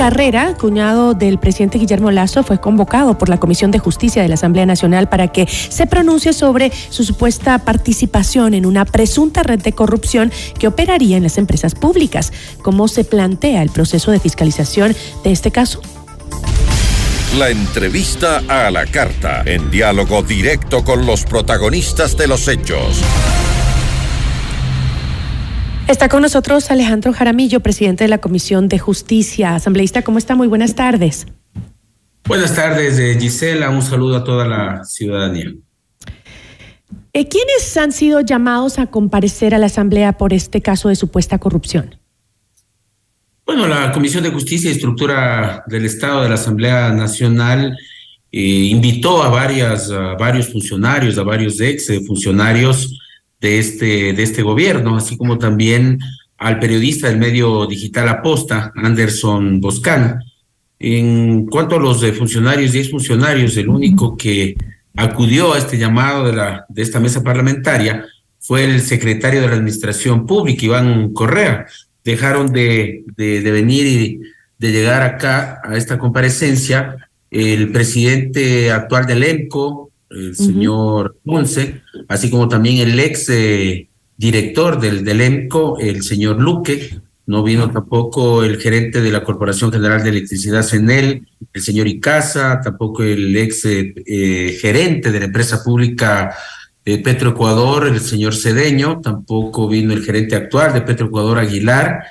Carrera, 0.00 0.54
cuñado 0.58 1.12
del 1.12 1.38
presidente 1.38 1.76
Guillermo 1.76 2.10
Lazo, 2.10 2.42
fue 2.42 2.58
convocado 2.58 3.18
por 3.18 3.28
la 3.28 3.38
Comisión 3.38 3.70
de 3.70 3.78
Justicia 3.78 4.22
de 4.22 4.28
la 4.28 4.36
Asamblea 4.36 4.64
Nacional 4.64 5.10
para 5.10 5.28
que 5.28 5.46
se 5.46 5.86
pronuncie 5.86 6.32
sobre 6.32 6.72
su 6.88 7.04
supuesta 7.04 7.58
participación 7.58 8.54
en 8.54 8.64
una 8.64 8.86
presunta 8.86 9.42
red 9.42 9.60
de 9.60 9.74
corrupción 9.74 10.32
que 10.58 10.68
operaría 10.68 11.18
en 11.18 11.22
las 11.22 11.36
empresas 11.36 11.74
públicas. 11.74 12.32
¿Cómo 12.62 12.88
se 12.88 13.04
plantea 13.04 13.60
el 13.60 13.68
proceso 13.68 14.10
de 14.10 14.20
fiscalización 14.20 14.96
de 15.22 15.32
este 15.32 15.50
caso? 15.50 15.82
La 17.36 17.50
entrevista 17.50 18.42
a 18.48 18.70
la 18.70 18.86
carta, 18.86 19.42
en 19.44 19.70
diálogo 19.70 20.22
directo 20.22 20.82
con 20.82 21.04
los 21.04 21.24
protagonistas 21.24 22.16
de 22.16 22.26
los 22.26 22.48
hechos. 22.48 23.02
Está 25.90 26.08
con 26.08 26.22
nosotros 26.22 26.70
Alejandro 26.70 27.12
Jaramillo, 27.12 27.58
presidente 27.58 28.04
de 28.04 28.08
la 28.08 28.18
Comisión 28.18 28.68
de 28.68 28.78
Justicia. 28.78 29.56
Asambleísta, 29.56 30.02
¿cómo 30.02 30.18
está? 30.18 30.36
Muy 30.36 30.46
buenas 30.46 30.76
tardes. 30.76 31.26
Buenas 32.28 32.54
tardes, 32.54 32.96
eh, 33.00 33.18
Gisela. 33.18 33.70
Un 33.70 33.82
saludo 33.82 34.18
a 34.18 34.22
toda 34.22 34.46
la 34.46 34.84
ciudadanía. 34.84 35.52
Eh, 37.12 37.26
¿Quiénes 37.26 37.76
han 37.76 37.90
sido 37.90 38.20
llamados 38.20 38.78
a 38.78 38.86
comparecer 38.86 39.52
a 39.52 39.58
la 39.58 39.66
Asamblea 39.66 40.12
por 40.12 40.32
este 40.32 40.62
caso 40.62 40.90
de 40.90 40.94
supuesta 40.94 41.38
corrupción? 41.38 41.96
Bueno, 43.44 43.66
la 43.66 43.90
Comisión 43.90 44.22
de 44.22 44.30
Justicia 44.30 44.70
y 44.70 44.74
Estructura 44.74 45.64
del 45.66 45.86
Estado 45.86 46.22
de 46.22 46.28
la 46.28 46.36
Asamblea 46.36 46.92
Nacional 46.92 47.76
eh, 48.30 48.40
invitó 48.40 49.24
a, 49.24 49.28
varias, 49.28 49.90
a 49.90 50.14
varios 50.14 50.52
funcionarios, 50.52 51.18
a 51.18 51.24
varios 51.24 51.60
ex 51.60 51.90
funcionarios 52.06 52.96
de 53.40 53.58
este, 53.58 54.12
de 54.12 54.22
este 54.22 54.42
gobierno, 54.42 54.96
así 54.96 55.16
como 55.16 55.38
también 55.38 55.98
al 56.36 56.58
periodista 56.58 57.08
del 57.08 57.18
medio 57.18 57.66
digital 57.66 58.08
Aposta, 58.08 58.72
Anderson 58.74 59.60
Boscan. 59.60 60.20
En 60.78 61.46
cuanto 61.46 61.76
a 61.76 61.80
los 61.80 62.04
funcionarios 62.12 62.74
y 62.74 62.78
exfuncionarios, 62.78 63.56
el 63.56 63.68
único 63.68 64.16
que 64.16 64.56
acudió 64.96 65.52
a 65.52 65.58
este 65.58 65.78
llamado 65.78 66.26
de, 66.26 66.32
la, 66.32 66.64
de 66.68 66.82
esta 66.82 67.00
mesa 67.00 67.22
parlamentaria 67.22 68.06
fue 68.38 68.64
el 68.64 68.80
secretario 68.80 69.42
de 69.42 69.48
la 69.48 69.54
Administración 69.54 70.26
Pública, 70.26 70.64
Iván 70.64 71.12
Correa. 71.12 71.66
Dejaron 72.02 72.50
de, 72.50 73.04
de, 73.16 73.42
de 73.42 73.50
venir 73.50 73.86
y 73.86 74.20
de 74.58 74.72
llegar 74.72 75.02
acá 75.02 75.60
a 75.62 75.76
esta 75.76 75.98
comparecencia 75.98 76.96
el 77.30 77.70
presidente 77.70 78.72
actual 78.72 79.06
del 79.06 79.22
EMCO, 79.22 79.89
el 80.10 80.36
señor 80.36 81.16
Ponce, 81.24 81.82
así 82.08 82.30
como 82.30 82.48
también 82.48 82.78
el 82.78 82.98
ex 82.98 83.28
eh, 83.28 83.88
director 84.16 84.80
del, 84.80 85.04
del 85.04 85.20
EMCO, 85.20 85.78
el 85.78 86.02
señor 86.02 86.40
Luque, 86.40 87.00
no 87.26 87.44
vino 87.44 87.70
tampoco 87.70 88.42
el 88.42 88.60
gerente 88.60 89.00
de 89.00 89.12
la 89.12 89.22
Corporación 89.22 89.70
General 89.72 90.02
de 90.02 90.10
Electricidad 90.10 90.64
CENEL, 90.64 91.28
el 91.52 91.62
señor 91.62 91.86
Icaza, 91.86 92.60
tampoco 92.60 93.04
el 93.04 93.36
ex 93.36 93.64
eh, 93.66 93.94
eh, 94.04 94.58
gerente 94.60 95.12
de 95.12 95.20
la 95.20 95.26
empresa 95.26 95.62
pública 95.62 96.34
Petroecuador, 96.82 97.86
el 97.86 98.00
señor 98.00 98.34
Cedeño, 98.34 99.00
tampoco 99.00 99.68
vino 99.68 99.92
el 99.92 100.04
gerente 100.04 100.34
actual 100.34 100.72
de 100.72 100.80
Petroecuador 100.80 101.38
Aguilar 101.38 102.02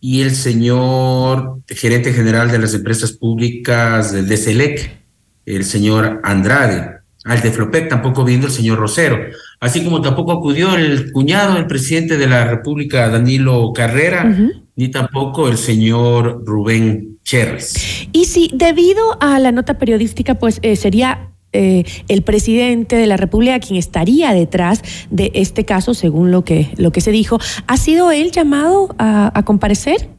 y 0.00 0.22
el 0.22 0.32
señor 0.32 1.60
gerente 1.68 2.12
general 2.12 2.50
de 2.50 2.58
las 2.58 2.74
empresas 2.74 3.12
públicas 3.12 4.12
de 4.12 4.36
CELEC, 4.36 4.98
el 5.46 5.64
señor 5.64 6.20
Andrade. 6.24 6.93
Al 7.24 7.40
de 7.40 7.50
Flopec, 7.50 7.88
tampoco 7.88 8.24
vino 8.24 8.46
el 8.46 8.52
señor 8.52 8.78
Rosero, 8.78 9.18
así 9.60 9.82
como 9.82 10.02
tampoco 10.02 10.32
acudió 10.32 10.74
el 10.76 11.10
cuñado 11.10 11.54
del 11.54 11.66
presidente 11.66 12.18
de 12.18 12.26
la 12.26 12.44
República, 12.44 13.08
Danilo 13.08 13.72
Carrera, 13.72 14.36
ni 14.76 14.88
tampoco 14.90 15.48
el 15.48 15.56
señor 15.56 16.42
Rubén 16.44 17.18
Cherres. 17.24 18.08
Y 18.12 18.26
si 18.26 18.50
debido 18.52 19.16
a 19.20 19.38
la 19.38 19.52
nota 19.52 19.78
periodística, 19.78 20.34
pues 20.34 20.58
eh, 20.62 20.76
sería 20.76 21.30
eh, 21.54 21.84
el 22.08 22.22
presidente 22.22 22.96
de 22.96 23.06
la 23.06 23.16
República 23.16 23.60
quien 23.60 23.78
estaría 23.78 24.34
detrás 24.34 24.82
de 25.10 25.30
este 25.34 25.64
caso, 25.64 25.94
según 25.94 26.32
lo 26.32 26.44
que, 26.44 26.70
lo 26.76 26.90
que 26.90 27.00
se 27.00 27.12
dijo. 27.12 27.38
¿Ha 27.68 27.76
sido 27.76 28.10
él 28.10 28.32
llamado 28.32 28.94
a, 28.98 29.40
comparecer? 29.44 30.10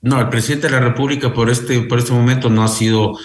No, 0.00 0.20
el 0.20 0.28
presidente 0.28 0.68
de 0.68 0.74
la 0.74 0.80
República 0.80 1.34
por 1.34 1.50
este, 1.50 1.80
por 1.82 1.98
este 1.98 2.12
momento 2.12 2.50
no 2.50 2.62
ha 2.62 2.68
sido 2.68 3.18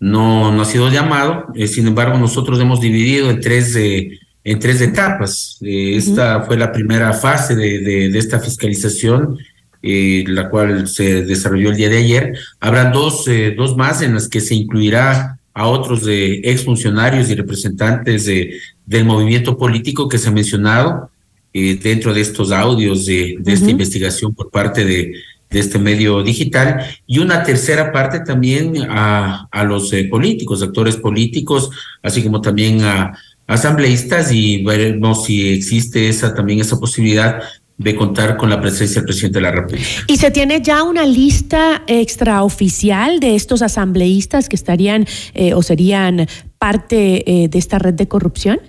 no, 0.00 0.50
no 0.50 0.62
ha 0.62 0.64
sido 0.64 0.88
llamado. 0.90 1.46
Eh, 1.54 1.68
sin 1.68 1.86
embargo, 1.86 2.18
nosotros 2.18 2.58
hemos 2.58 2.80
dividido 2.80 3.30
en 3.30 3.40
tres, 3.40 3.76
en 3.76 4.58
tres 4.58 4.80
etapas. 4.80 5.58
Eh, 5.60 5.96
esta 5.96 6.42
fue 6.42 6.56
la 6.56 6.72
primera 6.72 7.12
fase 7.12 7.54
de, 7.54 7.80
de, 7.80 8.18
esta 8.18 8.40
fiscalización, 8.40 9.38
eh, 9.82 10.24
la 10.26 10.48
cual 10.48 10.88
se 10.88 11.22
desarrolló 11.22 11.70
el 11.70 11.76
día 11.76 11.90
de 11.90 11.98
ayer. 11.98 12.38
Habrá 12.58 12.90
dos, 12.90 13.26
dos 13.56 13.76
más 13.76 14.00
en 14.00 14.14
las 14.14 14.28
que 14.28 14.40
se 14.40 14.54
incluirá 14.54 15.38
a 15.52 15.66
otros 15.66 16.04
de 16.04 16.40
exfuncionarios 16.44 17.28
y 17.28 17.34
representantes 17.34 18.24
de, 18.24 18.58
del 18.86 19.04
movimiento 19.04 19.58
político 19.58 20.08
que 20.08 20.18
se 20.18 20.28
ha 20.28 20.32
mencionado 20.32 21.10
dentro 21.52 22.14
de 22.14 22.20
estos 22.20 22.52
audios 22.52 23.04
de, 23.06 23.36
de 23.40 23.52
esta 23.52 23.68
investigación 23.68 24.32
por 24.32 24.50
parte 24.50 24.84
de, 24.84 25.12
de 25.50 25.58
este 25.58 25.78
medio 25.78 26.22
digital 26.22 26.86
y 27.06 27.18
una 27.18 27.42
tercera 27.42 27.92
parte 27.92 28.20
también 28.20 28.86
a, 28.88 29.48
a 29.50 29.64
los 29.64 29.92
eh, 29.92 30.04
políticos, 30.04 30.62
actores 30.62 30.96
políticos, 30.96 31.70
así 32.02 32.22
como 32.22 32.40
también 32.40 32.84
a, 32.84 33.12
asambleístas 33.50 34.30
y 34.32 34.62
veremos 34.62 35.24
si 35.24 35.52
existe 35.52 36.08
esa 36.08 36.34
también 36.34 36.60
esa 36.60 36.78
posibilidad 36.78 37.42
de 37.76 37.96
contar 37.96 38.36
con 38.36 38.50
la 38.50 38.60
presencia 38.60 39.00
del 39.00 39.06
presidente 39.06 39.38
de 39.38 39.42
la 39.42 39.52
República. 39.52 39.88
¿Y 40.06 40.18
se 40.18 40.30
tiene 40.30 40.60
ya 40.60 40.82
una 40.82 41.04
lista 41.04 41.82
extraoficial 41.86 43.20
de 43.20 43.34
estos 43.34 43.62
asambleístas 43.62 44.48
que 44.48 44.56
estarían 44.56 45.06
eh, 45.34 45.54
o 45.54 45.62
serían 45.62 46.28
parte 46.58 47.24
eh, 47.26 47.48
de 47.48 47.58
esta 47.58 47.78
red 47.78 47.94
de 47.94 48.06
corrupción? 48.06 48.60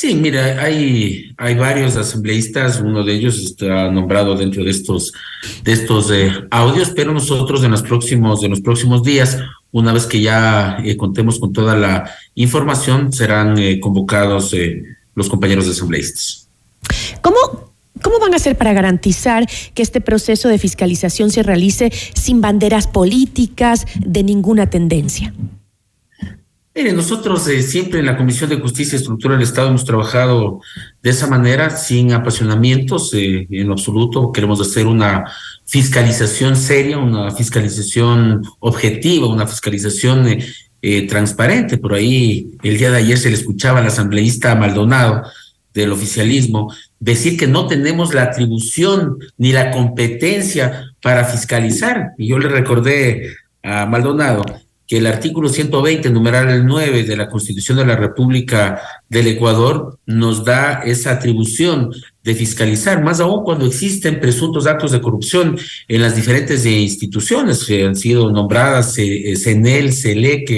Sí, 0.00 0.14
mira, 0.14 0.62
hay, 0.62 1.34
hay 1.38 1.56
varios 1.56 1.96
asambleístas, 1.96 2.80
uno 2.80 3.02
de 3.02 3.14
ellos 3.14 3.36
está 3.40 3.90
nombrado 3.90 4.36
dentro 4.36 4.62
de 4.62 4.70
estos, 4.70 5.12
de 5.64 5.72
estos 5.72 6.12
eh, 6.12 6.30
audios, 6.52 6.90
pero 6.94 7.12
nosotros 7.12 7.64
en 7.64 7.72
los 7.72 7.82
próximos, 7.82 8.44
en 8.44 8.50
los 8.50 8.60
próximos 8.60 9.02
días, 9.02 9.38
una 9.72 9.92
vez 9.92 10.06
que 10.06 10.20
ya 10.20 10.78
eh, 10.84 10.96
contemos 10.96 11.40
con 11.40 11.52
toda 11.52 11.74
la 11.74 12.08
información, 12.36 13.12
serán 13.12 13.58
eh, 13.58 13.80
convocados 13.80 14.54
los 15.16 15.28
compañeros 15.28 15.66
de 15.66 15.72
asambleístas. 15.72 16.48
¿Cómo, 17.20 17.72
¿Cómo 18.00 18.20
van 18.20 18.34
a 18.34 18.36
hacer 18.36 18.56
para 18.56 18.72
garantizar 18.72 19.48
que 19.74 19.82
este 19.82 20.00
proceso 20.00 20.48
de 20.48 20.58
fiscalización 20.58 21.32
se 21.32 21.42
realice 21.42 21.90
sin 22.14 22.40
banderas 22.40 22.86
políticas 22.86 23.84
de 23.98 24.22
ninguna 24.22 24.70
tendencia? 24.70 25.34
Mire, 26.78 26.92
nosotros 26.92 27.48
eh, 27.48 27.60
siempre 27.64 27.98
en 27.98 28.06
la 28.06 28.16
Comisión 28.16 28.48
de 28.50 28.60
Justicia 28.60 28.94
y 28.94 29.00
Estructura 29.00 29.34
del 29.34 29.42
Estado 29.42 29.66
hemos 29.66 29.84
trabajado 29.84 30.60
de 31.02 31.10
esa 31.10 31.26
manera, 31.26 31.70
sin 31.70 32.12
apasionamientos 32.12 33.12
eh, 33.14 33.48
en 33.50 33.72
absoluto. 33.72 34.30
Queremos 34.30 34.60
hacer 34.60 34.86
una 34.86 35.24
fiscalización 35.64 36.54
seria, 36.54 36.98
una 36.98 37.32
fiscalización 37.32 38.44
objetiva, 38.60 39.26
una 39.26 39.48
fiscalización 39.48 40.38
eh, 40.80 41.06
transparente. 41.08 41.78
Por 41.78 41.94
ahí 41.94 42.52
el 42.62 42.78
día 42.78 42.92
de 42.92 42.98
ayer 42.98 43.18
se 43.18 43.30
le 43.30 43.34
escuchaba 43.34 43.80
al 43.80 43.88
asambleísta 43.88 44.54
Maldonado 44.54 45.24
del 45.74 45.90
oficialismo 45.90 46.72
decir 47.00 47.36
que 47.36 47.48
no 47.48 47.66
tenemos 47.66 48.14
la 48.14 48.22
atribución 48.22 49.18
ni 49.36 49.50
la 49.50 49.72
competencia 49.72 50.92
para 51.02 51.24
fiscalizar. 51.24 52.12
Y 52.18 52.28
yo 52.28 52.38
le 52.38 52.48
recordé 52.48 53.34
a 53.64 53.84
Maldonado 53.84 54.44
que 54.88 54.96
el 54.96 55.06
artículo 55.06 55.50
120, 55.50 56.08
numeral 56.08 56.64
9 56.64 57.04
de 57.04 57.16
la 57.16 57.28
Constitución 57.28 57.76
de 57.76 57.84
la 57.84 57.94
República 57.94 58.80
del 59.06 59.26
Ecuador 59.26 59.98
nos 60.06 60.46
da 60.46 60.80
esa 60.80 61.12
atribución 61.12 61.90
de 62.24 62.34
fiscalizar, 62.34 63.04
más 63.04 63.20
aún 63.20 63.44
cuando 63.44 63.66
existen 63.66 64.18
presuntos 64.18 64.66
actos 64.66 64.90
de 64.90 65.02
corrupción 65.02 65.58
en 65.88 66.00
las 66.00 66.16
diferentes 66.16 66.64
instituciones 66.64 67.66
que 67.66 67.84
han 67.84 67.96
sido 67.96 68.32
nombradas, 68.32 68.96
eh, 68.96 69.36
CENEL, 69.36 69.92
CELEC, 69.92 70.50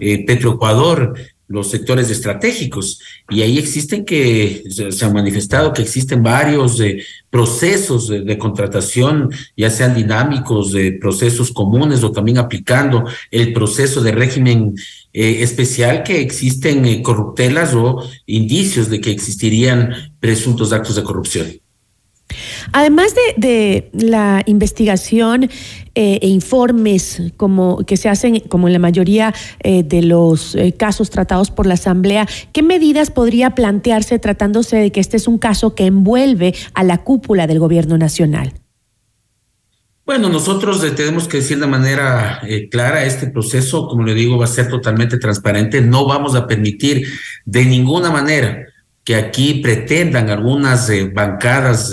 eh, 0.00 0.24
Petroecuador, 0.26 1.14
los 1.48 1.70
sectores 1.70 2.10
estratégicos. 2.10 2.98
Y 3.28 3.42
ahí 3.42 3.58
existen 3.58 4.04
que, 4.04 4.62
se 4.90 5.04
han 5.04 5.12
manifestado 5.12 5.72
que 5.72 5.82
existen 5.82 6.22
varios 6.22 6.80
eh, 6.80 7.02
procesos 7.30 8.08
de, 8.08 8.38
contratación, 8.38 9.30
ya 9.56 9.70
sean 9.70 9.94
dinámicos, 9.94 10.72
de 10.72 10.92
procesos 10.92 11.50
comunes 11.52 12.02
o 12.02 12.12
también 12.12 12.38
aplicando 12.38 13.04
el 13.30 13.52
proceso 13.52 14.00
de 14.02 14.12
régimen 14.12 14.74
eh, 15.12 15.42
especial 15.42 16.02
que 16.02 16.20
existen 16.20 16.84
eh, 16.86 17.02
corruptelas 17.02 17.74
o 17.74 18.02
indicios 18.26 18.88
de 18.88 19.00
que 19.00 19.10
existirían 19.10 20.14
presuntos 20.20 20.72
actos 20.72 20.96
de 20.96 21.02
corrupción. 21.02 21.61
Además 22.72 23.14
de, 23.36 23.90
la 23.92 24.42
investigación 24.46 25.50
eh, 25.94 26.18
e 26.22 26.28
informes 26.28 27.22
como 27.36 27.84
que 27.86 27.96
se 27.96 28.08
hacen 28.08 28.40
como 28.40 28.66
en 28.66 28.72
la 28.72 28.78
mayoría 28.78 29.34
eh, 29.62 29.82
de 29.82 30.02
los 30.02 30.54
eh, 30.54 30.72
casos 30.72 31.10
tratados 31.10 31.50
por 31.50 31.66
la 31.66 31.74
Asamblea, 31.74 32.26
¿qué 32.52 32.62
medidas 32.62 33.10
podría 33.10 33.54
plantearse 33.54 34.18
tratándose 34.18 34.76
de 34.76 34.92
que 34.92 35.00
este 35.00 35.16
es 35.16 35.28
un 35.28 35.38
caso 35.38 35.74
que 35.74 35.86
envuelve 35.86 36.54
a 36.74 36.82
la 36.84 36.98
cúpula 36.98 37.46
del 37.46 37.58
gobierno 37.58 37.98
nacional? 37.98 38.54
Bueno, 40.04 40.28
nosotros 40.28 40.80
tenemos 40.96 41.28
que 41.28 41.38
decir 41.38 41.60
de 41.60 41.66
manera 41.66 42.42
clara, 42.70 43.04
este 43.04 43.28
proceso, 43.28 43.86
como 43.86 44.02
le 44.02 44.14
digo, 44.14 44.36
va 44.36 44.46
a 44.46 44.48
ser 44.48 44.68
totalmente 44.68 45.16
transparente. 45.16 45.80
No 45.80 46.06
vamos 46.06 46.34
a 46.34 46.48
permitir 46.48 47.06
de 47.44 47.64
ninguna 47.64 48.10
manera 48.10 48.66
que 49.04 49.16
aquí 49.16 49.54
pretendan 49.54 50.30
algunas 50.30 50.90
bancadas 51.12 51.92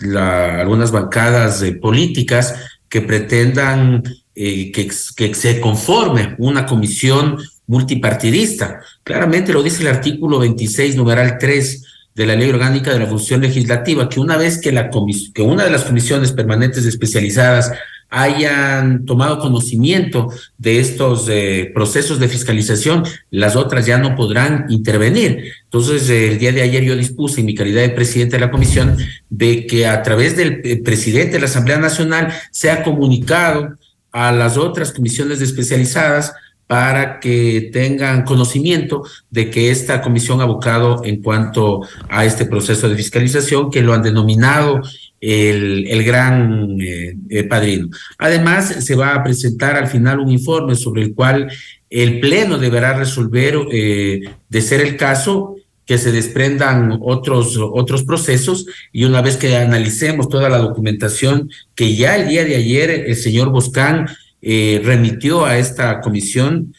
la, 0.00 0.60
algunas 0.60 0.90
bancadas 0.90 1.64
políticas 1.80 2.54
que 2.88 3.00
pretendan 3.00 4.02
eh, 4.34 4.70
que, 4.72 4.90
que 5.16 5.34
se 5.34 5.60
conforme 5.60 6.34
una 6.38 6.66
comisión 6.66 7.38
multipartidista. 7.66 8.80
Claramente 9.02 9.52
lo 9.52 9.62
dice 9.62 9.82
el 9.82 9.88
artículo 9.88 10.38
26, 10.38 10.96
numeral 10.96 11.36
3 11.38 11.84
de 12.14 12.26
la 12.26 12.34
Ley 12.34 12.48
Orgánica 12.48 12.92
de 12.92 12.98
la 12.98 13.06
Función 13.06 13.42
Legislativa, 13.42 14.08
que 14.08 14.20
una 14.20 14.36
vez 14.36 14.60
que, 14.60 14.72
la 14.72 14.90
que 15.34 15.42
una 15.42 15.64
de 15.64 15.70
las 15.70 15.84
comisiones 15.84 16.32
permanentes 16.32 16.84
especializadas 16.84 17.70
hayan 18.10 19.04
tomado 19.04 19.38
conocimiento 19.38 20.28
de 20.56 20.80
estos 20.80 21.26
eh, 21.28 21.70
procesos 21.74 22.18
de 22.18 22.28
fiscalización, 22.28 23.04
las 23.30 23.54
otras 23.54 23.86
ya 23.86 23.98
no 23.98 24.16
podrán 24.16 24.66
intervenir. 24.70 25.52
Entonces, 25.64 26.08
el 26.08 26.38
día 26.38 26.52
de 26.52 26.62
ayer 26.62 26.84
yo 26.84 26.96
dispuse, 26.96 27.40
en 27.40 27.46
mi 27.46 27.54
calidad 27.54 27.82
de 27.82 27.90
presidente 27.90 28.36
de 28.36 28.40
la 28.40 28.50
comisión, 28.50 28.96
de 29.28 29.66
que 29.66 29.86
a 29.86 30.02
través 30.02 30.36
del 30.36 30.60
eh, 30.64 30.82
presidente 30.82 31.32
de 31.32 31.40
la 31.40 31.46
Asamblea 31.46 31.78
Nacional 31.78 32.32
sea 32.50 32.82
comunicado 32.82 33.76
a 34.10 34.32
las 34.32 34.56
otras 34.56 34.92
comisiones 34.92 35.40
especializadas 35.42 36.32
para 36.68 37.18
que 37.18 37.70
tengan 37.72 38.24
conocimiento 38.24 39.02
de 39.30 39.50
que 39.50 39.70
esta 39.70 40.02
comisión 40.02 40.40
ha 40.40 40.44
abocado 40.44 41.02
en 41.02 41.22
cuanto 41.22 41.80
a 42.10 42.26
este 42.26 42.44
proceso 42.44 42.88
de 42.88 42.94
fiscalización, 42.94 43.70
que 43.70 43.80
lo 43.80 43.94
han 43.94 44.02
denominado 44.02 44.82
el, 45.18 45.88
el 45.88 46.04
gran 46.04 46.78
eh, 46.80 47.16
eh, 47.30 47.44
padrino. 47.44 47.88
Además, 48.18 48.84
se 48.84 48.94
va 48.94 49.14
a 49.14 49.24
presentar 49.24 49.76
al 49.76 49.88
final 49.88 50.20
un 50.20 50.30
informe 50.30 50.76
sobre 50.76 51.02
el 51.02 51.14
cual 51.14 51.50
el 51.88 52.20
Pleno 52.20 52.58
deberá 52.58 52.92
resolver, 52.92 53.56
eh, 53.72 54.20
de 54.50 54.60
ser 54.60 54.82
el 54.82 54.98
caso, 54.98 55.56
que 55.86 55.96
se 55.96 56.12
desprendan 56.12 56.98
otros, 57.00 57.56
otros 57.56 58.02
procesos 58.02 58.66
y 58.92 59.06
una 59.06 59.22
vez 59.22 59.38
que 59.38 59.56
analicemos 59.56 60.28
toda 60.28 60.50
la 60.50 60.58
documentación 60.58 61.48
que 61.74 61.96
ya 61.96 62.14
el 62.14 62.28
día 62.28 62.44
de 62.44 62.56
ayer 62.56 62.90
el 62.90 63.16
señor 63.16 63.48
Boscán 63.48 64.06
remitió 64.42 65.44
a 65.44 65.58
esta 65.58 66.00
comisión, 66.00 66.74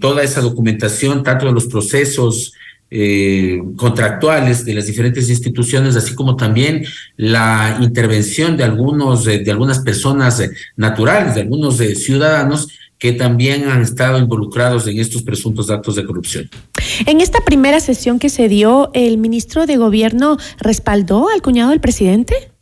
toda 0.00 0.22
esa 0.22 0.40
documentación, 0.40 1.22
tanto 1.22 1.46
de 1.46 1.52
los 1.52 1.66
procesos 1.66 2.52
eh, 2.88 3.60
contractuales 3.76 4.64
de 4.64 4.72
las 4.72 4.86
diferentes 4.86 5.28
instituciones, 5.28 5.96
así 5.96 6.14
como 6.14 6.36
también 6.36 6.84
la 7.16 7.78
intervención 7.80 8.56
de 8.56 8.62
algunos, 8.62 9.24
de 9.24 9.50
algunas 9.50 9.80
personas 9.80 10.38
eh, 10.38 10.50
naturales, 10.76 11.34
de 11.34 11.40
algunos 11.40 11.80
eh, 11.80 11.96
ciudadanos 11.96 12.68
que 12.96 13.12
también 13.12 13.68
han 13.68 13.82
estado 13.82 14.20
involucrados 14.20 14.86
en 14.86 15.00
estos 15.00 15.24
presuntos 15.24 15.68
actos 15.68 15.96
de 15.96 16.06
corrupción. 16.06 16.48
En 17.06 17.20
esta 17.20 17.40
primera 17.40 17.80
sesión 17.80 18.20
que 18.20 18.28
se 18.28 18.48
dio, 18.48 18.90
¿el 18.94 19.18
ministro 19.18 19.66
de 19.66 19.76
Gobierno 19.78 20.38
respaldó 20.58 21.28
al 21.28 21.42
cuñado 21.42 21.70
del 21.70 21.80
presidente? 21.80 22.52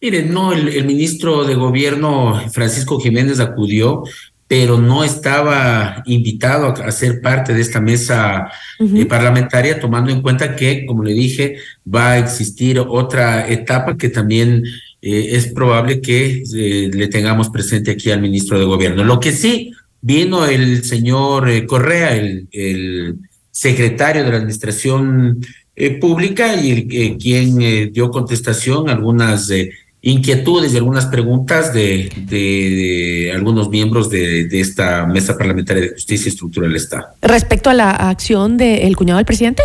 Mire, 0.00 0.22
no, 0.22 0.52
el, 0.52 0.68
el 0.68 0.84
ministro 0.86 1.44
de 1.44 1.54
Gobierno, 1.54 2.40
Francisco 2.50 2.98
Jiménez, 2.98 3.38
acudió 3.40 4.04
pero 4.50 4.80
no 4.80 5.04
estaba 5.04 6.02
invitado 6.06 6.74
a, 6.82 6.90
ser 6.90 7.20
parte 7.20 7.54
de 7.54 7.60
esta 7.60 7.80
mesa 7.80 8.50
eh, 8.80 9.06
parlamentaria, 9.06 9.78
tomando 9.78 10.10
en 10.10 10.22
cuenta 10.22 10.56
que, 10.56 10.86
como 10.86 11.04
le 11.04 11.12
dije, 11.12 11.58
va 11.86 12.10
a 12.10 12.18
existir 12.18 12.80
otra 12.80 13.48
etapa 13.48 13.96
que 13.96 14.08
también 14.08 14.64
eh, 15.02 15.28
es 15.30 15.46
probable 15.52 16.00
que 16.00 16.42
eh, 16.52 16.90
le 16.92 17.06
tengamos 17.06 17.48
presente 17.50 17.92
aquí 17.92 18.10
al 18.10 18.20
ministro 18.20 18.58
de 18.58 18.64
Gobierno. 18.64 19.04
Lo 19.04 19.20
que 19.20 19.30
sí, 19.30 19.70
vino 20.00 20.44
el 20.44 20.82
señor 20.82 21.64
Correa, 21.66 22.16
el, 22.16 22.48
el, 22.50 23.18
secretario 23.52 24.24
de 24.24 24.30
la 24.30 24.36
Administración 24.38 25.46
Pública, 26.00 26.60
y 26.60 27.16
quien 27.18 27.92
dio 27.92 28.10
contestación 28.10 28.88
a 28.88 28.92
algunas 28.92 29.48
inquietudes 30.02 30.72
y 30.72 30.76
algunas 30.76 31.06
preguntas 31.06 31.74
de, 31.74 32.10
de, 32.26 33.32
algunos 33.34 33.68
miembros 33.68 34.08
de, 34.08 34.46
de, 34.46 34.60
esta 34.60 35.06
mesa 35.06 35.36
parlamentaria 35.36 35.82
de 35.82 35.90
justicia 35.90 36.26
y 36.26 36.28
estructura 36.30 36.66
del 36.66 36.76
Estado. 36.76 37.08
Respecto 37.20 37.70
a 37.70 37.74
la 37.74 37.90
acción 37.90 38.56
del 38.56 38.96
cuñado 38.96 39.18
del 39.18 39.26
presidente. 39.26 39.62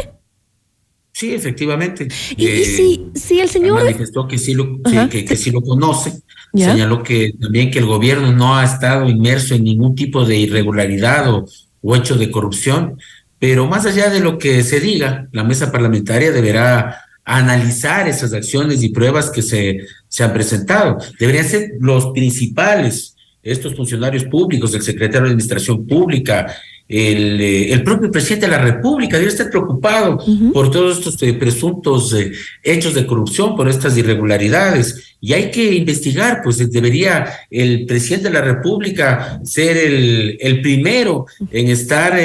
Sí, 1.13 1.33
efectivamente. 1.33 2.09
Y, 2.35 2.47
eh, 2.47 3.11
si, 3.15 3.39
el 3.39 3.47
señor 3.47 3.81
manifestó 3.81 4.27
que 4.27 4.37
sí 4.37 4.53
lo, 4.53 4.81
que, 5.09 5.23
que, 5.23 5.35
sí 5.37 5.49
lo 5.49 5.61
conoce, 5.61 6.19
señaló 6.53 7.01
que 7.03 7.31
también 7.39 7.71
que 7.71 7.79
el 7.79 7.85
gobierno 7.85 8.33
no 8.33 8.57
ha 8.57 8.65
estado 8.65 9.07
inmerso 9.07 9.55
en 9.55 9.63
ningún 9.63 9.95
tipo 9.95 10.25
de 10.25 10.35
irregularidad 10.35 11.33
o, 11.33 11.45
o 11.81 11.95
hecho 11.95 12.17
de 12.17 12.29
corrupción, 12.29 12.97
pero 13.39 13.65
más 13.65 13.85
allá 13.85 14.09
de 14.09 14.19
lo 14.19 14.37
que 14.37 14.61
se 14.63 14.81
diga, 14.81 15.29
la 15.31 15.45
mesa 15.45 15.71
parlamentaria 15.71 16.31
deberá 16.31 17.04
analizar 17.25 18.07
esas 18.07 18.31
acciones 18.33 18.83
y 18.83 18.89
pruebas 18.89 19.29
que 19.31 19.41
se, 19.41 19.79
se 20.07 20.23
han 20.23 20.31
presentado. 20.31 20.97
Deberían 21.19 21.45
ser 21.45 21.71
los 21.79 22.11
principales, 22.13 23.15
estos 23.41 23.75
funcionarios 23.75 24.25
públicos, 24.25 24.73
el 24.73 24.83
secretario 24.83 25.23
de 25.23 25.29
Administración 25.31 25.85
Pública, 25.85 26.55
el, 26.87 27.41
eh, 27.41 27.73
el, 27.73 27.83
propio 27.83 28.11
presidente 28.11 28.45
de 28.45 28.51
la 28.51 28.61
República 28.61 29.17
debe 29.17 29.31
estar 29.31 29.49
preocupado 29.49 30.19
por 30.53 30.69
todos 30.69 30.99
estos 30.99 31.21
eh, 31.23 31.33
presuntos 31.33 32.13
eh, 32.13 32.31
hechos 32.61 32.93
de 32.93 33.07
corrupción, 33.07 33.55
por 33.55 33.67
estas 33.67 33.97
irregularidades. 33.97 35.15
Y 35.19 35.33
hay 35.33 35.49
que 35.49 35.73
investigar, 35.73 36.41
pues 36.43 36.57
debería 36.71 37.27
el 37.49 37.87
presidente 37.87 38.27
de 38.27 38.35
la 38.35 38.41
República 38.41 39.39
ser 39.43 39.77
el, 39.77 40.37
el 40.39 40.61
primero 40.61 41.25
en 41.51 41.69
estar 41.69 42.15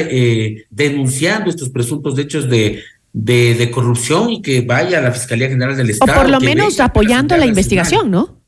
denunciando 0.69 1.49
estos 1.49 1.71
presuntos 1.71 2.19
hechos 2.19 2.47
de, 2.51 2.83
de, 3.13 3.71
corrupción 3.71 4.31
y 4.31 4.43
que 4.43 4.63
vaya 4.63 4.99
a 4.99 5.03
la 5.03 5.13
Fiscalía 5.13 5.49
General 5.49 5.77
del 5.77 5.91
Estado. 5.91 6.13
O 6.13 6.23
por 6.23 6.31
lo 6.31 6.41
menos 6.41 6.81
apoyando 6.81 7.37
la 7.37 7.47
investigación, 7.47 8.11
¿no? 8.11 8.41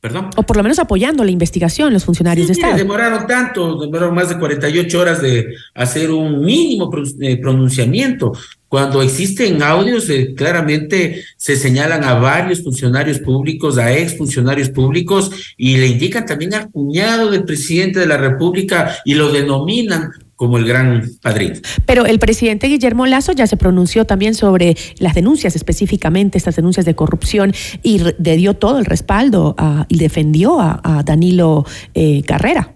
Perdón. 0.00 0.30
O 0.36 0.42
por 0.42 0.56
lo 0.56 0.62
menos 0.62 0.78
apoyando 0.78 1.24
la 1.24 1.30
investigación 1.30 1.92
los 1.92 2.04
funcionarios 2.04 2.46
de 2.46 2.52
Estado. 2.52 2.76
Demoraron 2.76 3.26
tanto, 3.26 3.80
demoraron 3.80 4.14
más 4.14 4.28
de 4.28 4.38
48 4.38 5.00
horas 5.00 5.22
de 5.22 5.54
hacer 5.74 6.10
un 6.10 6.44
mínimo 6.44 6.90
eh, 7.20 7.36
pronunciamiento. 7.38 8.32
Cuando 8.68 9.00
existen 9.00 9.62
audios, 9.62 10.08
eh, 10.10 10.34
claramente 10.36 11.24
se 11.36 11.56
señalan 11.56 12.04
a 12.04 12.14
varios 12.14 12.62
funcionarios 12.62 13.18
públicos, 13.20 13.78
a 13.78 13.96
ex 13.96 14.16
funcionarios 14.16 14.68
públicos, 14.68 15.30
y 15.56 15.78
le 15.78 15.86
indican 15.86 16.26
también 16.26 16.54
al 16.54 16.70
cuñado 16.70 17.30
del 17.30 17.44
presidente 17.44 17.98
de 17.98 18.06
la 18.06 18.18
República 18.18 18.96
y 19.04 19.14
lo 19.14 19.32
denominan 19.32 20.12
como 20.36 20.58
el 20.58 20.66
gran 20.66 21.02
padrino. 21.22 21.56
Pero 21.86 22.04
el 22.04 22.18
presidente 22.18 22.68
Guillermo 22.68 23.06
Lazo 23.06 23.32
ya 23.32 23.46
se 23.46 23.56
pronunció 23.56 24.04
también 24.04 24.34
sobre 24.34 24.76
las 24.98 25.14
denuncias, 25.14 25.56
específicamente 25.56 26.36
estas 26.38 26.56
denuncias 26.56 26.84
de 26.84 26.94
corrupción, 26.94 27.52
y 27.82 27.98
le 27.98 28.36
dio 28.36 28.54
todo 28.54 28.78
el 28.78 28.84
respaldo 28.84 29.56
y 29.88 29.98
defendió 29.98 30.60
a, 30.60 31.02
Danilo 31.04 31.64
eh, 31.94 32.22
Carrera. 32.22 32.74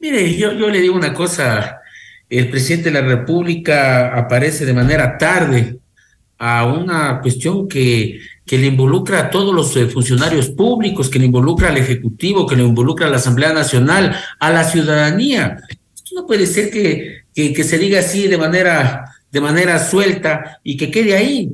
Mire, 0.00 0.36
yo, 0.36 0.52
yo 0.52 0.68
le 0.68 0.80
digo 0.80 0.94
una 0.94 1.14
cosa, 1.14 1.78
el 2.28 2.50
presidente 2.50 2.90
de 2.90 3.00
la 3.00 3.06
República 3.06 4.18
aparece 4.18 4.66
de 4.66 4.74
manera 4.74 5.16
tarde 5.16 5.78
a 6.38 6.66
una 6.66 7.20
cuestión 7.20 7.68
que, 7.68 8.20
que 8.44 8.58
le 8.58 8.66
involucra 8.66 9.20
a 9.20 9.30
todos 9.30 9.54
los 9.54 9.76
eh, 9.76 9.86
funcionarios 9.86 10.50
públicos, 10.50 11.08
que 11.08 11.18
le 11.18 11.26
involucra 11.26 11.68
al 11.68 11.78
Ejecutivo, 11.78 12.46
que 12.46 12.56
le 12.56 12.64
involucra 12.64 13.06
a 13.06 13.10
la 13.10 13.16
Asamblea 13.16 13.52
Nacional, 13.52 14.16
a 14.40 14.50
la 14.50 14.64
ciudadanía 14.64 15.58
no 16.14 16.26
puede 16.26 16.46
ser 16.46 16.70
que, 16.70 17.24
que, 17.34 17.64
se 17.64 17.78
diga 17.78 18.00
así 18.00 18.28
de 18.28 18.38
manera, 18.38 19.04
de 19.30 19.40
manera 19.40 19.78
suelta 19.78 20.60
y 20.62 20.76
que 20.76 20.90
quede 20.90 21.14
ahí. 21.14 21.50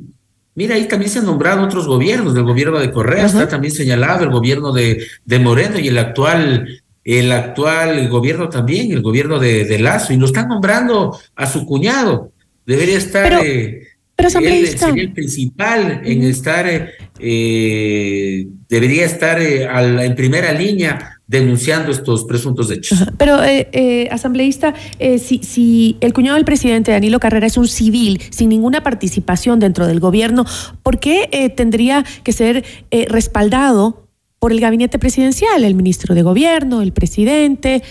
Mira, 0.55 0.75
ahí 0.75 0.87
también 0.87 1.09
se 1.09 1.19
han 1.19 1.25
nombrado 1.25 1.63
otros 1.63 1.87
gobiernos, 1.87 2.33
del 2.33 2.43
gobierno 2.43 2.79
de 2.79 2.91
Correa, 2.91 3.25
está 3.25 3.47
también 3.47 3.73
señalado 3.73 4.23
el 4.23 4.31
gobierno 4.31 4.71
de, 4.71 5.05
de 5.25 5.39
Moreno 5.39 5.79
y 5.79 5.87
el 5.87 5.97
actual, 5.97 6.81
el 7.03 7.31
actual 7.31 8.09
gobierno 8.09 8.49
también, 8.49 8.91
el 8.91 9.01
gobierno 9.01 9.39
de, 9.39 9.65
de 9.65 9.79
Lazo, 9.79 10.13
y 10.13 10.17
lo 10.17 10.25
están 10.25 10.49
nombrando 10.49 11.17
a 11.35 11.47
su 11.47 11.65
cuñado. 11.65 12.31
Debería 12.65 12.97
estar... 12.97 13.29
Pero, 13.29 13.43
eh, 13.43 13.87
sería 14.29 15.03
el 15.03 15.13
principal 15.13 16.01
en 16.05 16.23
estar, 16.23 16.91
eh, 17.19 18.47
debería 18.69 19.05
estar 19.05 19.41
eh, 19.41 19.67
en 20.05 20.15
primera 20.15 20.51
línea 20.51 21.21
denunciando 21.31 21.93
estos 21.93 22.25
presuntos 22.25 22.69
hechos. 22.69 23.05
Pero, 23.17 23.41
eh, 23.41 23.69
eh, 23.71 24.09
asambleísta, 24.11 24.73
eh, 24.99 25.17
si, 25.17 25.39
si 25.39 25.95
el 26.01 26.11
cuñado 26.11 26.35
del 26.35 26.43
presidente, 26.43 26.91
Danilo 26.91 27.21
Carrera, 27.21 27.47
es 27.47 27.55
un 27.55 27.69
civil 27.69 28.21
sin 28.31 28.49
ninguna 28.49 28.83
participación 28.83 29.59
dentro 29.61 29.87
del 29.87 30.01
gobierno, 30.01 30.45
¿por 30.83 30.99
qué 30.99 31.53
tendría 31.55 32.03
que 32.23 32.33
ser 32.33 32.65
respaldado 33.07 34.07
por 34.39 34.51
el 34.51 34.59
gabinete 34.59 34.99
presidencial, 34.99 35.63
el 35.63 35.73
ministro 35.73 36.15
de 36.15 36.21
gobierno, 36.21 36.81
el 36.81 36.91
presidente? 36.91 37.81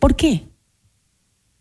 ¿Por 0.00 0.16
qué? 0.16 0.49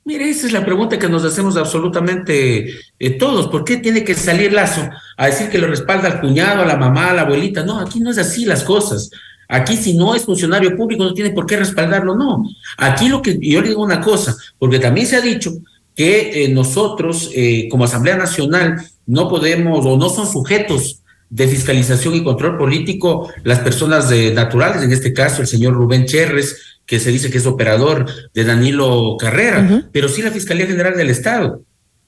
Mire, 0.09 0.27
esa 0.27 0.47
es 0.47 0.53
la 0.53 0.65
pregunta 0.65 0.97
que 0.97 1.07
nos 1.07 1.23
hacemos 1.23 1.55
absolutamente 1.55 2.73
todos. 3.19 3.47
¿Por 3.47 3.63
qué 3.63 3.77
tiene 3.77 4.03
que 4.03 4.15
salir 4.15 4.51
Lazo 4.51 4.89
a 5.15 5.27
decir 5.27 5.49
que 5.49 5.59
lo 5.59 5.67
respalda 5.67 6.07
al 6.07 6.19
cuñado, 6.19 6.63
a 6.63 6.65
la 6.65 6.77
mamá, 6.77 7.11
a 7.11 7.13
la 7.13 7.21
abuelita? 7.21 7.63
No, 7.63 7.79
aquí 7.79 7.99
no 7.99 8.09
es 8.09 8.17
así 8.17 8.43
las 8.43 8.63
cosas. 8.63 9.11
Aquí 9.47 9.77
si 9.77 9.95
no 9.95 10.15
es 10.15 10.25
funcionario 10.25 10.75
público 10.75 11.03
no 11.03 11.13
tiene 11.13 11.29
por 11.29 11.45
qué 11.45 11.57
respaldarlo, 11.57 12.15
no. 12.15 12.43
Aquí 12.79 13.07
lo 13.07 13.21
que 13.21 13.37
yo 13.39 13.61
le 13.61 13.67
digo 13.67 13.83
una 13.83 14.01
cosa, 14.01 14.35
porque 14.57 14.79
también 14.79 15.05
se 15.05 15.17
ha 15.17 15.21
dicho 15.21 15.51
que 15.95 16.43
eh, 16.43 16.49
nosotros 16.49 17.29
eh, 17.35 17.67
como 17.69 17.83
Asamblea 17.83 18.17
Nacional 18.17 18.83
no 19.05 19.29
podemos 19.29 19.85
o 19.85 19.95
no 19.95 20.09
son 20.09 20.25
sujetos 20.25 21.03
de 21.29 21.47
fiscalización 21.47 22.15
y 22.15 22.23
control 22.23 22.57
político 22.57 23.31
las 23.43 23.59
personas 23.59 24.11
naturales, 24.33 24.81
en 24.81 24.91
este 24.91 25.13
caso 25.13 25.43
el 25.43 25.47
señor 25.47 25.75
Rubén 25.75 26.07
Cherres, 26.07 26.68
que 26.89 26.99
se 26.99 27.11
dice 27.11 27.29
que 27.29 27.37
es 27.37 27.45
operador 27.45 28.07
de 28.33 28.43
Danilo 28.43 29.15
Carrera, 29.19 29.87
pero 29.91 30.09
sí 30.09 30.23
la 30.23 30.31
Fiscalía 30.31 30.65
General 30.65 30.97
del 30.97 31.11
Estado. 31.11 31.61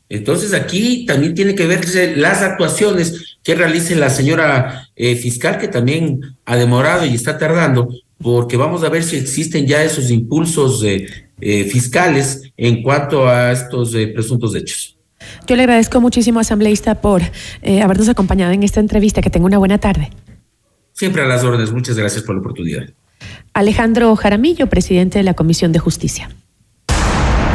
Entonces 0.10 0.56
aquí 0.56 1.06
también 1.06 1.36
tiene 1.36 1.54
que 1.54 1.68
verse 1.68 2.16
las 2.18 2.42
actuaciones 2.42 3.38
que 3.44 3.54
realice 3.54 3.96
la 3.96 4.10
señora 4.10 4.90
eh, 4.96 5.16
fiscal, 5.16 5.60
que 5.60 5.68
también 5.68 6.22
ha 6.46 6.56
demorado 6.56 7.06
y 7.06 7.14
está 7.14 7.38
tardando, 7.38 7.90
porque 8.18 8.58
vamos 8.58 8.84
a 8.84 8.90
ver 8.90 9.04
si 9.04 9.18
existen 9.18 9.68
ya 9.68 9.84
esos 9.84 10.10
impulsos 10.10 10.84
eh, 10.84 11.06
eh, 11.40 11.64
fiscales 11.66 12.42
en 12.58 12.82
cuanto 12.82 13.28
a 13.28 13.52
estos 13.52 13.92
presuntos 13.92 14.56
hechos. 14.56 14.98
Yo 15.46 15.56
le 15.58 15.62
agradezco 15.62 16.02
muchísimo, 16.02 16.40
asambleísta, 16.40 17.02
por 17.02 17.22
habernos 17.64 18.10
acompañado 18.10 18.52
en 18.52 18.64
esta 18.64 18.80
entrevista. 18.80 19.22
Que 19.22 19.30
tenga 19.30 19.46
una 19.46 19.60
buena 19.60 19.78
tarde. 19.78 20.10
Siempre 20.94 21.22
a 21.22 21.28
las 21.28 21.44
órdenes. 21.44 21.72
Muchas 21.72 21.96
gracias 21.96 22.24
por 22.24 22.34
la 22.34 22.42
oportunidad. 22.42 22.88
Alejandro 23.54 24.16
Jaramillo, 24.16 24.68
presidente 24.68 25.20
de 25.20 25.24
la 25.24 25.34
Comisión 25.34 25.72
de 25.72 25.80
Justicia. 25.80 26.30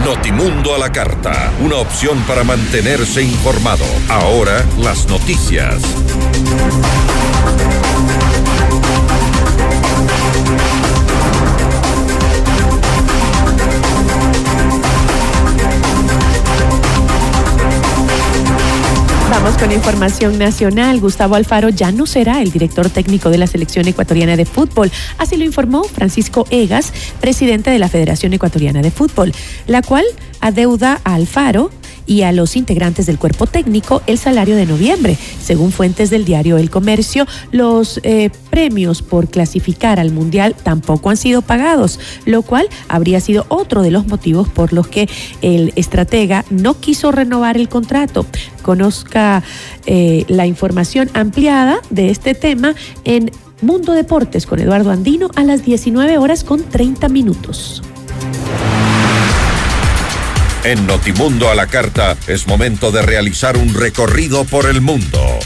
Notimundo 0.04 0.74
a 0.74 0.78
la 0.78 0.92
carta, 0.92 1.52
una 1.60 1.76
opción 1.76 2.18
para 2.28 2.44
mantenerse 2.44 3.22
informado. 3.22 3.84
Ahora 4.08 4.64
las 4.78 5.08
noticias. 5.08 5.82
Con 19.54 19.72
información 19.72 20.38
nacional. 20.38 21.00
Gustavo 21.00 21.34
Alfaro 21.34 21.70
ya 21.70 21.90
no 21.90 22.04
será 22.04 22.42
el 22.42 22.50
director 22.50 22.90
técnico 22.90 23.30
de 23.30 23.38
la 23.38 23.46
selección 23.46 23.88
ecuatoriana 23.88 24.36
de 24.36 24.44
fútbol. 24.44 24.90
Así 25.16 25.36
lo 25.36 25.44
informó 25.44 25.84
Francisco 25.84 26.46
Egas, 26.50 26.92
presidente 27.20 27.70
de 27.70 27.78
la 27.78 27.88
Federación 27.88 28.34
Ecuatoriana 28.34 28.82
de 28.82 28.90
Fútbol, 28.90 29.32
la 29.66 29.80
cual 29.82 30.04
adeuda 30.40 31.00
a 31.04 31.14
Alfaro 31.14 31.70
y 32.06 32.22
a 32.22 32.32
los 32.32 32.56
integrantes 32.56 33.06
del 33.06 33.18
cuerpo 33.18 33.46
técnico 33.46 34.02
el 34.06 34.18
salario 34.18 34.56
de 34.56 34.66
noviembre. 34.66 35.16
Según 35.42 35.72
fuentes 35.72 36.10
del 36.10 36.24
diario 36.24 36.56
El 36.56 36.70
Comercio, 36.70 37.26
los 37.52 38.00
eh, 38.02 38.30
premios 38.50 39.02
por 39.02 39.28
clasificar 39.28 40.00
al 40.00 40.12
Mundial 40.12 40.54
tampoco 40.62 41.10
han 41.10 41.16
sido 41.16 41.42
pagados, 41.42 41.98
lo 42.24 42.42
cual 42.42 42.68
habría 42.88 43.20
sido 43.20 43.46
otro 43.48 43.82
de 43.82 43.90
los 43.90 44.06
motivos 44.06 44.48
por 44.48 44.72
los 44.72 44.86
que 44.86 45.08
el 45.42 45.72
estratega 45.76 46.44
no 46.50 46.78
quiso 46.80 47.12
renovar 47.12 47.56
el 47.56 47.68
contrato. 47.68 48.26
Conozca 48.62 49.42
eh, 49.86 50.24
la 50.28 50.46
información 50.46 51.10
ampliada 51.14 51.80
de 51.90 52.10
este 52.10 52.34
tema 52.34 52.74
en 53.04 53.30
Mundo 53.62 53.92
Deportes 53.92 54.46
con 54.46 54.60
Eduardo 54.60 54.90
Andino 54.90 55.30
a 55.34 55.44
las 55.44 55.64
19 55.64 56.18
horas 56.18 56.44
con 56.44 56.62
30 56.62 57.08
minutos. 57.08 57.82
En 60.66 60.84
Notimundo 60.84 61.48
a 61.48 61.54
la 61.54 61.68
Carta 61.68 62.16
es 62.26 62.48
momento 62.48 62.90
de 62.90 63.00
realizar 63.00 63.56
un 63.56 63.72
recorrido 63.72 64.44
por 64.44 64.68
el 64.68 64.80
mundo. 64.80 65.38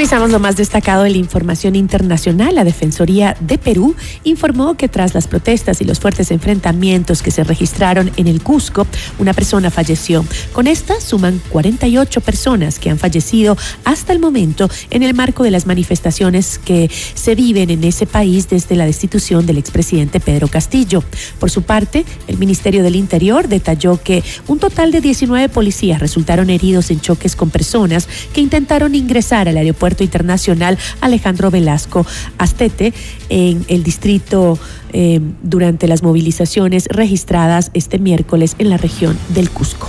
Revisamos 0.00 0.30
lo 0.30 0.38
más 0.38 0.56
destacado 0.56 1.02
de 1.02 1.10
la 1.10 1.18
información 1.18 1.76
internacional. 1.76 2.54
La 2.54 2.64
Defensoría 2.64 3.36
de 3.38 3.58
Perú 3.58 3.94
informó 4.24 4.74
que 4.74 4.88
tras 4.88 5.12
las 5.12 5.28
protestas 5.28 5.82
y 5.82 5.84
los 5.84 6.00
fuertes 6.00 6.30
enfrentamientos 6.30 7.20
que 7.20 7.30
se 7.30 7.44
registraron 7.44 8.10
en 8.16 8.26
el 8.26 8.42
Cusco, 8.42 8.86
una 9.18 9.34
persona 9.34 9.70
falleció. 9.70 10.24
Con 10.54 10.68
esta 10.68 10.98
suman 11.02 11.42
48 11.50 12.22
personas 12.22 12.78
que 12.78 12.88
han 12.88 12.98
fallecido 12.98 13.58
hasta 13.84 14.14
el 14.14 14.20
momento 14.20 14.70
en 14.88 15.02
el 15.02 15.12
marco 15.12 15.42
de 15.42 15.50
las 15.50 15.66
manifestaciones 15.66 16.58
que 16.58 16.90
se 17.12 17.34
viven 17.34 17.68
en 17.68 17.84
ese 17.84 18.06
país 18.06 18.48
desde 18.48 18.76
la 18.76 18.86
destitución 18.86 19.44
del 19.44 19.58
expresidente 19.58 20.18
Pedro 20.18 20.48
Castillo. 20.48 21.04
Por 21.38 21.50
su 21.50 21.60
parte, 21.60 22.06
el 22.26 22.38
Ministerio 22.38 22.82
del 22.82 22.96
Interior 22.96 23.48
detalló 23.48 24.02
que 24.02 24.24
un 24.46 24.58
total 24.58 24.92
de 24.92 25.02
19 25.02 25.50
policías 25.50 26.00
resultaron 26.00 26.48
heridos 26.48 26.90
en 26.90 27.02
choques 27.02 27.36
con 27.36 27.50
personas 27.50 28.08
que 28.32 28.40
intentaron 28.40 28.94
ingresar 28.94 29.46
al 29.46 29.58
aeropuerto 29.58 29.89
Puerto 29.90 30.04
Internacional 30.04 30.78
Alejandro 31.00 31.50
Velasco 31.50 32.06
Astete 32.38 32.94
en 33.28 33.64
el 33.66 33.82
distrito 33.82 34.56
eh, 34.92 35.20
durante 35.42 35.88
las 35.88 36.04
movilizaciones 36.04 36.86
registradas 36.86 37.72
este 37.74 37.98
miércoles 37.98 38.54
en 38.58 38.70
la 38.70 38.76
región 38.76 39.18
del 39.30 39.50
Cusco. 39.50 39.88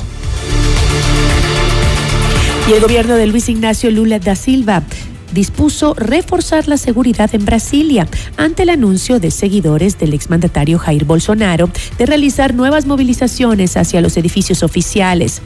Y 2.67 2.73
el 2.73 2.81
gobierno 2.81 3.13
de 3.15 3.27
Luis 3.27 3.47
Ignacio 3.47 3.91
Lula 3.91 4.17
da 4.17 4.35
Silva 4.35 4.81
dispuso 5.33 5.93
reforzar 5.93 6.67
la 6.67 6.77
seguridad 6.77 7.29
en 7.35 7.45
Brasilia 7.45 8.07
ante 8.37 8.63
el 8.63 8.69
anuncio 8.69 9.19
de 9.19 9.29
seguidores 9.29 9.99
del 9.99 10.15
exmandatario 10.15 10.79
Jair 10.79 11.05
Bolsonaro 11.05 11.69
de 11.99 12.05
realizar 12.07 12.55
nuevas 12.55 12.87
movilizaciones 12.87 13.77
hacia 13.77 14.01
los 14.01 14.17
edificios 14.17 14.63
oficiales. 14.63 15.43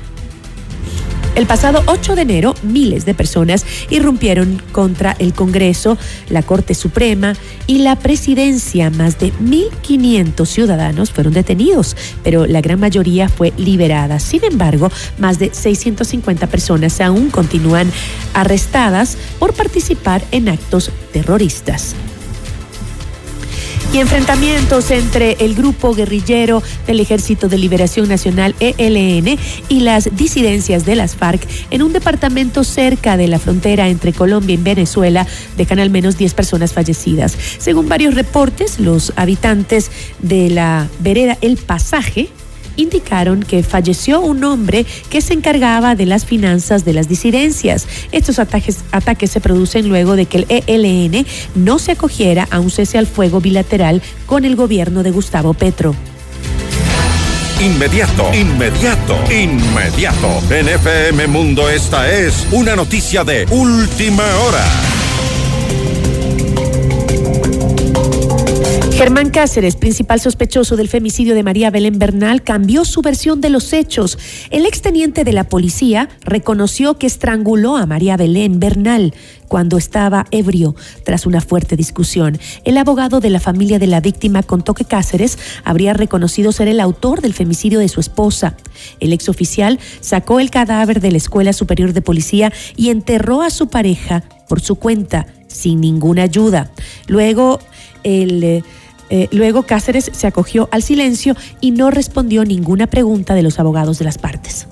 El 1.35 1.47
pasado 1.47 1.83
8 1.87 2.15
de 2.15 2.21
enero, 2.21 2.55
miles 2.63 3.03
de 3.03 3.13
personas 3.13 3.65
irrumpieron 3.89 4.61
contra 4.71 5.17
el 5.19 5.33
Congreso, 5.33 5.97
la 6.29 6.43
Corte 6.43 6.73
Suprema 6.73 7.33
y 7.67 7.79
la 7.79 7.97
Presidencia. 7.97 8.89
Más 8.89 9.19
de 9.19 9.33
1.500 9.33 10.45
ciudadanos 10.45 11.11
fueron 11.11 11.33
detenidos, 11.33 11.97
pero 12.23 12.45
la 12.45 12.61
gran 12.61 12.79
mayoría 12.79 13.27
fue 13.27 13.51
liberada. 13.57 14.19
Sin 14.19 14.45
embargo, 14.45 14.89
más 15.17 15.37
de 15.37 15.53
650 15.53 16.47
personas 16.47 17.01
aún 17.01 17.29
continúan 17.29 17.91
arrestadas 18.33 19.17
por 19.37 19.53
participar 19.53 20.23
en 20.31 20.47
actos 20.47 20.89
terroristas 21.11 21.95
y 23.93 23.99
enfrentamientos 23.99 24.91
entre 24.91 25.33
el 25.39 25.55
grupo 25.55 25.93
guerrillero 25.93 26.61
del 26.87 26.99
Ejército 26.99 27.47
de 27.47 27.57
Liberación 27.57 28.07
Nacional 28.07 28.55
ELN 28.59 29.37
y 29.69 29.79
las 29.81 30.15
disidencias 30.15 30.85
de 30.85 30.95
las 30.95 31.15
FARC 31.15 31.47
en 31.71 31.81
un 31.81 31.93
departamento 31.93 32.63
cerca 32.63 33.17
de 33.17 33.27
la 33.27 33.39
frontera 33.39 33.87
entre 33.87 34.13
Colombia 34.13 34.53
y 34.53 34.57
Venezuela 34.57 35.27
dejan 35.57 35.79
al 35.79 35.89
menos 35.89 36.17
10 36.17 36.33
personas 36.33 36.73
fallecidas. 36.73 37.37
Según 37.57 37.89
varios 37.89 38.15
reportes, 38.15 38.79
los 38.79 39.13
habitantes 39.15 39.91
de 40.19 40.49
la 40.49 40.87
vereda 40.99 41.37
El 41.41 41.57
Pasaje 41.57 42.29
indicaron 42.77 43.43
que 43.43 43.63
falleció 43.63 44.21
un 44.21 44.43
hombre 44.43 44.85
que 45.09 45.21
se 45.21 45.33
encargaba 45.33 45.95
de 45.95 46.05
las 46.05 46.25
finanzas 46.25 46.85
de 46.85 46.93
las 46.93 47.07
disidencias. 47.07 47.87
Estos 48.11 48.39
ataques, 48.39 48.79
ataques 48.91 49.31
se 49.31 49.41
producen 49.41 49.89
luego 49.89 50.15
de 50.15 50.25
que 50.25 50.45
el 50.49 50.63
ELN 50.67 51.25
no 51.55 51.79
se 51.79 51.93
acogiera 51.93 52.47
a 52.51 52.59
un 52.59 52.71
cese 52.71 52.97
al 52.97 53.07
fuego 53.07 53.41
bilateral 53.41 54.01
con 54.25 54.45
el 54.45 54.55
gobierno 54.55 55.03
de 55.03 55.11
Gustavo 55.11 55.53
Petro. 55.53 55.95
Inmediato, 57.61 58.33
inmediato, 58.33 59.17
inmediato. 59.31 60.41
En 60.49 60.67
FM 60.67 61.27
Mundo 61.27 61.69
esta 61.69 62.11
es 62.11 62.45
una 62.51 62.75
noticia 62.75 63.23
de 63.23 63.45
última 63.49 64.25
hora. 64.39 64.94
Germán 68.97 69.29
Cáceres, 69.29 69.75
principal 69.75 70.21
sospechoso 70.21 70.77
del 70.77 70.87
femicidio 70.87 71.35
de 71.35 71.43
María 71.43 71.69
Belén 71.69 71.99
Bernal, 71.99 72.43
cambió 72.43 72.85
su 72.85 73.01
versión 73.01 73.41
de 73.41 73.49
los 73.49 73.73
hechos. 73.73 74.17
El 74.51 74.65
exteniente 74.65 75.25
de 75.25 75.33
la 75.33 75.43
policía 75.43 76.07
reconoció 76.21 76.97
que 76.97 77.05
estranguló 77.05 77.75
a 77.75 77.85
María 77.85 78.15
Belén 78.15 78.61
Bernal 78.61 79.13
cuando 79.49 79.77
estaba 79.77 80.27
ebrio 80.31 80.75
tras 81.03 81.25
una 81.25 81.41
fuerte 81.41 81.75
discusión. 81.75 82.39
El 82.63 82.77
abogado 82.77 83.19
de 83.19 83.29
la 83.29 83.41
familia 83.41 83.79
de 83.79 83.87
la 83.87 83.99
víctima 83.99 84.43
contó 84.43 84.73
que 84.73 84.85
Cáceres 84.85 85.37
habría 85.65 85.93
reconocido 85.93 86.53
ser 86.53 86.69
el 86.69 86.79
autor 86.79 87.19
del 87.19 87.33
femicidio 87.33 87.79
de 87.79 87.89
su 87.89 87.99
esposa. 87.99 88.55
El 89.01 89.11
exoficial 89.11 89.77
sacó 89.99 90.39
el 90.39 90.49
cadáver 90.49 91.01
de 91.01 91.11
la 91.11 91.17
Escuela 91.17 91.51
Superior 91.51 91.91
de 91.91 92.01
Policía 92.01 92.53
y 92.77 92.91
enterró 92.91 93.41
a 93.41 93.49
su 93.49 93.67
pareja 93.67 94.23
por 94.47 94.61
su 94.61 94.75
cuenta, 94.75 95.27
sin 95.47 95.81
ninguna 95.81 96.23
ayuda. 96.23 96.71
Luego, 97.07 97.59
el 98.03 98.43
eh, 98.43 98.63
eh, 99.09 99.27
luego 99.31 99.63
Cáceres 99.63 100.09
se 100.13 100.27
acogió 100.27 100.69
al 100.71 100.83
silencio 100.83 101.35
y 101.61 101.71
no 101.71 101.91
respondió 101.91 102.43
ninguna 102.45 102.87
pregunta 102.87 103.33
de 103.33 103.43
los 103.43 103.59
abogados 103.59 103.99
de 103.99 104.05
las 104.05 104.17
partes. 104.17 104.67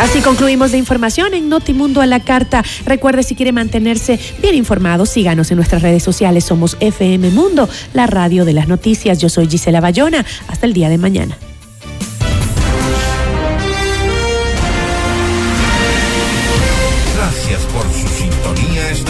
Así 0.00 0.22
concluimos 0.22 0.70
la 0.70 0.78
información 0.78 1.34
en 1.34 1.50
Notimundo 1.50 2.00
a 2.00 2.06
la 2.06 2.20
Carta. 2.20 2.64
Recuerde, 2.86 3.22
si 3.22 3.34
quiere 3.34 3.52
mantenerse 3.52 4.18
bien 4.40 4.54
informado, 4.54 5.04
síganos 5.04 5.50
en 5.50 5.56
nuestras 5.56 5.82
redes 5.82 6.02
sociales. 6.02 6.44
Somos 6.44 6.78
FM 6.80 7.30
Mundo, 7.30 7.68
la 7.92 8.06
radio 8.06 8.46
de 8.46 8.54
las 8.54 8.66
noticias. 8.66 9.18
Yo 9.18 9.28
soy 9.28 9.46
Gisela 9.46 9.82
Bayona. 9.82 10.24
Hasta 10.48 10.64
el 10.64 10.72
día 10.72 10.88
de 10.88 10.96
mañana. 10.96 11.36